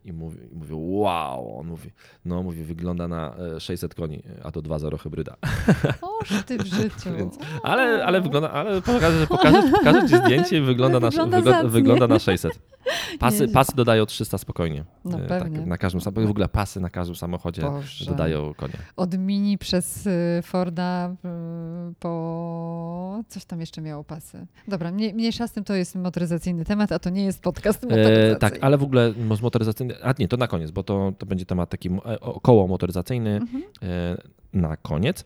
i 0.05 0.13
mówi, 0.13 0.37
i 0.51 0.55
mówię, 0.55 0.75
wow, 0.75 1.59
on 1.59 1.67
mówi, 1.67 1.91
no 2.25 2.43
mówi, 2.43 2.63
wygląda 2.63 3.07
na 3.07 3.35
e, 3.55 3.59
600 3.59 3.95
koni, 3.95 4.23
a 4.43 4.51
to 4.51 4.61
2.0 4.61 4.99
hybryda. 4.99 5.35
Oż 6.21 6.29
ty 6.45 6.57
w 6.57 6.65
życiu. 6.65 7.09
Więc- 7.17 7.37
Ale, 7.63 8.05
ale 8.05 8.21
wygląda, 8.21 8.51
ale 8.51 8.81
pokażę, 8.81 9.27
pokażę, 9.27 9.71
pokażę 9.71 10.01
ci 10.09 10.17
zdjęcie 10.17 10.57
i 10.57 10.61
wygląda, 10.61 10.99
na, 10.99 11.09
Wygląda 11.09 11.37
wygląda, 11.37 11.57
zacnie. 11.57 11.69
wygląda 11.69 12.07
na 12.07 12.19
600. 12.19 12.59
Pasy, 13.19 13.47
pasy 13.47 13.71
dodają 13.75 14.05
300 14.05 14.37
spokojnie. 14.37 14.85
No 15.05 15.19
E, 15.19 15.27
pewnie. 15.27 15.59
na 15.65 15.77
każdym 15.77 16.01
samochodzie, 16.01 16.27
w 16.27 16.31
ogóle 16.31 16.49
pasy 16.49 16.79
na 16.79 16.89
każdym 16.89 17.15
samochodzie 17.15 17.61
Boże. 17.61 18.05
dodają 18.05 18.53
konia. 18.53 18.73
Od 18.95 19.17
Mini 19.17 19.57
przez 19.57 20.07
y, 20.07 20.39
Forda 20.43 21.09
y, 21.11 21.93
po... 21.99 23.23
Coś 23.27 23.45
tam 23.45 23.59
jeszcze 23.59 23.81
miało 23.81 24.03
pasy. 24.03 24.45
Dobra, 24.67 24.91
mniej, 24.91 25.13
mniejsza 25.13 25.47
z 25.47 25.51
tym 25.51 25.63
to 25.63 25.73
jest 25.73 25.95
motoryzacyjny 25.95 26.65
temat, 26.65 26.91
a 26.91 26.99
to 26.99 27.09
nie 27.09 27.23
jest 27.23 27.41
podcast 27.41 27.83
E, 27.83 27.87
motoryzacyjny. 27.87 28.35
tak, 28.35 28.57
ale 28.61 28.77
w 28.77 28.83
ogóle 28.83 29.13
motoryzacyjny, 29.41 30.03
a 30.03 30.13
nie, 30.19 30.27
to 30.27 30.37
na 30.37 30.47
koniec, 30.47 30.71
bo 30.71 30.83
to, 30.83 31.13
to 31.17 31.25
będzie 31.25 31.45
temat 31.45 31.69
taki 31.69 31.89
e, 31.89 32.19
około 32.19 32.67
motoryzacyjny 32.67 33.29
Mhm. 33.35 33.63
e, 33.83 34.17
na 34.53 34.77
koniec. 34.77 35.25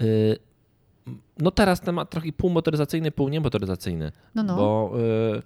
E, 0.00 0.04
no 1.38 1.50
teraz 1.50 1.80
temat 1.80 2.10
trochę 2.10 2.32
pół 2.32 2.50
motoryzacyjny, 2.50 3.10
pół 3.10 3.28
niemotoryzacyjny, 3.28 4.12
No, 4.34 4.42
no. 4.42 4.56
bo 4.56 4.92
e, 5.38 5.42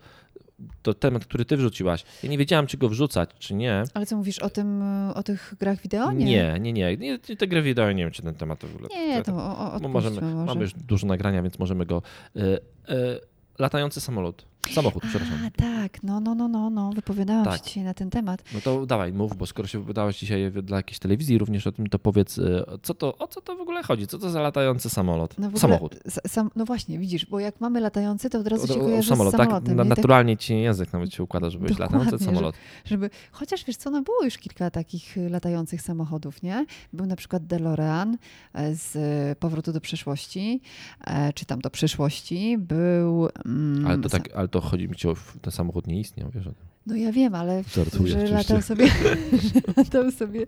to 0.83 0.95
temat, 0.95 1.25
który 1.25 1.45
ty 1.45 1.57
wrzuciłaś. 1.57 2.05
Ja 2.23 2.29
nie 2.29 2.39
wiedziałam, 2.39 2.67
czy 2.67 2.77
go 2.77 2.89
wrzucać, 2.89 3.31
czy 3.39 3.55
nie. 3.55 3.83
Ale 3.95 4.07
co 4.07 4.17
mówisz 4.17 4.39
o 4.39 4.51
tym, 4.51 4.83
y, 5.11 5.15
o 5.15 5.23
tych 5.23 5.55
grach 5.61 5.81
wideo? 5.83 6.13
nie, 6.13 6.59
nie, 6.61 6.73
nie. 6.73 6.97
nie 6.97 7.19
te 7.19 7.47
gry 7.47 7.63
wideo, 7.63 7.93
nie 7.93 8.03
wiem, 8.03 8.13
czy 8.13 8.23
ten 8.23 8.35
temat 8.35 8.65
w 8.65 8.75
ogóle. 8.75 8.89
Nie, 8.89 9.23
to 9.23 9.33
o, 9.33 9.89
możemy, 9.89 10.21
może. 10.21 10.35
mamy 10.47 10.61
już 10.61 10.75
dużo 10.75 11.07
nagrania, 11.07 11.43
więc 11.43 11.59
możemy 11.59 11.87
go. 11.87 12.03
E, 12.37 12.41
e, 12.41 13.21
latający 13.59 14.01
samolot. 14.01 14.52
Samochód, 14.71 15.03
przepraszam. 15.09 15.39
A, 15.47 15.51
tak, 15.51 16.03
no, 16.03 16.21
no, 16.21 16.35
no, 16.35 16.49
no, 16.49 16.71
no. 16.71 16.91
wypowiadałam 16.93 17.45
Tak. 17.45 17.57
się 17.59 17.65
dzisiaj 17.65 17.85
na 17.85 17.95
ten 17.95 18.11
temat. 18.11 18.45
No 18.55 18.61
to 18.61 18.87
dawaj, 18.87 19.13
mów, 19.13 19.37
bo 19.37 19.47
skoro 19.47 19.69
się 19.69 19.79
wypowiadałeś 19.79 20.19
dzisiaj 20.19 20.53
dla 20.63 20.77
jakiejś 20.77 20.99
telewizji 20.99 21.39
również 21.39 21.67
o 21.67 21.73
tym, 21.73 21.87
to 21.87 21.99
powiedz, 21.99 22.39
e, 22.39 22.65
co 22.83 22.95
to, 22.95 23.19
o 23.19 23.29
co 23.29 23.41
to 23.41 23.57
w 23.57 23.61
ogóle 23.61 23.83
chodzi? 23.83 24.07
Co 24.07 24.19
to 24.19 24.31
za 24.31 24.41
latający 24.41 24.91
samolot? 24.91 25.39
No, 25.39 25.47
ogóle, 25.47 25.61
Samochód. 25.61 25.97
Sam, 26.27 26.51
no 26.57 26.65
właśnie, 26.65 26.99
widzisz, 26.99 27.27
bo 27.27 27.41
jak 27.41 27.61
mamy 27.61 27.81
latający, 27.81 28.31
to 28.31 28.39
od 28.39 28.47
razu 28.47 28.67
się 28.67 28.75
O- 28.75 28.77
o- 28.77 28.85
kojarzy 28.85 29.09
samolot, 29.09 29.35
z 29.35 29.37
tak? 29.37 29.47
samolotem. 29.47 29.77
Tak, 29.77 29.87
naturalnie 29.87 30.37
ci 30.37 30.55
język 30.61 30.93
nawet 30.93 31.15
się 31.15 31.23
układa, 31.23 31.51
żeby 31.51 31.67
być 31.67 31.79
latający 31.79 32.19
samolot. 32.25 32.55
żeby, 32.85 33.11
chociaż 33.33 33.65
wiesz 33.65 33.77
co, 33.77 33.91
no 33.91 34.03
było 34.03 34.25
już 34.25 34.39
kilka 34.39 34.71
takich 34.71 35.17
y, 35.17 35.29
latających 35.31 35.83
samochodów, 35.83 36.43
nie? 36.43 36.67
Był 36.93 37.07
na 37.07 37.17
przykład 37.17 37.47
DeLorean 37.47 38.19
e, 38.55 38.75
z 38.75 38.97
y, 38.97 39.37
Powrotu 39.37 39.73
do 39.73 39.81
przyszłości, 39.81 40.61
e, 41.07 41.33
czy 41.33 41.45
tam 41.47 41.61
do 41.61 41.71
przyszłości. 41.71 42.59
Był... 42.59 43.29
mm, 43.47 43.87
Ale 43.87 43.99
to, 43.99 44.09
tak, 44.09 44.29
ale 44.35 44.49
to 44.53 44.61
chodzi 44.61 44.89
mi 44.89 44.97
ci 44.97 45.09
o, 45.09 45.15
ten 45.43 45.53
samochód 45.53 45.87
nie 45.87 46.01
istniał, 46.01 46.31
wiesz. 46.31 46.45
No 46.87 46.97
ja 46.97 47.13
wiem, 47.13 47.35
ale 47.35 47.63
Żartuję 47.75 48.27
że 48.27 48.35
latał 48.35 48.63
sobie, 48.63 48.87
że 49.53 49.61
latał 49.77 50.11
sobie... 50.11 50.47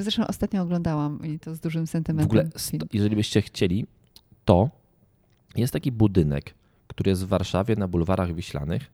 Zresztą 0.00 0.26
ostatnio 0.26 0.62
oglądałam 0.62 1.20
i 1.26 1.38
to 1.38 1.54
z 1.54 1.60
dużym 1.60 1.86
W 1.86 1.90
sentymentem. 1.90 2.26
ogóle, 2.30 2.42
film. 2.42 2.80
sto, 2.80 2.86
jeżeli 2.92 3.16
byście 3.16 3.42
chcieli, 3.42 3.86
to 4.44 4.70
jest 5.56 5.72
taki 5.72 5.92
budynek, 5.92 6.54
który 6.86 7.10
jest 7.10 7.24
w 7.24 7.28
Warszawie 7.28 7.76
na 7.76 7.88
bulwarach 7.88 8.34
Wiślanych. 8.34 8.90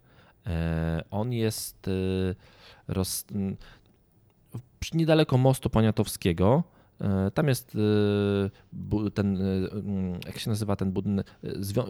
E, 0.47 1.05
on 1.11 1.33
jest 1.33 1.89
e, 1.89 1.91
roz, 2.89 3.25
niedaleko 4.95 5.39
mostu 5.39 5.71
Poniatowskiego. 5.71 6.63
E, 7.01 7.31
Tam 7.31 7.49
jest 7.49 7.77
ten, 9.15 9.39
jak 10.27 10.39
się 10.39 10.51
nazywa 10.51 10.77
ten 10.77 10.93
budynek, 10.93 11.27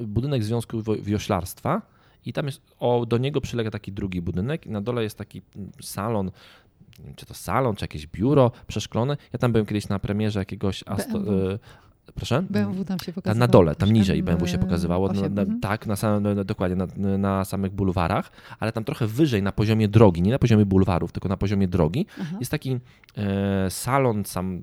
budynek 0.07 0.45
Związku 0.45 0.83
Wioślarstwa 1.03 1.83
i 2.27 2.33
tam 2.33 2.47
jest, 2.47 2.61
o, 2.79 3.07
do 3.07 3.19
niego 3.19 3.41
przylega 3.41 3.71
taki 3.71 3.93
drugi 3.93 4.23
budynek 4.23 4.67
i 4.67 4.71
na 4.71 4.81
dole 4.81 5.03
jest 5.03 5.19
taki 5.19 5.43
mm, 5.57 5.71
salon, 5.83 6.31
czy 7.17 7.27
to 7.27 7.35
salon, 7.35 7.77
czy 7.77 7.85
jakieś 7.85 8.07
biuro 8.07 8.51
przeszklone. 8.67 9.17
Ja 9.33 9.39
tam 9.39 9.53
byłem 9.53 9.67
kiedyś 9.67 9.89
na 9.89 9.99
premierze 9.99 10.39
jakiegoś... 10.39 10.85
Asto, 10.87 11.19
e, 11.19 11.59
proszę? 12.15 12.45
BMW 12.51 12.85
tam 12.85 12.99
się 12.99 13.13
pokazywało. 13.13 13.39
na 13.39 13.49
dole, 13.49 13.75
tam 13.75 13.93
niżej 13.93 14.23
BMW 14.23 14.47
się 14.47 14.59
pokazywało, 14.59 15.09
na, 15.13 15.21
na, 15.21 15.43
mhm. 15.43 15.61
tak, 15.61 15.87
na 15.87 15.97
samym, 15.97 16.45
dokładnie, 16.45 16.77
na, 16.77 17.19
na 17.19 17.45
samych 17.45 17.73
bulwarach, 17.73 18.31
ale 18.61 18.73
tam 18.73 18.85
trochę 18.85 19.07
wyżej, 19.07 19.43
na 19.43 19.53
poziomie 19.53 19.89
drogi, 19.89 20.23
nie 20.23 20.31
na 20.31 20.39
poziomie 20.39 20.67
bulwarów, 20.67 21.13
tylko 21.13 21.29
na 21.29 21.37
poziomie 21.37 21.69
drogi, 21.69 22.07
Aha. 22.21 22.37
jest 22.41 22.51
taki 22.51 22.79
e, 23.17 23.71
salon 23.71 24.25
sam 24.25 24.63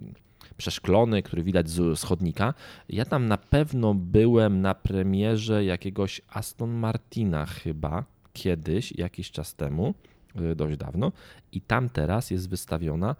przeszklony, 0.62 1.24
który 1.24 1.43
widać 1.43 1.69
z, 1.69 2.00
z 2.00 2.04
chodnika. 2.04 2.54
Ja 2.89 3.06
tam 3.06 3.28
na 3.28 3.38
pewno 3.38 3.93
byłem 3.93 4.62
na 4.62 4.76
premierze 4.76 5.65
jakiegoś 5.65 6.21
Aston 6.30 6.69
Martina 6.69 7.45
chyba, 7.45 8.04
kiedyś, 8.34 8.91
jakiś 8.91 9.32
czas 9.32 9.56
temu, 9.56 9.93
e, 10.36 10.55
dość 10.55 10.78
dawno 10.78 11.12
i 11.51 11.62
tam 11.62 11.89
teraz 11.89 12.32
jest 12.32 12.49
wystawiona 12.49 13.16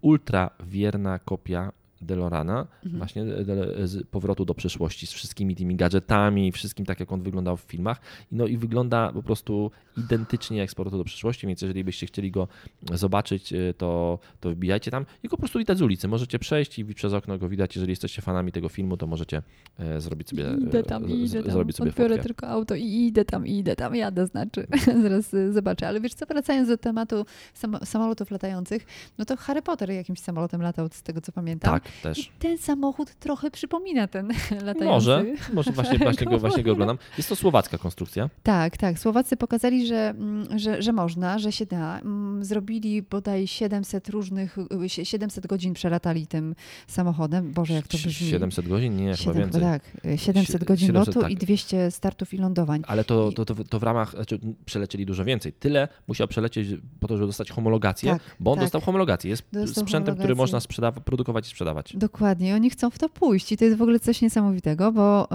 ultra 0.00 0.50
wierna 0.60 1.18
kopia 1.18 1.72
DeLorana, 2.06 2.66
Mhm. 2.84 2.98
właśnie 2.98 3.24
de, 3.24 3.88
z 3.88 4.06
powrotu 4.06 4.44
do 4.44 4.54
przeszłości, 4.54 5.06
z 5.06 5.12
wszystkimi 5.12 5.56
tymi 5.56 5.76
gadżetami, 5.76 6.52
wszystkim 6.52 6.86
tak, 6.86 7.00
jak 7.00 7.12
on 7.12 7.22
wyglądał 7.22 7.56
w 7.56 7.60
filmach. 7.60 8.00
No 8.32 8.46
i 8.46 8.56
wygląda 8.56 9.12
po 9.12 9.22
prostu 9.22 9.70
identycznie 9.96 10.58
jak 10.58 10.70
z 10.70 10.74
powrotu 10.74 10.98
do 10.98 11.04
przyszłości, 11.04 11.46
więc 11.46 11.62
jeżeli 11.62 11.84
byście 11.84 12.06
chcieli 12.06 12.30
go 12.30 12.48
zobaczyć, 12.92 13.52
y, 13.52 13.74
to, 13.78 14.18
to 14.40 14.50
wbijajcie 14.50 14.90
tam 14.90 15.06
i 15.22 15.28
go 15.28 15.36
po 15.36 15.40
prostu 15.40 15.58
widać 15.58 15.78
z 15.78 15.82
ulicy. 15.82 16.08
Możecie 16.08 16.38
przejść 16.38 16.78
i 16.78 16.84
przez 16.84 17.12
okno 17.12 17.38
go 17.38 17.48
widać. 17.48 17.76
Jeżeli 17.76 17.92
jesteście 17.92 18.22
fanami 18.22 18.52
tego 18.52 18.68
filmu, 18.68 18.96
to 18.96 19.06
możecie 19.06 19.42
e, 19.78 20.00
zrobić 20.00 20.28
sobie, 20.28 20.44
Idę 20.60 20.78
e, 20.78 20.82
tam, 20.82 21.08
idę 21.10 21.42
tam, 21.42 21.52
zrobić 21.52 21.76
sobie 21.76 21.90
odbiorę 21.90 22.14
fotkę. 22.14 22.24
tylko 22.24 22.48
auto 22.48 22.74
i 22.74 22.84
idę 23.06 23.24
tam, 23.24 23.46
idę 23.46 23.76
tam, 23.76 23.96
jadę 23.96 24.26
znaczy. 24.26 24.66
Zaraz 25.02 25.34
y, 25.34 25.52
zobaczę. 25.52 25.88
Ale 25.88 26.00
wiesz 26.00 26.14
co, 26.14 26.26
wracając 26.26 26.68
do 26.68 26.78
tematu 26.78 27.26
sam- 27.54 27.78
samolotów 27.84 28.30
latających, 28.30 28.86
no 29.18 29.24
to 29.24 29.36
Harry 29.36 29.62
Potter 29.62 29.90
jakimś 29.90 30.20
samolotem 30.20 30.62
latał, 30.62 30.88
z 30.92 31.02
tego 31.02 31.20
co 31.20 31.32
pamiętam. 31.32 31.72
Tak, 31.72 31.82
I 31.98 32.02
też. 32.02 32.30
ten 32.38 32.58
samochód 32.58 33.14
trochę 33.14 33.50
przypomina 33.50 34.06
ten 34.06 34.28
latający. 34.64 34.84
Może, 34.84 35.24
może 35.54 35.72
właśnie, 35.72 35.98
właśnie, 35.98 36.26
go, 36.26 36.38
właśnie 36.48 36.62
go 36.62 36.72
oglądam. 36.72 36.98
Jest 37.16 37.28
to 37.28 37.36
słowacka 37.36 37.78
konstrukcja. 37.78 38.30
Tak, 38.42 38.76
tak. 38.76 38.98
Słowacy 38.98 39.36
pokazali, 39.36 39.86
że, 39.86 40.08
mm, 40.10 40.58
że, 40.58 40.82
że 40.82 40.92
można, 40.92 41.38
że 41.38 41.52
się 41.52 41.66
da. 41.66 41.98
Mm, 42.00 42.44
Zrobili 42.44 43.02
bodaj 43.02 43.46
700 43.46 44.08
różnych, 44.08 44.58
y, 44.58 44.88
sie- 44.88 45.04
700 45.04 45.46
godzin 45.46 45.74
przelatali 45.74 46.26
tym 46.26 46.54
samochodem. 46.86 47.52
Boże, 47.52 47.74
jak 47.74 47.88
to 47.88 47.96
brzmi. 47.98 48.12
700 48.12 48.68
godzin? 48.68 48.96
Nie, 48.96 49.04
chyba 49.04 49.16
Siedem- 49.16 49.38
więcej. 49.38 49.60
Tak, 49.62 49.82
y, 50.04 50.18
700 50.18 50.64
godzin 50.64 50.86
700, 50.86 51.06
lotu 51.14 51.20
tak. 51.20 51.30
i 51.32 51.36
200 51.36 51.90
startów 51.90 52.34
i 52.34 52.38
lądowań. 52.38 52.82
Ale 52.86 53.04
to, 53.04 53.30
I- 53.30 53.34
to, 53.34 53.44
to, 53.44 53.54
to 53.64 53.78
w 53.78 53.82
ramach, 53.82 54.10
znaczy 54.10 54.38
przelecieli 54.64 55.06
dużo 55.06 55.24
więcej. 55.24 55.52
Tyle 55.52 55.88
musiał 56.08 56.28
przelecieć 56.28 56.68
po 57.00 57.08
to, 57.08 57.16
żeby 57.16 57.26
dostać 57.26 57.50
homologację, 57.50 58.10
Tak, 58.12 58.22
bo 58.40 58.50
on 58.52 58.56
tak. 58.58 58.64
dostał 58.64 58.80
homologację. 58.80 59.30
Jest 59.30 59.42
Dostał 59.52 59.84
sprzętem, 59.84 60.14
który 60.14 60.28
homologację. 60.28 60.42
można 60.42 60.60
sprzedawać, 60.60 61.04
produkować 61.04 61.46
i 61.46 61.50
sprzedawać. 61.50 61.75
Dokładnie, 61.98 62.54
oni 62.54 62.70
chcą 62.70 62.90
w 62.90 62.98
to 62.98 63.08
pójść. 63.08 63.52
I 63.52 63.56
to 63.56 63.64
jest 63.64 63.76
w 63.76 63.82
ogóle 63.82 64.00
coś 64.00 64.22
niesamowitego, 64.22 64.92
bo 64.92 65.28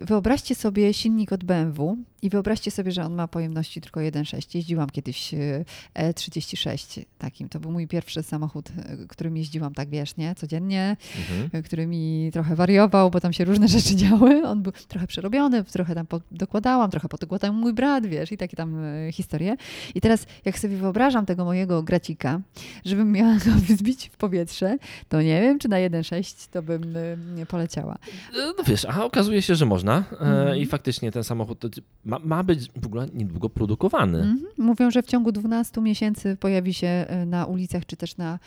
y, 0.00 0.04
wyobraźcie 0.04 0.54
sobie 0.54 0.94
silnik 0.94 1.32
od 1.32 1.44
BMW 1.44 1.96
i 2.22 2.30
wyobraźcie 2.30 2.70
sobie, 2.70 2.92
że 2.92 3.04
on 3.04 3.14
ma 3.14 3.28
pojemności 3.28 3.80
tylko 3.80 4.00
1,6. 4.00 4.54
Jeździłam 4.56 4.90
kiedyś 4.90 5.34
y, 5.34 5.64
E36 5.98 7.04
takim, 7.18 7.48
to 7.48 7.60
był 7.60 7.70
mój 7.72 7.88
pierwszy 7.88 8.22
samochód, 8.22 8.70
y, 9.04 9.06
którym 9.08 9.36
jeździłam 9.36 9.74
tak, 9.74 9.88
wiesz, 9.88 10.16
nie, 10.16 10.34
codziennie, 10.34 10.96
Mhm. 11.18 11.50
y, 11.54 11.62
który 11.62 11.86
mi 11.86 12.30
trochę 12.32 12.56
wariował, 12.56 13.10
bo 13.10 13.20
tam 13.20 13.32
się 13.32 13.44
różne 13.44 13.68
rzeczy 13.78 13.96
działy. 13.96 14.46
On 14.46 14.62
był 14.62 14.72
trochę 14.88 15.06
przerobiony, 15.06 15.64
trochę 15.64 15.94
tam 15.94 16.06
dokładałam, 16.30 16.90
trochę 16.90 17.08
podokładał 17.08 17.52
mój 17.54 17.72
brat, 17.72 18.06
wiesz, 18.06 18.32
i 18.32 18.36
takie 18.36 18.56
tam 18.56 18.76
historie. 19.12 19.56
I 19.94 20.00
teraz, 20.00 20.26
jak 20.44 20.58
sobie 20.58 20.76
wyobrażam 20.76 21.26
tego 21.26 21.44
mojego 21.44 21.82
gracika, 21.82 22.40
żebym 22.84 23.12
miała 23.12 23.34
go 23.34 23.50
wzbić 23.68 24.10
w 24.12 24.16
powietrze, 24.16 24.76
to 25.08 25.22
nie 25.22 25.40
wiem, 25.40 25.58
czy 25.58 25.68
na 25.68 25.76
1,6 25.76 26.48
to 26.50 26.62
bym 26.62 26.94
nie 27.34 27.46
poleciała. 27.46 27.98
No 28.34 28.64
wiesz, 28.66 28.84
a 28.84 29.04
okazuje 29.04 29.42
się, 29.42 29.54
że 29.54 29.66
można 29.66 29.98
e, 30.12 30.16
Mhm. 30.42 30.56
i 30.58 30.66
faktycznie 30.66 31.12
ten 31.12 31.24
samochód 31.24 31.58
to 31.58 31.68
ma, 32.12 32.18
ma 32.18 32.42
być 32.42 32.70
w 32.76 32.86
ogóle 32.86 33.06
niedługo 33.14 33.50
produkowany. 33.50 34.18
Mhm. 34.18 34.46
Mówią, 34.58 34.90
że 34.90 35.02
w 35.02 35.06
ciągu 35.06 35.32
12 35.32 35.80
miesięcy 35.80 36.36
pojawi 36.36 36.74
się 36.74 37.06
y, 37.22 37.26
na 37.26 37.46
ulicach, 37.46 37.86
czy 37.86 37.96
też 37.96 38.16
na, 38.16 38.38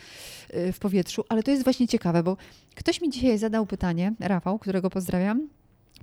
y, 0.54 0.74
w 0.74 0.80
powietrzu, 0.80 1.24
ale 1.30 1.44
to 1.44 1.52
jest 1.52 1.64
właśnie 1.64 1.88
ciekawe, 1.88 2.24
bo 2.24 2.38
ktoś 2.76 3.02
mi 3.02 3.10
dzisiaj 3.10 3.38
zadał 3.38 3.66
pytanie, 3.66 4.14
Rafał, 4.20 4.60
którego 4.60 4.90
pozdrawiam, 4.90 5.48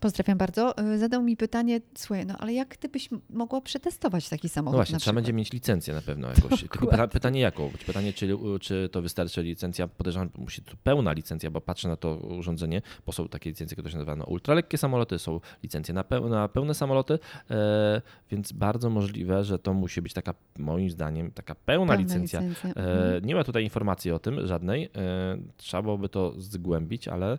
Pozdrawiam 0.03 0.38
bardzo. 0.38 0.78
y, 0.94 0.98
Zadał 0.98 1.22
mi 1.22 1.36
pytanie, 1.36 1.80
słuchaj, 1.98 2.26
no 2.26 2.34
ale 2.38 2.53
jak 2.53 2.76
ty 2.76 2.88
byś 2.88 3.09
mogła 3.30 3.61
przetestować 3.61 4.28
taki 4.28 4.46
No 4.46 4.53
samochód 4.53 4.76
właśnie, 4.76 4.92
na 4.92 5.00
trzeba 5.00 5.14
będzie 5.14 5.32
mieć 5.32 5.53
licencję 5.53 5.94
na 5.94 6.00
pewno 6.03 6.28
jakoś. 6.36 6.61
Tylko 6.61 6.86
pyta, 6.86 7.09
pytanie 7.09 7.40
jaką? 7.40 7.70
Pytanie, 7.86 8.12
czy, 8.12 8.28
czy 8.61 8.88
to 8.92 9.03
wystarczy 9.03 9.42
licencja? 9.42 9.88
Podejrzewam, 9.88 10.30
musi 10.38 10.62
to 10.62 10.72
pełna 10.82 11.12
licencja, 11.12 11.50
bo 11.50 11.61
patrzę 11.61 11.88
na 11.88 11.96
to 11.96 12.16
urządzenie, 12.16 12.82
bo 13.07 13.12
są 13.12 13.28
takie 13.28 13.50
licencje, 13.50 13.76
które 13.76 13.90
się 13.90 13.96
nazywają 13.98 14.24
ultralekkie 14.24 14.78
samoloty, 14.78 15.18
są 15.18 15.40
licencje 15.62 15.94
na, 15.94 16.05
peł, 16.05 16.28
na 16.28 16.48
pełne 16.48 16.74
samoloty, 16.74 17.18
e, 17.50 18.03
więc 18.30 18.53
bardzo 18.53 18.90
możliwe, 18.90 19.44
że 19.44 19.59
to 19.59 19.74
musi 19.74 20.03
być 20.03 20.12
taka, 20.12 20.34
moim 20.59 20.90
zdaniem, 20.90 21.30
taka 21.30 21.55
pełna, 21.55 21.92
Pełna 21.92 22.03
licencja. 22.03 22.40
licencja. 22.40 22.70
E, 22.70 22.92
Mhm. 23.03 23.24
nie 23.24 23.34
ma 23.34 23.44
tutaj 23.44 23.64
informacji 23.64 24.11
o 24.11 24.18
tym 24.18 24.46
żadnej. 24.46 24.84
E, 24.84 24.88
trzeba 25.57 25.82
byłoby 25.82 26.09
to 26.09 26.32
zgłębić, 26.38 27.09
ale 27.09 27.38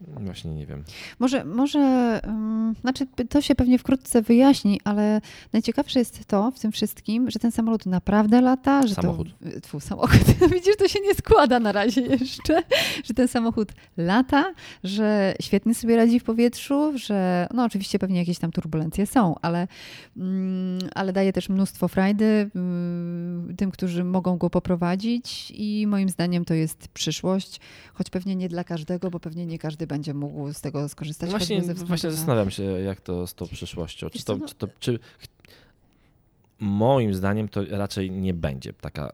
właśnie 0.00 0.54
nie 0.54 0.66
wiem. 0.66 0.84
Może, 1.18 1.44
może 1.44 2.20
um, 2.26 2.74
znaczy 2.80 3.06
to 3.28 3.40
się 3.40 3.54
pewnie 3.54 3.78
wkrótce 3.78 4.22
wyjaśni, 4.22 4.80
ale 4.84 5.20
najciekawsze 5.52 5.98
jest 5.98 6.24
to 6.24 6.50
w 6.50 6.60
tym 6.60 6.72
wszystkim, 6.72 7.30
że 7.30 7.38
ten 7.38 7.52
samolot 7.52 7.86
naprawdę 7.86 8.40
lata, 8.40 8.86
że 8.86 8.94
Samochód. 8.94 9.28
to 9.54 9.60
twój 9.60 9.80
samochód. 9.80 10.20
Widzisz, 10.54 10.76
to 10.76 10.88
się 10.88 11.00
nie 11.00 11.14
składa 11.14 11.60
na 11.60 11.72
razie 11.72 12.00
jeszcze, 12.00 12.62
że 13.04 13.14
ten 13.14 13.28
samochód 13.28 13.72
lata, 13.96 14.54
że 14.84 15.34
świetnie 15.42 15.74
sobie 15.74 15.96
radzi 15.96 16.20
w 16.20 16.24
powietrzu, 16.24 16.98
że 16.98 17.48
no 17.54 17.64
oczywiście 17.64 17.98
pewnie 17.98 18.18
jakieś 18.18 18.38
tam 18.38 18.52
turbulencje 18.52 19.06
są, 19.06 19.34
ale, 19.42 19.68
mm, 20.16 20.78
ale 20.94 21.12
daje 21.12 21.32
też 21.32 21.48
mnóstwo 21.48 21.88
frajdy 21.88 22.50
mm, 22.54 23.56
tym, 23.56 23.70
którzy 23.70 24.04
mogą 24.04 24.36
go 24.36 24.50
poprowadzić 24.50 25.52
i 25.54 25.86
moim 25.86 26.08
zdaniem 26.08 26.44
to 26.44 26.54
jest 26.54 26.88
przyszłość, 26.88 27.60
choć 27.94 28.10
pewnie 28.10 28.36
nie 28.36 28.48
dla 28.48 28.64
każdego, 28.64 29.10
bo 29.10 29.20
pewnie 29.20 29.46
nie 29.46 29.58
każdy 29.58 29.85
będzie 29.86 30.14
mógł 30.14 30.52
z 30.52 30.60
tego 30.60 30.88
skorzystać. 30.88 31.30
Właśnie, 31.30 31.62
właśnie 31.62 32.10
na- 32.10 32.16
zastanawiam 32.16 32.50
się, 32.50 32.62
jak 32.62 33.00
to 33.00 33.26
z 33.26 33.34
tą 33.34 33.46
przyszłością. 33.46 34.10
Czy 34.10 34.24
to, 34.24 34.36
no- 34.36 34.46
czy 34.48 34.54
to, 34.54 34.68
czy... 34.80 34.98
Moim 36.60 37.14
zdaniem 37.14 37.48
to 37.48 37.60
raczej 37.70 38.10
nie 38.10 38.34
będzie 38.34 38.72
taka 38.72 39.08
y, 39.08 39.12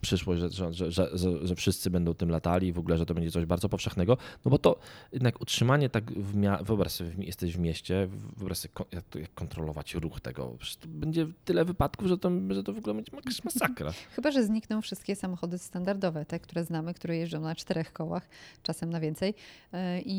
przyszłość, 0.00 0.40
że, 0.40 0.72
że, 0.72 0.90
że, 0.92 1.10
że, 1.42 1.54
wszyscy 1.54 1.90
będą 1.90 2.14
tym 2.14 2.30
latali 2.30 2.68
i 2.68 2.72
w 2.72 2.78
ogóle, 2.78 2.98
że 2.98 3.06
to 3.06 3.14
będzie 3.14 3.30
coś 3.30 3.44
bardzo 3.44 3.68
powszechnego, 3.68 4.16
no 4.44 4.50
bo 4.50 4.58
to 4.58 4.78
jednak 5.12 5.40
utrzymanie 5.40 5.88
tak 5.90 6.12
w 6.12 6.36
mia- 6.36 6.64
wyobraź 6.64 6.92
sobie, 6.92 7.10
jesteś 7.18 7.56
w 7.56 7.58
mieście, 7.58 8.08
wyobraź 8.36 8.58
sobie, 8.58 8.74
jak, 8.92 9.34
kontrolować 9.34 9.94
ruch 9.94 10.20
tego, 10.20 10.56
będzie 10.86 11.26
tyle 11.44 11.64
wypadków, 11.64 12.08
że 12.08 12.18
to, 12.18 12.30
że 12.50 12.62
to 12.62 12.72
w 12.72 12.78
ogóle 12.78 12.94
będzie 12.94 13.12
jakaś 13.16 13.44
masakra. 13.44 13.92
Chyba, 14.16 14.30
że 14.30 14.44
znikną 14.44 14.82
wszystkie 14.82 15.16
samochody 15.16 15.58
standardowe, 15.58 16.24
te, 16.24 16.40
które 16.40 16.64
znamy, 16.64 16.94
które 16.94 17.16
jeżdżą 17.16 17.40
na 17.40 17.54
czterech 17.54 17.92
kołach, 17.92 18.28
czasem 18.62 18.90
na 18.90 19.00
więcej. 19.00 19.34
E, 19.72 20.00
I, 20.00 20.16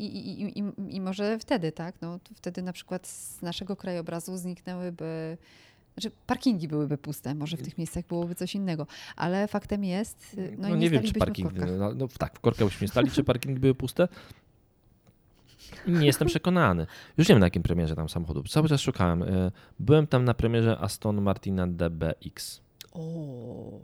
i, 0.00 0.42
i, 0.42 0.58
i, 0.58 0.96
i 0.96 1.00
może 1.00 1.38
wtedy, 1.38 1.72
tak? 1.72 1.94
No, 2.00 2.18
wtedy 2.34 2.62
na 2.62 2.72
przykład 2.72 3.06
z 3.06 3.42
naszego 3.42 3.76
krajobrazu 3.76 4.36
zniknęłyby. 4.36 5.19
Znaczy, 5.94 6.10
parkingi 6.26 6.68
byłyby 6.68 6.98
puste, 6.98 7.34
może 7.34 7.56
w 7.56 7.62
tych 7.62 7.78
miejscach 7.78 8.06
byłoby 8.06 8.34
coś 8.34 8.54
innego, 8.54 8.86
ale 9.16 9.48
faktem 9.48 9.84
jest. 9.84 10.34
y, 10.38 10.56
No, 10.58 10.68
No, 10.68 10.74
i 10.74 10.78
nie 10.78 10.90
wiem, 10.90 11.02
czy 11.02 11.10
stalibyśmy 11.10 11.50
w 11.50 11.78
no, 11.78 11.94
no 11.94 12.08
tak, 12.18 12.36
w 12.36 12.40
korkach 12.40 12.68
byśmy 12.68 12.88
stali, 12.88 13.10
czy 13.10 13.24
parkingi 13.24 13.60
były 13.60 13.74
puste? 13.74 14.08
Nie 15.86 16.06
jestem 16.06 16.28
przekonany. 16.28 16.86
Już 17.18 17.28
nie 17.28 17.34
wiem 17.34 17.40
na 17.40 17.46
jakim 17.46 17.62
premierze 17.62 17.96
tam 17.96 18.08
samochodu. 18.08 18.42
Cały 18.42 18.68
czas 18.68 18.80
szukałem. 18.80 19.22
E, 19.22 19.50
Byłem 19.78 20.06
tam 20.06 20.24
na 20.24 20.34
premierze 20.34 20.78
Aston 20.78 21.20
Martina 21.22 21.66
DBX. 21.66 22.60
O. 22.92 23.80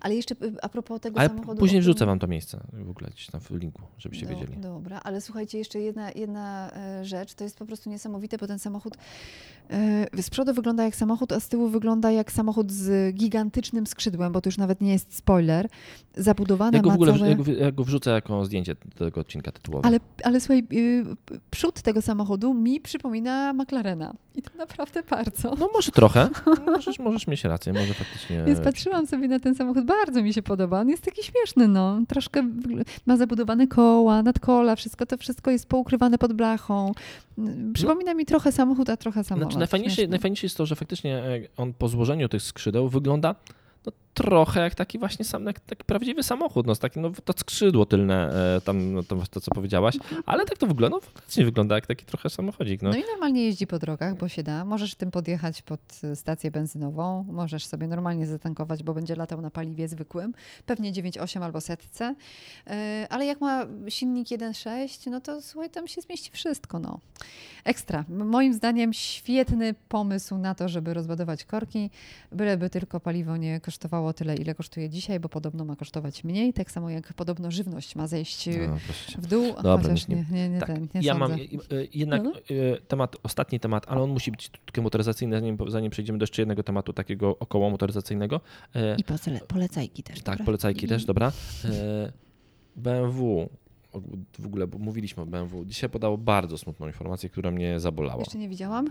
Ale 0.00 0.14
jeszcze 0.14 0.34
y, 0.34 0.54
a 0.62 0.68
propos 0.68 1.00
tego 1.00 1.20
Ale 1.20 1.28
samochodu. 1.28 1.58
później 1.60 1.80
wrzucę 1.80 2.06
wam 2.06 2.18
to 2.18 2.26
miejsce 2.26 2.60
w 2.72 2.90
ogóle 2.90 3.10
gdzieś 3.10 3.26
tam 3.26 3.40
w 3.40 3.50
linku, 3.50 3.82
żebyście 3.98 4.26
Do- 4.26 4.32
wiedzieli. 4.32 4.56
Dobra, 4.56 5.00
ale 5.04 5.20
słuchajcie, 5.20 5.58
jeszcze 5.58 5.80
jedna, 5.80 6.10
jedna 6.10 6.70
e, 6.72 7.04
rzecz, 7.04 7.34
to 7.34 7.44
jest 7.44 7.58
po 7.58 7.66
prostu 7.66 7.90
niesamowite, 7.90 8.38
bo 8.38 8.46
ten 8.46 8.58
samochód 8.58 8.94
e, 9.70 10.22
z 10.22 10.30
przodu 10.30 10.54
wygląda 10.54 10.84
jak 10.84 10.96
samochód, 10.96 11.32
a 11.32 11.40
z 11.40 11.48
tyłu 11.48 11.68
wygląda 11.68 12.10
jak 12.10 12.32
samochód 12.32 12.72
z 12.72 13.14
gigantycznym 13.14 13.86
skrzydłem, 13.86 14.32
bo 14.32 14.40
to 14.40 14.48
już 14.48 14.58
nawet 14.58 14.80
nie 14.80 14.92
jest 14.92 15.16
spoiler. 15.16 15.68
Zabudowane 16.16 16.76
Ja 16.76 16.82
go 16.82 16.90
w 16.90 16.94
ogóle 16.94 17.12
całe... 17.12 17.28
ja 17.30 17.34
go, 17.36 17.52
ja 17.52 17.72
go 17.72 17.84
wrzucę 17.84 18.10
jako 18.10 18.44
zdjęcie 18.44 18.74
do 18.98 19.04
tego 19.04 19.20
odcinka 19.20 19.52
tytułowego. 19.52 19.88
Ale, 19.88 20.00
ale 20.24 20.40
słuchaj, 20.40 20.66
y, 20.72 21.04
przód 21.50 21.82
tego 21.82 22.02
samochodu 22.02 22.54
mi 22.54 22.80
przypomina 22.80 23.52
McLarena. 23.52 24.14
I 24.34 24.42
to 24.42 24.50
naprawdę 24.58 25.02
bardzo. 25.10 25.54
No 25.58 25.68
może 25.72 25.92
trochę. 25.92 26.28
Możesz, 26.66 26.98
możesz 26.98 27.26
mieć 27.26 27.44
rację, 27.44 27.72
może 27.72 27.94
faktycznie. 27.94 28.44
Więc 28.46 28.60
patrzyłam 28.60 29.06
sobie 29.06 29.28
na 29.28 29.40
ten 29.40 29.54
samochód, 29.54 29.61
bardzo 29.84 30.22
mi 30.22 30.34
się 30.34 30.42
podoba. 30.42 30.80
On 30.80 30.88
jest 30.88 31.02
taki 31.02 31.22
śmieszny, 31.22 31.68
no. 31.68 32.00
Troszkę 32.08 32.48
ma 33.06 33.16
zabudowane 33.16 33.66
koła, 33.66 34.22
nadkola, 34.22 34.76
wszystko 34.76 35.06
to 35.06 35.16
wszystko 35.16 35.50
jest 35.50 35.66
poukrywane 35.66 36.18
pod 36.18 36.32
blachą. 36.32 36.92
Przypomina 37.74 38.14
mi 38.14 38.26
trochę 38.26 38.52
samochód, 38.52 38.90
a 38.90 38.96
trochę 38.96 39.24
samolot. 39.24 39.48
Znaczy, 39.48 39.58
najfajniejsze, 39.58 40.06
najfajniejsze 40.06 40.46
jest 40.46 40.56
to, 40.56 40.66
że 40.66 40.76
faktycznie 40.76 41.16
e, 41.16 41.40
on 41.56 41.72
po 41.72 41.88
złożeniu 41.88 42.28
tych 42.28 42.42
skrzydeł 42.42 42.88
wygląda 42.88 43.34
no, 43.86 43.92
trochę 44.14 44.60
jak 44.60 44.74
taki 44.74 44.98
właśnie 44.98 45.24
sam, 45.24 45.46
jak 45.46 45.60
taki 45.60 45.84
prawdziwy 45.84 46.22
samochód. 46.22 46.66
No, 46.66 46.74
z 46.74 46.78
takim, 46.78 47.02
no, 47.02 47.10
to 47.24 47.32
skrzydło 47.36 47.86
tylne, 47.86 48.32
e, 48.56 48.60
tam 48.60 48.92
no, 48.92 49.02
to, 49.02 49.16
to 49.30 49.40
co 49.40 49.50
powiedziałaś, 49.50 49.96
ale 50.26 50.44
tak 50.44 50.58
to 50.58 50.66
wygląda, 50.66 50.96
no, 50.96 51.00
faktycznie 51.00 51.44
wygląda 51.44 51.74
jak 51.74 51.86
taki 51.86 52.04
trochę 52.04 52.30
samochodzik. 52.30 52.82
No. 52.82 52.90
No 52.90 52.96
i 52.96 53.04
normalnie 53.10 53.44
jeździ 53.44 53.66
po 53.66 53.78
drogach, 53.78 54.16
bo 54.16 54.28
się 54.28 54.42
da. 54.42 54.64
Możesz 54.64 54.94
tym 54.94 55.10
podjechać 55.10 55.62
pod 55.62 55.80
y, 56.04 56.16
stację 56.16 56.50
benzynową, 56.50 57.24
możesz 57.30 57.66
sobie 57.66 57.86
normalnie 57.86 58.26
zatankować, 58.26 58.82
bo 58.82 58.94
będzie 58.94 59.16
latał 59.16 59.40
na 59.40 59.50
paliwie 59.50 59.88
zwykłym, 59.88 60.34
pewnie 60.66 60.92
9,8 60.92 61.44
albo 61.44 61.60
setce. 61.60 62.14
Yy, 62.66 62.72
Ale 63.08 63.26
jak 63.26 63.40
ma 63.40 63.66
silnik 63.88 64.28
1,6, 64.28 65.10
no 65.10 65.20
to 65.20 65.42
słuchaj, 65.42 65.70
tam 65.70 65.88
się 65.88 66.00
zmieści 66.00 66.30
wszystko. 66.32 66.78
No. 66.78 67.00
Ekstra. 67.64 68.04
Moim 68.08 68.54
zdaniem 68.54 68.92
świetny 68.92 69.74
pomysł 69.88 70.38
na 70.38 70.54
to, 70.54 70.68
żeby 70.68 70.94
rozładować 70.94 71.44
korki, 71.44 71.90
byleby 72.32 72.70
tylko 72.70 73.00
paliwo 73.00 73.36
nie 73.36 73.60
kosztowało 73.60 74.01
kosztowało 74.02 74.12
tyle, 74.12 74.36
ile 74.36 74.54
kosztuje 74.54 74.88
dzisiaj, 74.90 75.20
bo 75.20 75.28
podobno 75.28 75.64
ma 75.64 75.76
kosztować 75.76 76.24
mniej, 76.24 76.52
tak 76.52 76.70
samo 76.70 76.90
jak 76.90 77.12
podobno 77.14 77.50
żywność 77.50 77.96
ma 77.96 78.06
zejść 78.06 78.46
No, 78.68 78.76
w 79.18 79.26
dół, 79.26 79.46
Dobra, 79.62 79.78
chociaż 79.78 80.08
nie- 80.08 80.24
nie, 80.30 80.48
nie, 80.48 80.58
tak, 80.58 80.66
ten, 80.66 80.88
nie 80.94 81.00
ja 81.00 81.12
sądzę. 81.18 81.28
mam 81.28 81.32
e, 81.32 81.38
jednak 81.94 82.22
No, 82.22 82.30
no. 82.30 82.56
e, 82.56 82.80
temat, 82.80 83.16
ostatni 83.22 83.60
temat, 83.60 83.84
ale 83.88 84.00
on 84.02 84.10
musi 84.10 84.30
być 84.30 84.48
troszkę 84.48 84.82
motoryzacyjny, 84.82 85.36
zanim, 85.36 85.58
zanim 85.68 85.90
przejdziemy 85.90 86.18
do 86.18 86.22
jeszcze 86.22 86.42
jednego 86.42 86.62
tematu 86.62 86.92
takiego 86.92 87.38
około 87.38 87.70
motoryzacyjnego. 87.70 88.40
E, 88.74 88.96
I 88.96 89.04
polecajki 89.48 90.02
też. 90.02 90.22
Tak, 90.22 90.34
dobra? 90.34 90.44
polecajki 90.44 90.88
też, 90.88 91.02
I- 91.02 91.06
dobra. 91.06 91.32
E, 91.64 92.12
BMW, 92.76 93.48
w 94.38 94.46
ogóle 94.46 94.66
bo 94.66 94.78
mówiliśmy 94.78 95.22
o 95.22 95.26
BMW, 95.26 95.64
dzisiaj 95.64 95.90
podało 95.90 96.18
bardzo 96.18 96.58
smutną 96.58 96.86
informację, 96.86 97.28
która 97.28 97.50
mnie 97.50 97.80
zabolała. 97.80 98.20
Jeszcze 98.20 98.38
nie 98.38 98.48
widziałam? 98.48 98.86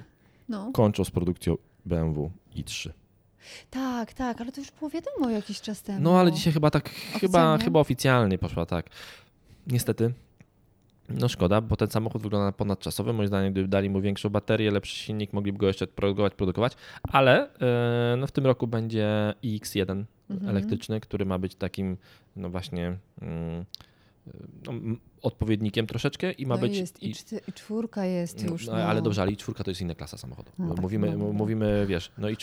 No. 0.49 0.71
Kończą 0.73 1.03
z 1.03 1.11
produkcją 1.11 1.57
BMW 1.85 2.31
i3. 2.55 2.89
Tak, 3.69 4.13
tak, 4.13 4.41
ale 4.41 4.51
to 4.51 4.61
już 4.61 4.71
było 4.71 4.89
wiadomo 4.91 5.29
jakiś 5.29 5.61
czas 5.61 5.81
temu. 5.81 5.99
No 6.01 6.19
ale 6.19 6.31
dzisiaj 6.31 6.53
chyba 6.53 6.71
tak, 6.71 6.89
chyba, 6.89 7.15
Oficjalnie? 7.17 7.63
chyba 7.63 7.79
oficjalnie 7.79 8.37
poszła 8.37 8.65
tak. 8.65 8.85
Niestety. 9.67 10.13
No 11.09 11.29
szkoda, 11.29 11.61
bo 11.61 11.75
ten 11.75 11.87
samochód 11.89 12.21
wygląda 12.21 12.45
na 12.45 12.51
ponadczasowy. 12.51 13.13
Moim 13.13 13.27
zdaniem, 13.27 13.51
gdyby 13.53 13.67
dali 13.67 13.89
mu 13.89 14.01
większą 14.01 14.29
baterię, 14.29 14.71
lepszy 14.71 14.95
silnik, 14.95 15.33
mogliby 15.33 15.57
go 15.57 15.67
jeszcze 15.67 15.87
produkować, 15.87 16.33
produkować. 16.35 16.73
Ale 17.03 17.49
e, 18.13 18.15
no 18.17 18.27
w 18.27 18.31
tym 18.31 18.45
roku 18.45 18.67
będzie 18.67 19.33
iX1 19.43 20.03
Mhm. 20.29 20.49
elektryczny, 20.49 20.99
który 20.99 21.25
ma 21.25 21.39
być 21.39 21.55
takim, 21.55 21.97
no 22.35 22.49
właśnie, 22.49 22.97
mm, 23.21 23.65
no, 24.65 24.73
odpowiednikiem 25.21 25.87
troszeczkę 25.87 26.31
i 26.31 26.45
ma 26.45 26.55
no 26.55 26.61
być. 26.61 26.77
jest, 26.77 27.03
i, 27.03 27.09
i 27.47 27.53
czwórka 27.53 28.05
jest 28.05 28.45
no, 28.45 28.51
już. 28.51 28.67
no, 28.67 28.73
No, 28.73 28.83
ale 28.83 29.01
dobrze, 29.01 29.21
ale 29.21 29.31
i 29.31 29.37
czwórka 29.37 29.63
to 29.63 29.71
jest 29.71 29.81
inna 29.81 29.95
klasa 29.95 30.17
samochodu. 30.17 30.51
No 30.59 30.73
tak, 30.73 30.81
mówimy, 30.81 31.11
no, 31.11 31.17
no. 31.17 31.33
mówimy, 31.33 31.85
wiesz, 31.87 32.11
no 32.17 32.29
i, 32.29 32.35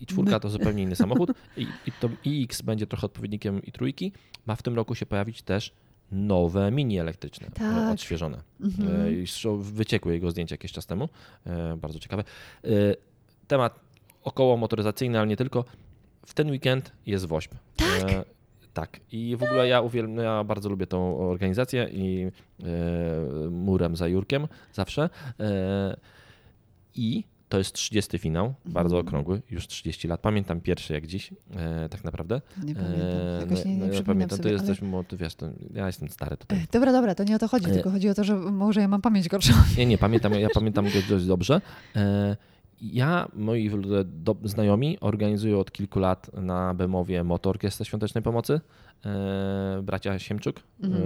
i 0.00 0.06
czwórka 0.06 0.40
to 0.40 0.48
zupełnie 0.48 0.82
inny 0.82 0.96
samochód 0.96 1.30
i, 1.56 1.62
i 1.86 1.92
to 2.00 2.08
iX 2.24 2.62
będzie 2.62 2.86
trochę 2.86 3.06
odpowiednikiem 3.06 3.62
i 3.62 3.72
trójki. 3.72 4.12
Ma 4.46 4.56
w 4.56 4.62
tym 4.62 4.74
roku 4.74 4.94
się 4.94 5.06
pojawić 5.06 5.42
też 5.42 5.72
nowe 6.12 6.70
mini 6.70 6.98
elektryczne, 6.98 7.50
Tak. 7.54 7.92
odświeżone. 7.92 8.42
Mhm. 8.60 8.88
E, 9.46 9.56
Wyciekły 9.58 10.12
jego 10.12 10.30
zdjęcia 10.30 10.54
jakiś 10.54 10.72
czas 10.72 10.86
temu. 10.86 11.08
E, 11.46 11.76
Bardzo 11.76 11.98
ciekawe. 11.98 12.24
E, 12.64 12.68
Temat 13.48 13.80
około 14.22 14.56
motoryzacyjny, 14.56 15.18
ale 15.18 15.26
nie 15.26 15.36
tylko. 15.36 15.64
W 16.26 16.34
ten 16.34 16.50
weekend 16.50 16.92
jest 17.06 17.24
WOŚP. 17.26 17.54
Tak. 17.76 18.35
Tak. 18.76 19.00
I 19.12 19.36
w 19.36 19.42
ogóle 19.42 19.68
ja 19.68 19.80
uwielbiam, 19.80 20.16
ja 20.16 20.44
bardzo 20.44 20.68
lubię 20.68 20.86
tą 20.86 21.18
organizację 21.18 21.88
i 21.92 22.26
e, 22.62 23.50
murem 23.50 23.96
za 23.96 24.08
Jurkiem 24.08 24.48
zawsze. 24.72 25.10
E, 25.40 25.96
I 26.94 27.24
to 27.48 27.58
jest 27.58 27.72
30 27.72 28.18
finał, 28.18 28.54
bardzo 28.64 28.96
Mhm. 28.96 29.08
okrągły, 29.08 29.42
już 29.50 29.66
30 29.66 30.08
lat. 30.08 30.20
Pamiętam 30.20 30.60
pierwszy 30.60 30.92
jak 30.92 31.06
dziś, 31.06 31.30
e, 31.56 31.88
tak 31.88 32.04
naprawdę. 32.04 32.40
Nie 32.64 32.74
pamiętam. 32.74 33.00
E, 33.00 33.40
Jakoś 33.40 33.64
nie, 33.64 33.70
nie 33.72 33.78
no, 33.78 33.86
ja 33.86 33.92
przypominam 33.92 34.28
pamiętam, 34.28 34.38
sobie. 34.38 34.42
to 34.42 34.48
ale... 34.48 34.68
jesteśmy, 34.68 34.96
ale... 34.96 35.04
wiesz, 35.12 35.34
to, 35.34 35.46
ja 35.74 35.86
jestem 35.86 36.08
stary 36.08 36.36
tutaj. 36.36 36.66
Dobra, 36.72 36.92
dobra, 36.92 37.14
to 37.14 37.24
nie 37.24 37.36
o 37.36 37.38
to 37.38 37.48
chodzi, 37.48 37.66
tylko 37.66 37.90
chodzi 37.90 38.08
o 38.08 38.14
to, 38.14 38.24
że 38.24 38.36
może 38.36 38.80
ja 38.80 38.88
mam 38.88 39.02
pamięć 39.02 39.28
gorszą. 39.28 39.52
Nie, 39.78 39.86
nie, 39.86 39.98
pamiętam, 39.98 40.34
ja 40.34 40.48
pamiętam 40.54 40.84
go 40.84 40.98
dość 41.08 41.26
dobrze. 41.26 41.60
E, 41.96 42.36
Ja, 42.80 43.28
moi 43.34 43.70
do, 44.04 44.36
znajomi 44.44 44.98
organizują 45.00 45.60
od 45.60 45.72
kilku 45.72 45.98
lat 45.98 46.30
na 46.34 46.74
Bemowie 46.74 47.24
motorkiestrę 47.24 47.84
świątecznej 47.84 48.22
pomocy. 48.24 48.60
E, 49.06 49.80
bracia 49.82 50.18
Siemczuk, 50.18 50.60
Mhm. 50.82 51.02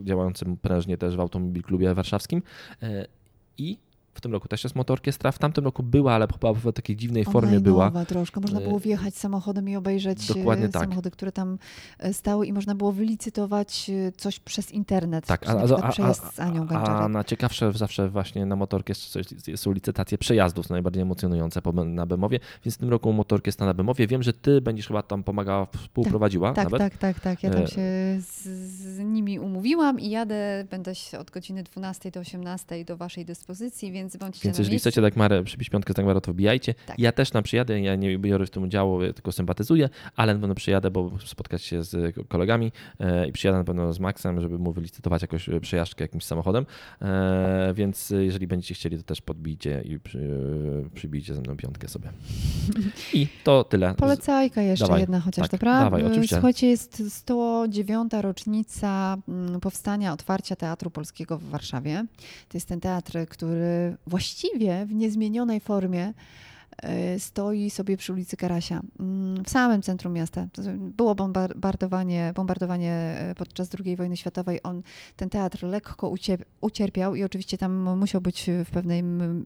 e, 0.00 0.04
działającym 0.04 0.56
prężnie 0.56 0.98
też 0.98 1.16
w 1.16 1.20
Automobil 1.20 1.62
Klubie 1.62 1.94
Warszawskim. 1.94 2.42
E, 2.82 3.06
I 3.58 3.78
w 4.14 4.20
tym 4.20 4.32
roku 4.32 4.48
też 4.48 4.64
jest 4.64 4.76
motorkiestra. 4.76 5.32
W 5.32 5.38
tamtym 5.38 5.64
roku 5.64 5.82
była, 5.82 6.12
ale 6.12 6.26
chyba 6.32 6.52
w 6.52 6.72
takiej 6.72 6.96
dziwnej 6.96 7.24
formie 7.24 7.60
była. 7.60 8.04
Troszkę. 8.04 8.40
Można 8.40 8.60
E, 8.60 8.68
było 8.68 8.80
wjechać 8.80 9.14
samochodem 9.14 9.68
i 9.68 9.76
obejrzeć 9.76 10.26
dokładnie 10.28 10.66
e, 10.66 10.68
tak. 10.68 10.82
samochody, 10.82 11.10
które 11.10 11.32
tam 11.32 11.58
e, 11.98 12.12
stały 12.12 12.46
i 12.46 12.52
można 12.52 12.74
było 12.74 12.92
wylicytować 12.92 13.90
coś 14.16 14.40
przez 14.40 14.72
internet. 14.72 15.26
Tak, 15.26 15.48
a, 15.48 15.52
a, 15.52 15.82
a, 15.82 15.92
przejazd 15.92 16.34
z 16.34 16.40
Anią 16.40 16.68
a 16.68 17.08
na 17.08 17.24
ciekawsze 17.24 17.72
zawsze 17.72 18.08
właśnie 18.08 18.46
na 18.46 18.56
motorkiestrze 18.56 19.20
są 19.56 19.72
licytacje 19.72 20.18
przejazdów, 20.18 20.66
są 20.66 20.74
najbardziej 20.74 21.02
emocjonujące 21.02 21.60
na 21.84 22.06
Bemowie, 22.06 22.40
więc 22.64 22.74
w 22.74 22.78
tym 22.78 22.88
roku 22.88 23.12
motorkiestra 23.12 23.66
na 23.66 23.74
Bemowie. 23.74 24.06
Wiem, 24.06 24.22
że 24.22 24.32
ty 24.32 24.60
będziesz 24.60 24.86
chyba 24.86 25.02
tam 25.02 25.22
pomagała, 25.22 25.66
współprowadziła 25.66 26.52
Tak, 26.52 26.64
nawet. 26.64 26.78
tak, 26.78 26.98
tak, 26.98 27.20
tak. 27.20 27.42
Ja 27.42 27.50
tam 27.50 27.66
się 27.66 27.82
z, 28.20 28.44
z 28.68 28.98
nimi 28.98 29.38
umówiłam 29.38 30.00
i 30.00 30.10
jadę, 30.10 30.64
będę 30.70 30.94
się 30.94 31.18
od 31.18 31.30
godziny 31.30 31.62
12 31.62 32.10
do 32.10 32.20
18 32.20 32.84
do 32.84 32.96
waszej 32.96 33.24
dyspozycji, 33.24 33.92
więc 33.92 33.99
bądźcie 34.02 34.44
Więc 34.44 34.58
jeżeli 34.58 34.72
miejscu. 34.74 34.88
chcecie 34.88 35.00
Dagmarę 35.00 35.44
przybić 35.44 35.70
piątkę 35.70 35.92
z 35.92 35.96
Dagmarą, 35.96 36.20
to 36.20 36.32
wbijajcie. 36.32 36.74
Tak. 36.86 36.98
Ja 36.98 37.12
też 37.12 37.30
tam 37.30 37.42
przyjadę, 37.42 37.80
ja 37.80 37.96
nie 37.96 38.18
biorę 38.18 38.46
w 38.46 38.50
tym 38.50 38.62
udziału, 38.62 39.02
ja 39.02 39.12
tylko 39.12 39.32
sympatyzuję, 39.32 39.88
ale 40.16 40.34
na 40.34 40.40
pewno 40.40 40.54
przyjadę, 40.54 40.90
bo 40.90 41.10
spotkać 41.24 41.62
się 41.62 41.82
z 41.82 42.16
kolegami 42.28 42.72
e, 43.00 43.28
i 43.28 43.32
przyjadę 43.32 43.58
na 43.58 43.64
pewno 43.64 43.92
z 43.92 44.00
Maxem, 44.00 44.40
żeby 44.40 44.58
mu 44.58 44.72
wylicytować 44.72 45.22
jakąś 45.22 45.48
e, 45.48 45.60
przejażdżkę 45.60 46.04
jakimś 46.04 46.24
samochodem, 46.24 46.66
e, 47.02 47.72
więc 47.74 48.10
jeżeli 48.10 48.46
będziecie 48.46 48.74
chcieli, 48.74 48.96
to 48.96 49.02
też 49.02 49.20
podbijcie 49.20 49.82
i 49.84 50.00
przy, 50.00 50.40
przybijcie 50.94 51.34
ze 51.34 51.40
mną 51.40 51.56
piątkę 51.56 51.88
sobie. 51.88 52.12
I 53.12 53.26
to 53.44 53.64
tyle. 53.64 53.94
Polecajka 53.94 54.62
jeszcze 54.62 54.84
Dawaj. 54.84 55.00
jedna 55.00 55.20
chociaż, 55.20 55.48
Tak, 55.48 55.60
dobra? 55.60 55.80
dawaj, 55.80 56.04
oczywiście. 56.04 56.36
Słuchajcie, 56.36 56.66
jest 56.66 57.02
109. 57.08 58.12
rocznica 58.20 59.16
mm, 59.28 59.60
powstania, 59.60 60.12
otwarcia 60.12 60.56
Teatru 60.56 60.90
Polskiego 60.90 61.38
w 61.38 61.44
Warszawie. 61.44 62.04
To 62.48 62.56
jest 62.56 62.68
ten 62.68 62.80
teatr, 62.80 63.12
który 63.28 63.89
właściwie 64.06 64.86
w 64.86 64.94
niezmienionej 64.94 65.60
formie 65.60 66.12
e, 66.82 67.18
stoi 67.18 67.70
sobie 67.70 67.96
przy 67.96 68.12
ulicy 68.12 68.36
Karasia, 68.36 68.80
mm, 69.00 69.44
w 69.44 69.50
samym 69.50 69.82
centrum 69.82 70.12
miasta. 70.12 70.46
Było 70.76 71.14
bombardowanie, 71.14 72.32
bombardowanie 72.34 72.92
e, 72.92 73.34
podczas 73.34 73.70
II 73.84 73.96
wojny 73.96 74.16
światowej. 74.16 74.62
On, 74.62 74.82
ten 75.16 75.30
teatr 75.30 75.62
lekko 75.62 76.08
ucie- 76.08 76.44
ucierpiał 76.60 77.14
i 77.14 77.24
oczywiście 77.24 77.58
tam 77.58 77.98
musiał 77.98 78.20
być 78.20 78.50
w 78.64 78.70
pewnym 78.70 79.44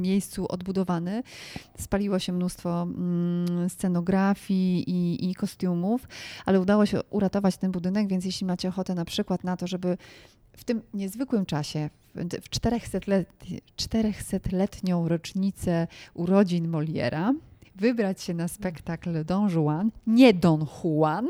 miejscu 0.00 0.46
odbudowany. 0.48 1.22
Spaliło 1.78 2.18
się 2.18 2.32
mnóstwo 2.32 2.82
mm, 2.82 3.70
scenografii 3.70 4.90
i, 4.90 5.30
i 5.30 5.34
kostiumów, 5.34 6.08
ale 6.46 6.60
udało 6.60 6.86
się 6.86 7.00
uratować 7.10 7.56
ten 7.56 7.70
budynek, 7.70 8.08
więc 8.08 8.24
jeśli 8.24 8.46
macie 8.46 8.68
ochotę 8.68 8.94
na 8.94 9.04
przykład 9.04 9.44
na 9.44 9.56
to, 9.56 9.66
żeby 9.66 9.96
w 10.56 10.64
tym 10.64 10.82
niezwykłym 10.94 11.46
czasie, 11.46 11.90
w 12.14 12.24
w 12.42 12.50
400-let, 12.50 13.28
400-letnią 13.76 15.08
rocznicę 15.08 15.86
urodzin 16.14 16.68
Moliera, 16.68 17.34
wybrać 17.76 18.22
się 18.22 18.34
na 18.34 18.48
spektakl 18.48 19.24
Don 19.24 19.50
Juan, 19.50 19.90
nie 20.06 20.34
Don 20.34 20.66
Juan, 20.84 21.28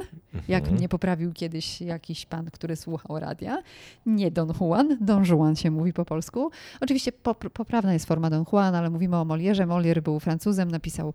jak 0.48 0.62
Mhm. 0.62 0.78
mnie 0.78 0.88
poprawił 0.88 1.32
kiedyś 1.32 1.80
jakiś 1.80 2.26
pan, 2.26 2.50
który 2.50 2.76
słuchał 2.76 3.18
radia. 3.18 3.62
Nie 4.06 4.30
Don 4.30 4.52
Juan, 4.60 4.96
Don 5.00 5.24
Juan 5.24 5.56
się 5.56 5.70
mówi 5.70 5.92
po 5.92 6.04
polsku. 6.04 6.50
Oczywiście 6.80 7.12
pop, 7.12 7.50
poprawna 7.50 7.92
jest 7.92 8.06
forma 8.06 8.30
Don 8.30 8.44
Juan, 8.52 8.74
ale 8.74 8.90
mówimy 8.90 9.16
o 9.16 9.24
Molierze. 9.24 9.66
Molier 9.66 10.02
był 10.02 10.20
Francuzem, 10.20 10.70
napisał 10.70 11.14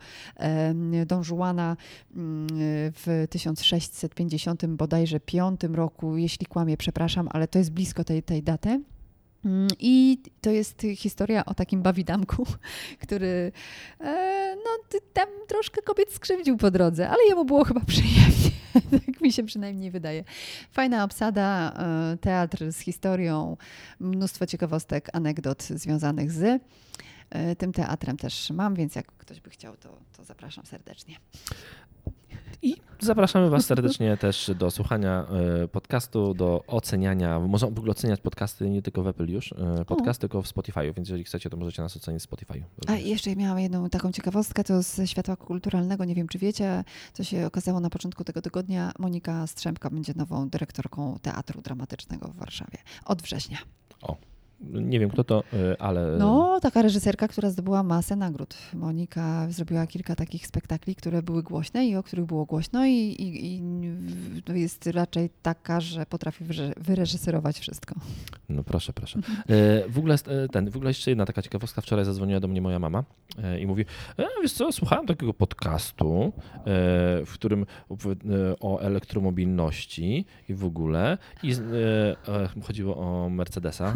Don 1.08 1.24
Juana 1.32 1.78
mm, 2.16 2.48
w 2.96 3.28
1650 3.30 4.66
bodajże 4.66 5.20
piątym 5.20 5.76
roku, 5.76 6.18
jeśli 6.18 6.46
kłamie, 6.46 6.78
przepraszam, 6.78 7.30
ale 7.32 7.48
to 7.48 7.60
jest 7.60 7.72
blisko 7.72 8.04
tej, 8.04 8.24
tej 8.24 8.44
daty. 8.44 8.82
Mm, 9.46 9.68
I 9.80 10.22
to 10.42 10.50
jest 10.50 10.82
historia 10.96 11.46
o 11.46 11.54
takim 11.54 11.82
bawidamku, 11.82 12.46
który 13.04 13.52
e, 14.02 14.56
no, 14.56 15.00
tam 15.14 15.28
troszkę 15.48 15.82
kobiet 15.82 16.14
skrzywdził 16.14 16.58
po 16.58 16.72
drodze, 16.72 17.10
ale 17.10 17.20
jemu 17.30 17.46
było 17.46 17.64
chyba 17.64 17.82
przyjemnie. 17.82 18.52
tak 19.06 19.22
mi 19.22 19.32
się 19.32 19.44
przynajmniej 19.44 19.92
wydaje. 19.92 20.24
Fajna 20.72 21.04
obsada, 21.04 21.74
e, 22.14 22.18
teatr 22.18 22.72
z 22.72 22.80
historią, 22.80 23.58
mnóstwo 24.00 24.46
ciekawostek, 24.46 25.10
anegdot 25.14 25.64
związanych 25.64 26.32
z 26.32 26.62
e, 27.30 27.56
tym 27.56 27.74
teatrem 27.74 28.18
też 28.18 28.50
mam, 28.50 28.76
więc 28.76 28.96
jak 28.96 29.06
ktoś 29.06 29.42
by 29.42 29.50
chciał, 29.50 29.78
to, 29.78 30.00
to 30.18 30.24
zapraszam 30.24 30.66
serdecznie. 30.66 31.16
I 32.62 32.76
zapraszamy 33.00 33.50
Was 33.50 33.66
serdecznie 33.76 34.18
też 34.18 34.52
do 34.60 34.72
słuchania 34.72 35.28
e, 35.64 35.68
podcastu, 35.68 36.34
do 36.34 36.64
oceniania. 36.68 37.40
Można 37.40 37.68
w 37.68 37.78
ogóle 37.78 37.92
oceniać 37.92 38.22
podcasty 38.22 38.70
nie 38.70 38.82
tylko 38.82 39.04
w 39.04 39.08
Apple 39.08 39.28
już, 39.28 39.54
e, 39.54 39.86
podcast, 39.86 40.22
tylko 40.22 40.42
w 40.42 40.48
Spotify, 40.48 40.94
więc 40.94 40.98
jeżeli 40.98 41.24
chcecie, 41.24 41.50
to 41.50 41.58
możecie 41.58 41.82
nas 41.82 41.98
ocenić 41.98 42.22
w 42.22 42.24
Spotify. 42.24 42.64
A 42.88 42.96
jeszcze 42.96 43.36
miałam 43.36 43.60
jedną 43.60 43.90
taką 43.90 44.12
ciekawostkę, 44.12 44.64
to 44.64 44.82
ze 44.82 45.08
światła 45.08 45.36
kulturalnego, 45.36 46.06
nie 46.06 46.16
wiem 46.16 46.28
czy 46.28 46.40
wiecie, 46.40 46.84
co 47.14 47.24
się 47.24 47.46
okazało 47.46 47.80
na 47.80 47.90
początku 47.90 48.24
tego 48.24 48.42
tygodnia. 48.42 48.92
Monika 49.00 49.48
Strzępka 49.48 49.90
będzie 49.90 50.14
nową 50.16 50.50
dyrektorką 50.50 51.20
Teatru 51.22 51.62
Dramatycznego 51.62 52.28
w 52.28 52.36
Warszawie 52.36 52.78
od 53.06 53.22
września. 53.22 53.58
Nie 54.62 55.00
wiem 55.00 55.10
kto 55.10 55.24
to, 55.24 55.44
e, 55.54 55.82
ale 55.82 56.18
No, 56.18 56.60
taka 56.62 56.82
reżyserka, 56.82 57.28
która 57.28 57.50
zdobyła 57.50 57.84
masę 57.84 58.16
nagród. 58.16 58.58
Monika 58.74 59.48
zrobiła 59.50 59.88
kilka 59.88 60.16
takich 60.16 60.48
spektakli, 60.48 60.96
które 60.96 61.22
były 61.24 61.44
głośne 61.44 61.86
i 61.88 61.96
o 61.96 62.04
których 62.04 62.26
było 62.26 62.46
głośno 62.46 62.86
i, 62.86 62.92
i, 62.92 63.56
i 63.58 63.62
jest 64.60 64.88
raczej 64.88 65.30
taka, 65.42 65.82
że 65.82 66.06
potrafi 66.06 66.46
wyre- 66.46 66.74
wyreżyserować 66.78 67.60
wszystko. 67.60 67.96
No 68.50 68.64
proszę, 68.64 68.94
proszę. 68.94 69.20
E, 69.20 69.90
w 69.90 69.98
ogóle 69.98 70.16
e, 70.28 70.50
ten, 70.50 70.70
w 70.70 70.76
ogóle 70.76 70.90
jeszcze 70.90 71.12
jedna 71.12 71.26
taka 71.26 71.42
ciekawostka. 71.42 71.82
Wczoraj 71.82 72.06
zadzwoniła 72.06 72.40
do 72.40 72.48
mnie 72.48 72.62
moja 72.62 72.80
mama 72.80 73.04
e, 73.44 73.60
i 73.60 73.68
mówi, 73.68 73.86
wiesz 74.42 74.54
co, 74.54 74.72
słuchałem 74.72 75.06
takiego 75.08 75.34
podcastu, 75.34 76.34
w 77.26 77.32
którym 77.34 77.66
o 78.60 78.80
elektromobilności 78.80 80.26
i 80.50 80.54
w 80.54 80.66
ogóle 80.66 81.18
i 81.44 81.54
chodziło 82.68 82.98
o 82.98 83.30
Mercedesa. 83.30 83.94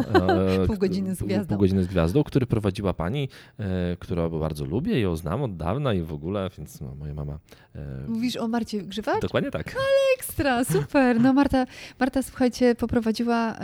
E, 0.54 0.66
Pół 0.68 0.78
godziny 0.78 1.16
z 1.16 1.24
gwiazdą. 1.24 1.48
Pół 1.48 1.58
godziny 1.58 1.84
z 1.84 1.88
gwiazdą, 1.88 2.24
który 2.24 2.46
prowadziła 2.46 2.94
pani, 2.94 3.30
e, 3.60 3.98
która 4.00 4.30
bardzo 4.30 4.66
lubię 4.66 5.00
ją 5.00 5.16
znam 5.16 5.44
od 5.44 5.58
dawna 5.58 5.94
i 5.94 6.02
w 6.02 6.14
ogóle, 6.14 6.50
więc 6.58 6.82
no, 6.82 6.96
moja 6.96 7.14
mama... 7.14 7.40
e, 7.76 8.08
Mówisz 8.08 8.38
o 8.38 8.48
Marcie 8.48 8.82
Grzywacz? 8.84 9.22
Dokładnie 9.22 9.52
tak. 9.52 9.76
Ekstra, 10.18 10.66
super. 10.66 11.22
No 11.22 11.34
Marta, 11.34 11.66
Marta 12.00 12.24
słuchajcie, 12.24 12.76
poprowadziła, 12.76 13.56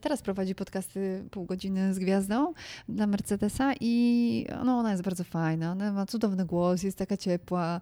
teraz 0.00 0.22
prowadzi 0.22 0.54
podcasty 0.54 1.24
pół 1.30 1.44
godziny 1.44 1.94
z 1.94 1.98
gwiazdą 1.98 2.52
dla 2.88 3.06
Mercedesa 3.06 3.72
i 3.80 4.46
no, 4.64 4.78
ona 4.78 4.90
jest 4.90 5.02
bardzo 5.02 5.24
fajna, 5.24 5.72
ona 5.72 5.92
ma 5.92 6.06
cudowny 6.06 6.44
głos, 6.46 6.82
jest 6.82 6.98
taka 6.98 7.16
ciepła, 7.16 7.80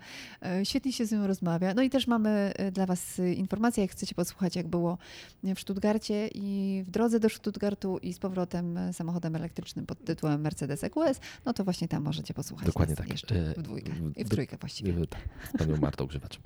świetnie 0.65 0.93
się 0.93 1.07
z 1.07 1.13
nią 1.13 1.27
rozmawia. 1.27 1.75
No 1.75 1.83
i 1.83 1.91
też 1.91 2.07
mamy 2.07 2.53
dla 2.73 2.87
was 2.87 3.19
informacje, 3.37 3.83
jak 3.85 3.91
chcecie 3.93 4.15
posłuchać, 4.15 4.57
jak 4.57 4.69
było 4.69 4.99
w 5.43 5.61
Stuttgarcie 5.61 6.29
i 6.35 6.83
w 6.87 6.91
drodze 6.91 7.21
do 7.21 7.29
Stuttgartu 7.29 7.99
i 7.99 8.13
z 8.13 8.19
powrotem 8.19 8.30
e, 8.77 8.93
samochodem 8.93 9.37
elektrycznym 9.37 9.87
pod 9.87 10.05
tytułem 10.05 10.41
Mercedes 10.41 10.85
EQS, 10.85 11.21
no 11.45 11.53
to 11.53 11.65
właśnie 11.65 11.89
tam 11.89 12.03
możecie 12.03 12.35
posłuchać 12.35 12.67
Dokładnie 12.67 12.93
nas 12.93 12.99
tak. 12.99 13.11
jeszcze 13.11 13.35
E, 13.35 13.55
w 13.55 13.63
dwójkę 13.63 13.93
i 14.17 14.25
w 14.25 14.29
trójkę 14.29 14.57
właściwie. 14.61 14.93
E, 14.93 15.07
Tak, 15.07 15.21
z 15.55 15.59
panią 15.59 15.77
Martą 15.77 16.07
Grzywaczem. 16.07 16.43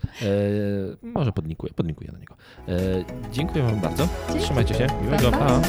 E, 1.03 1.09
może 1.09 1.33
podlinkuję, 1.33 1.73
podlinkuję 1.73 2.13
do 2.13 2.19
niego. 2.19 2.37
E, 2.69 2.73
dziękuję 3.33 3.65
wam 3.65 3.81
bardzo. 3.81 4.09
Dzięki. 4.29 4.45
Trzymajcie 4.45 4.75
się. 4.75 4.87
Miłego. 5.03 5.31
Pa, 5.31 5.61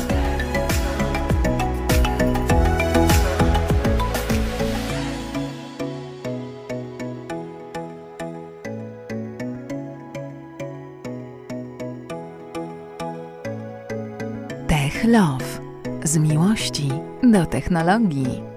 Love. 15.08 15.65
Z 16.06 16.18
miłości 16.18 16.90
do 17.24 17.46
technologii. 17.46 18.55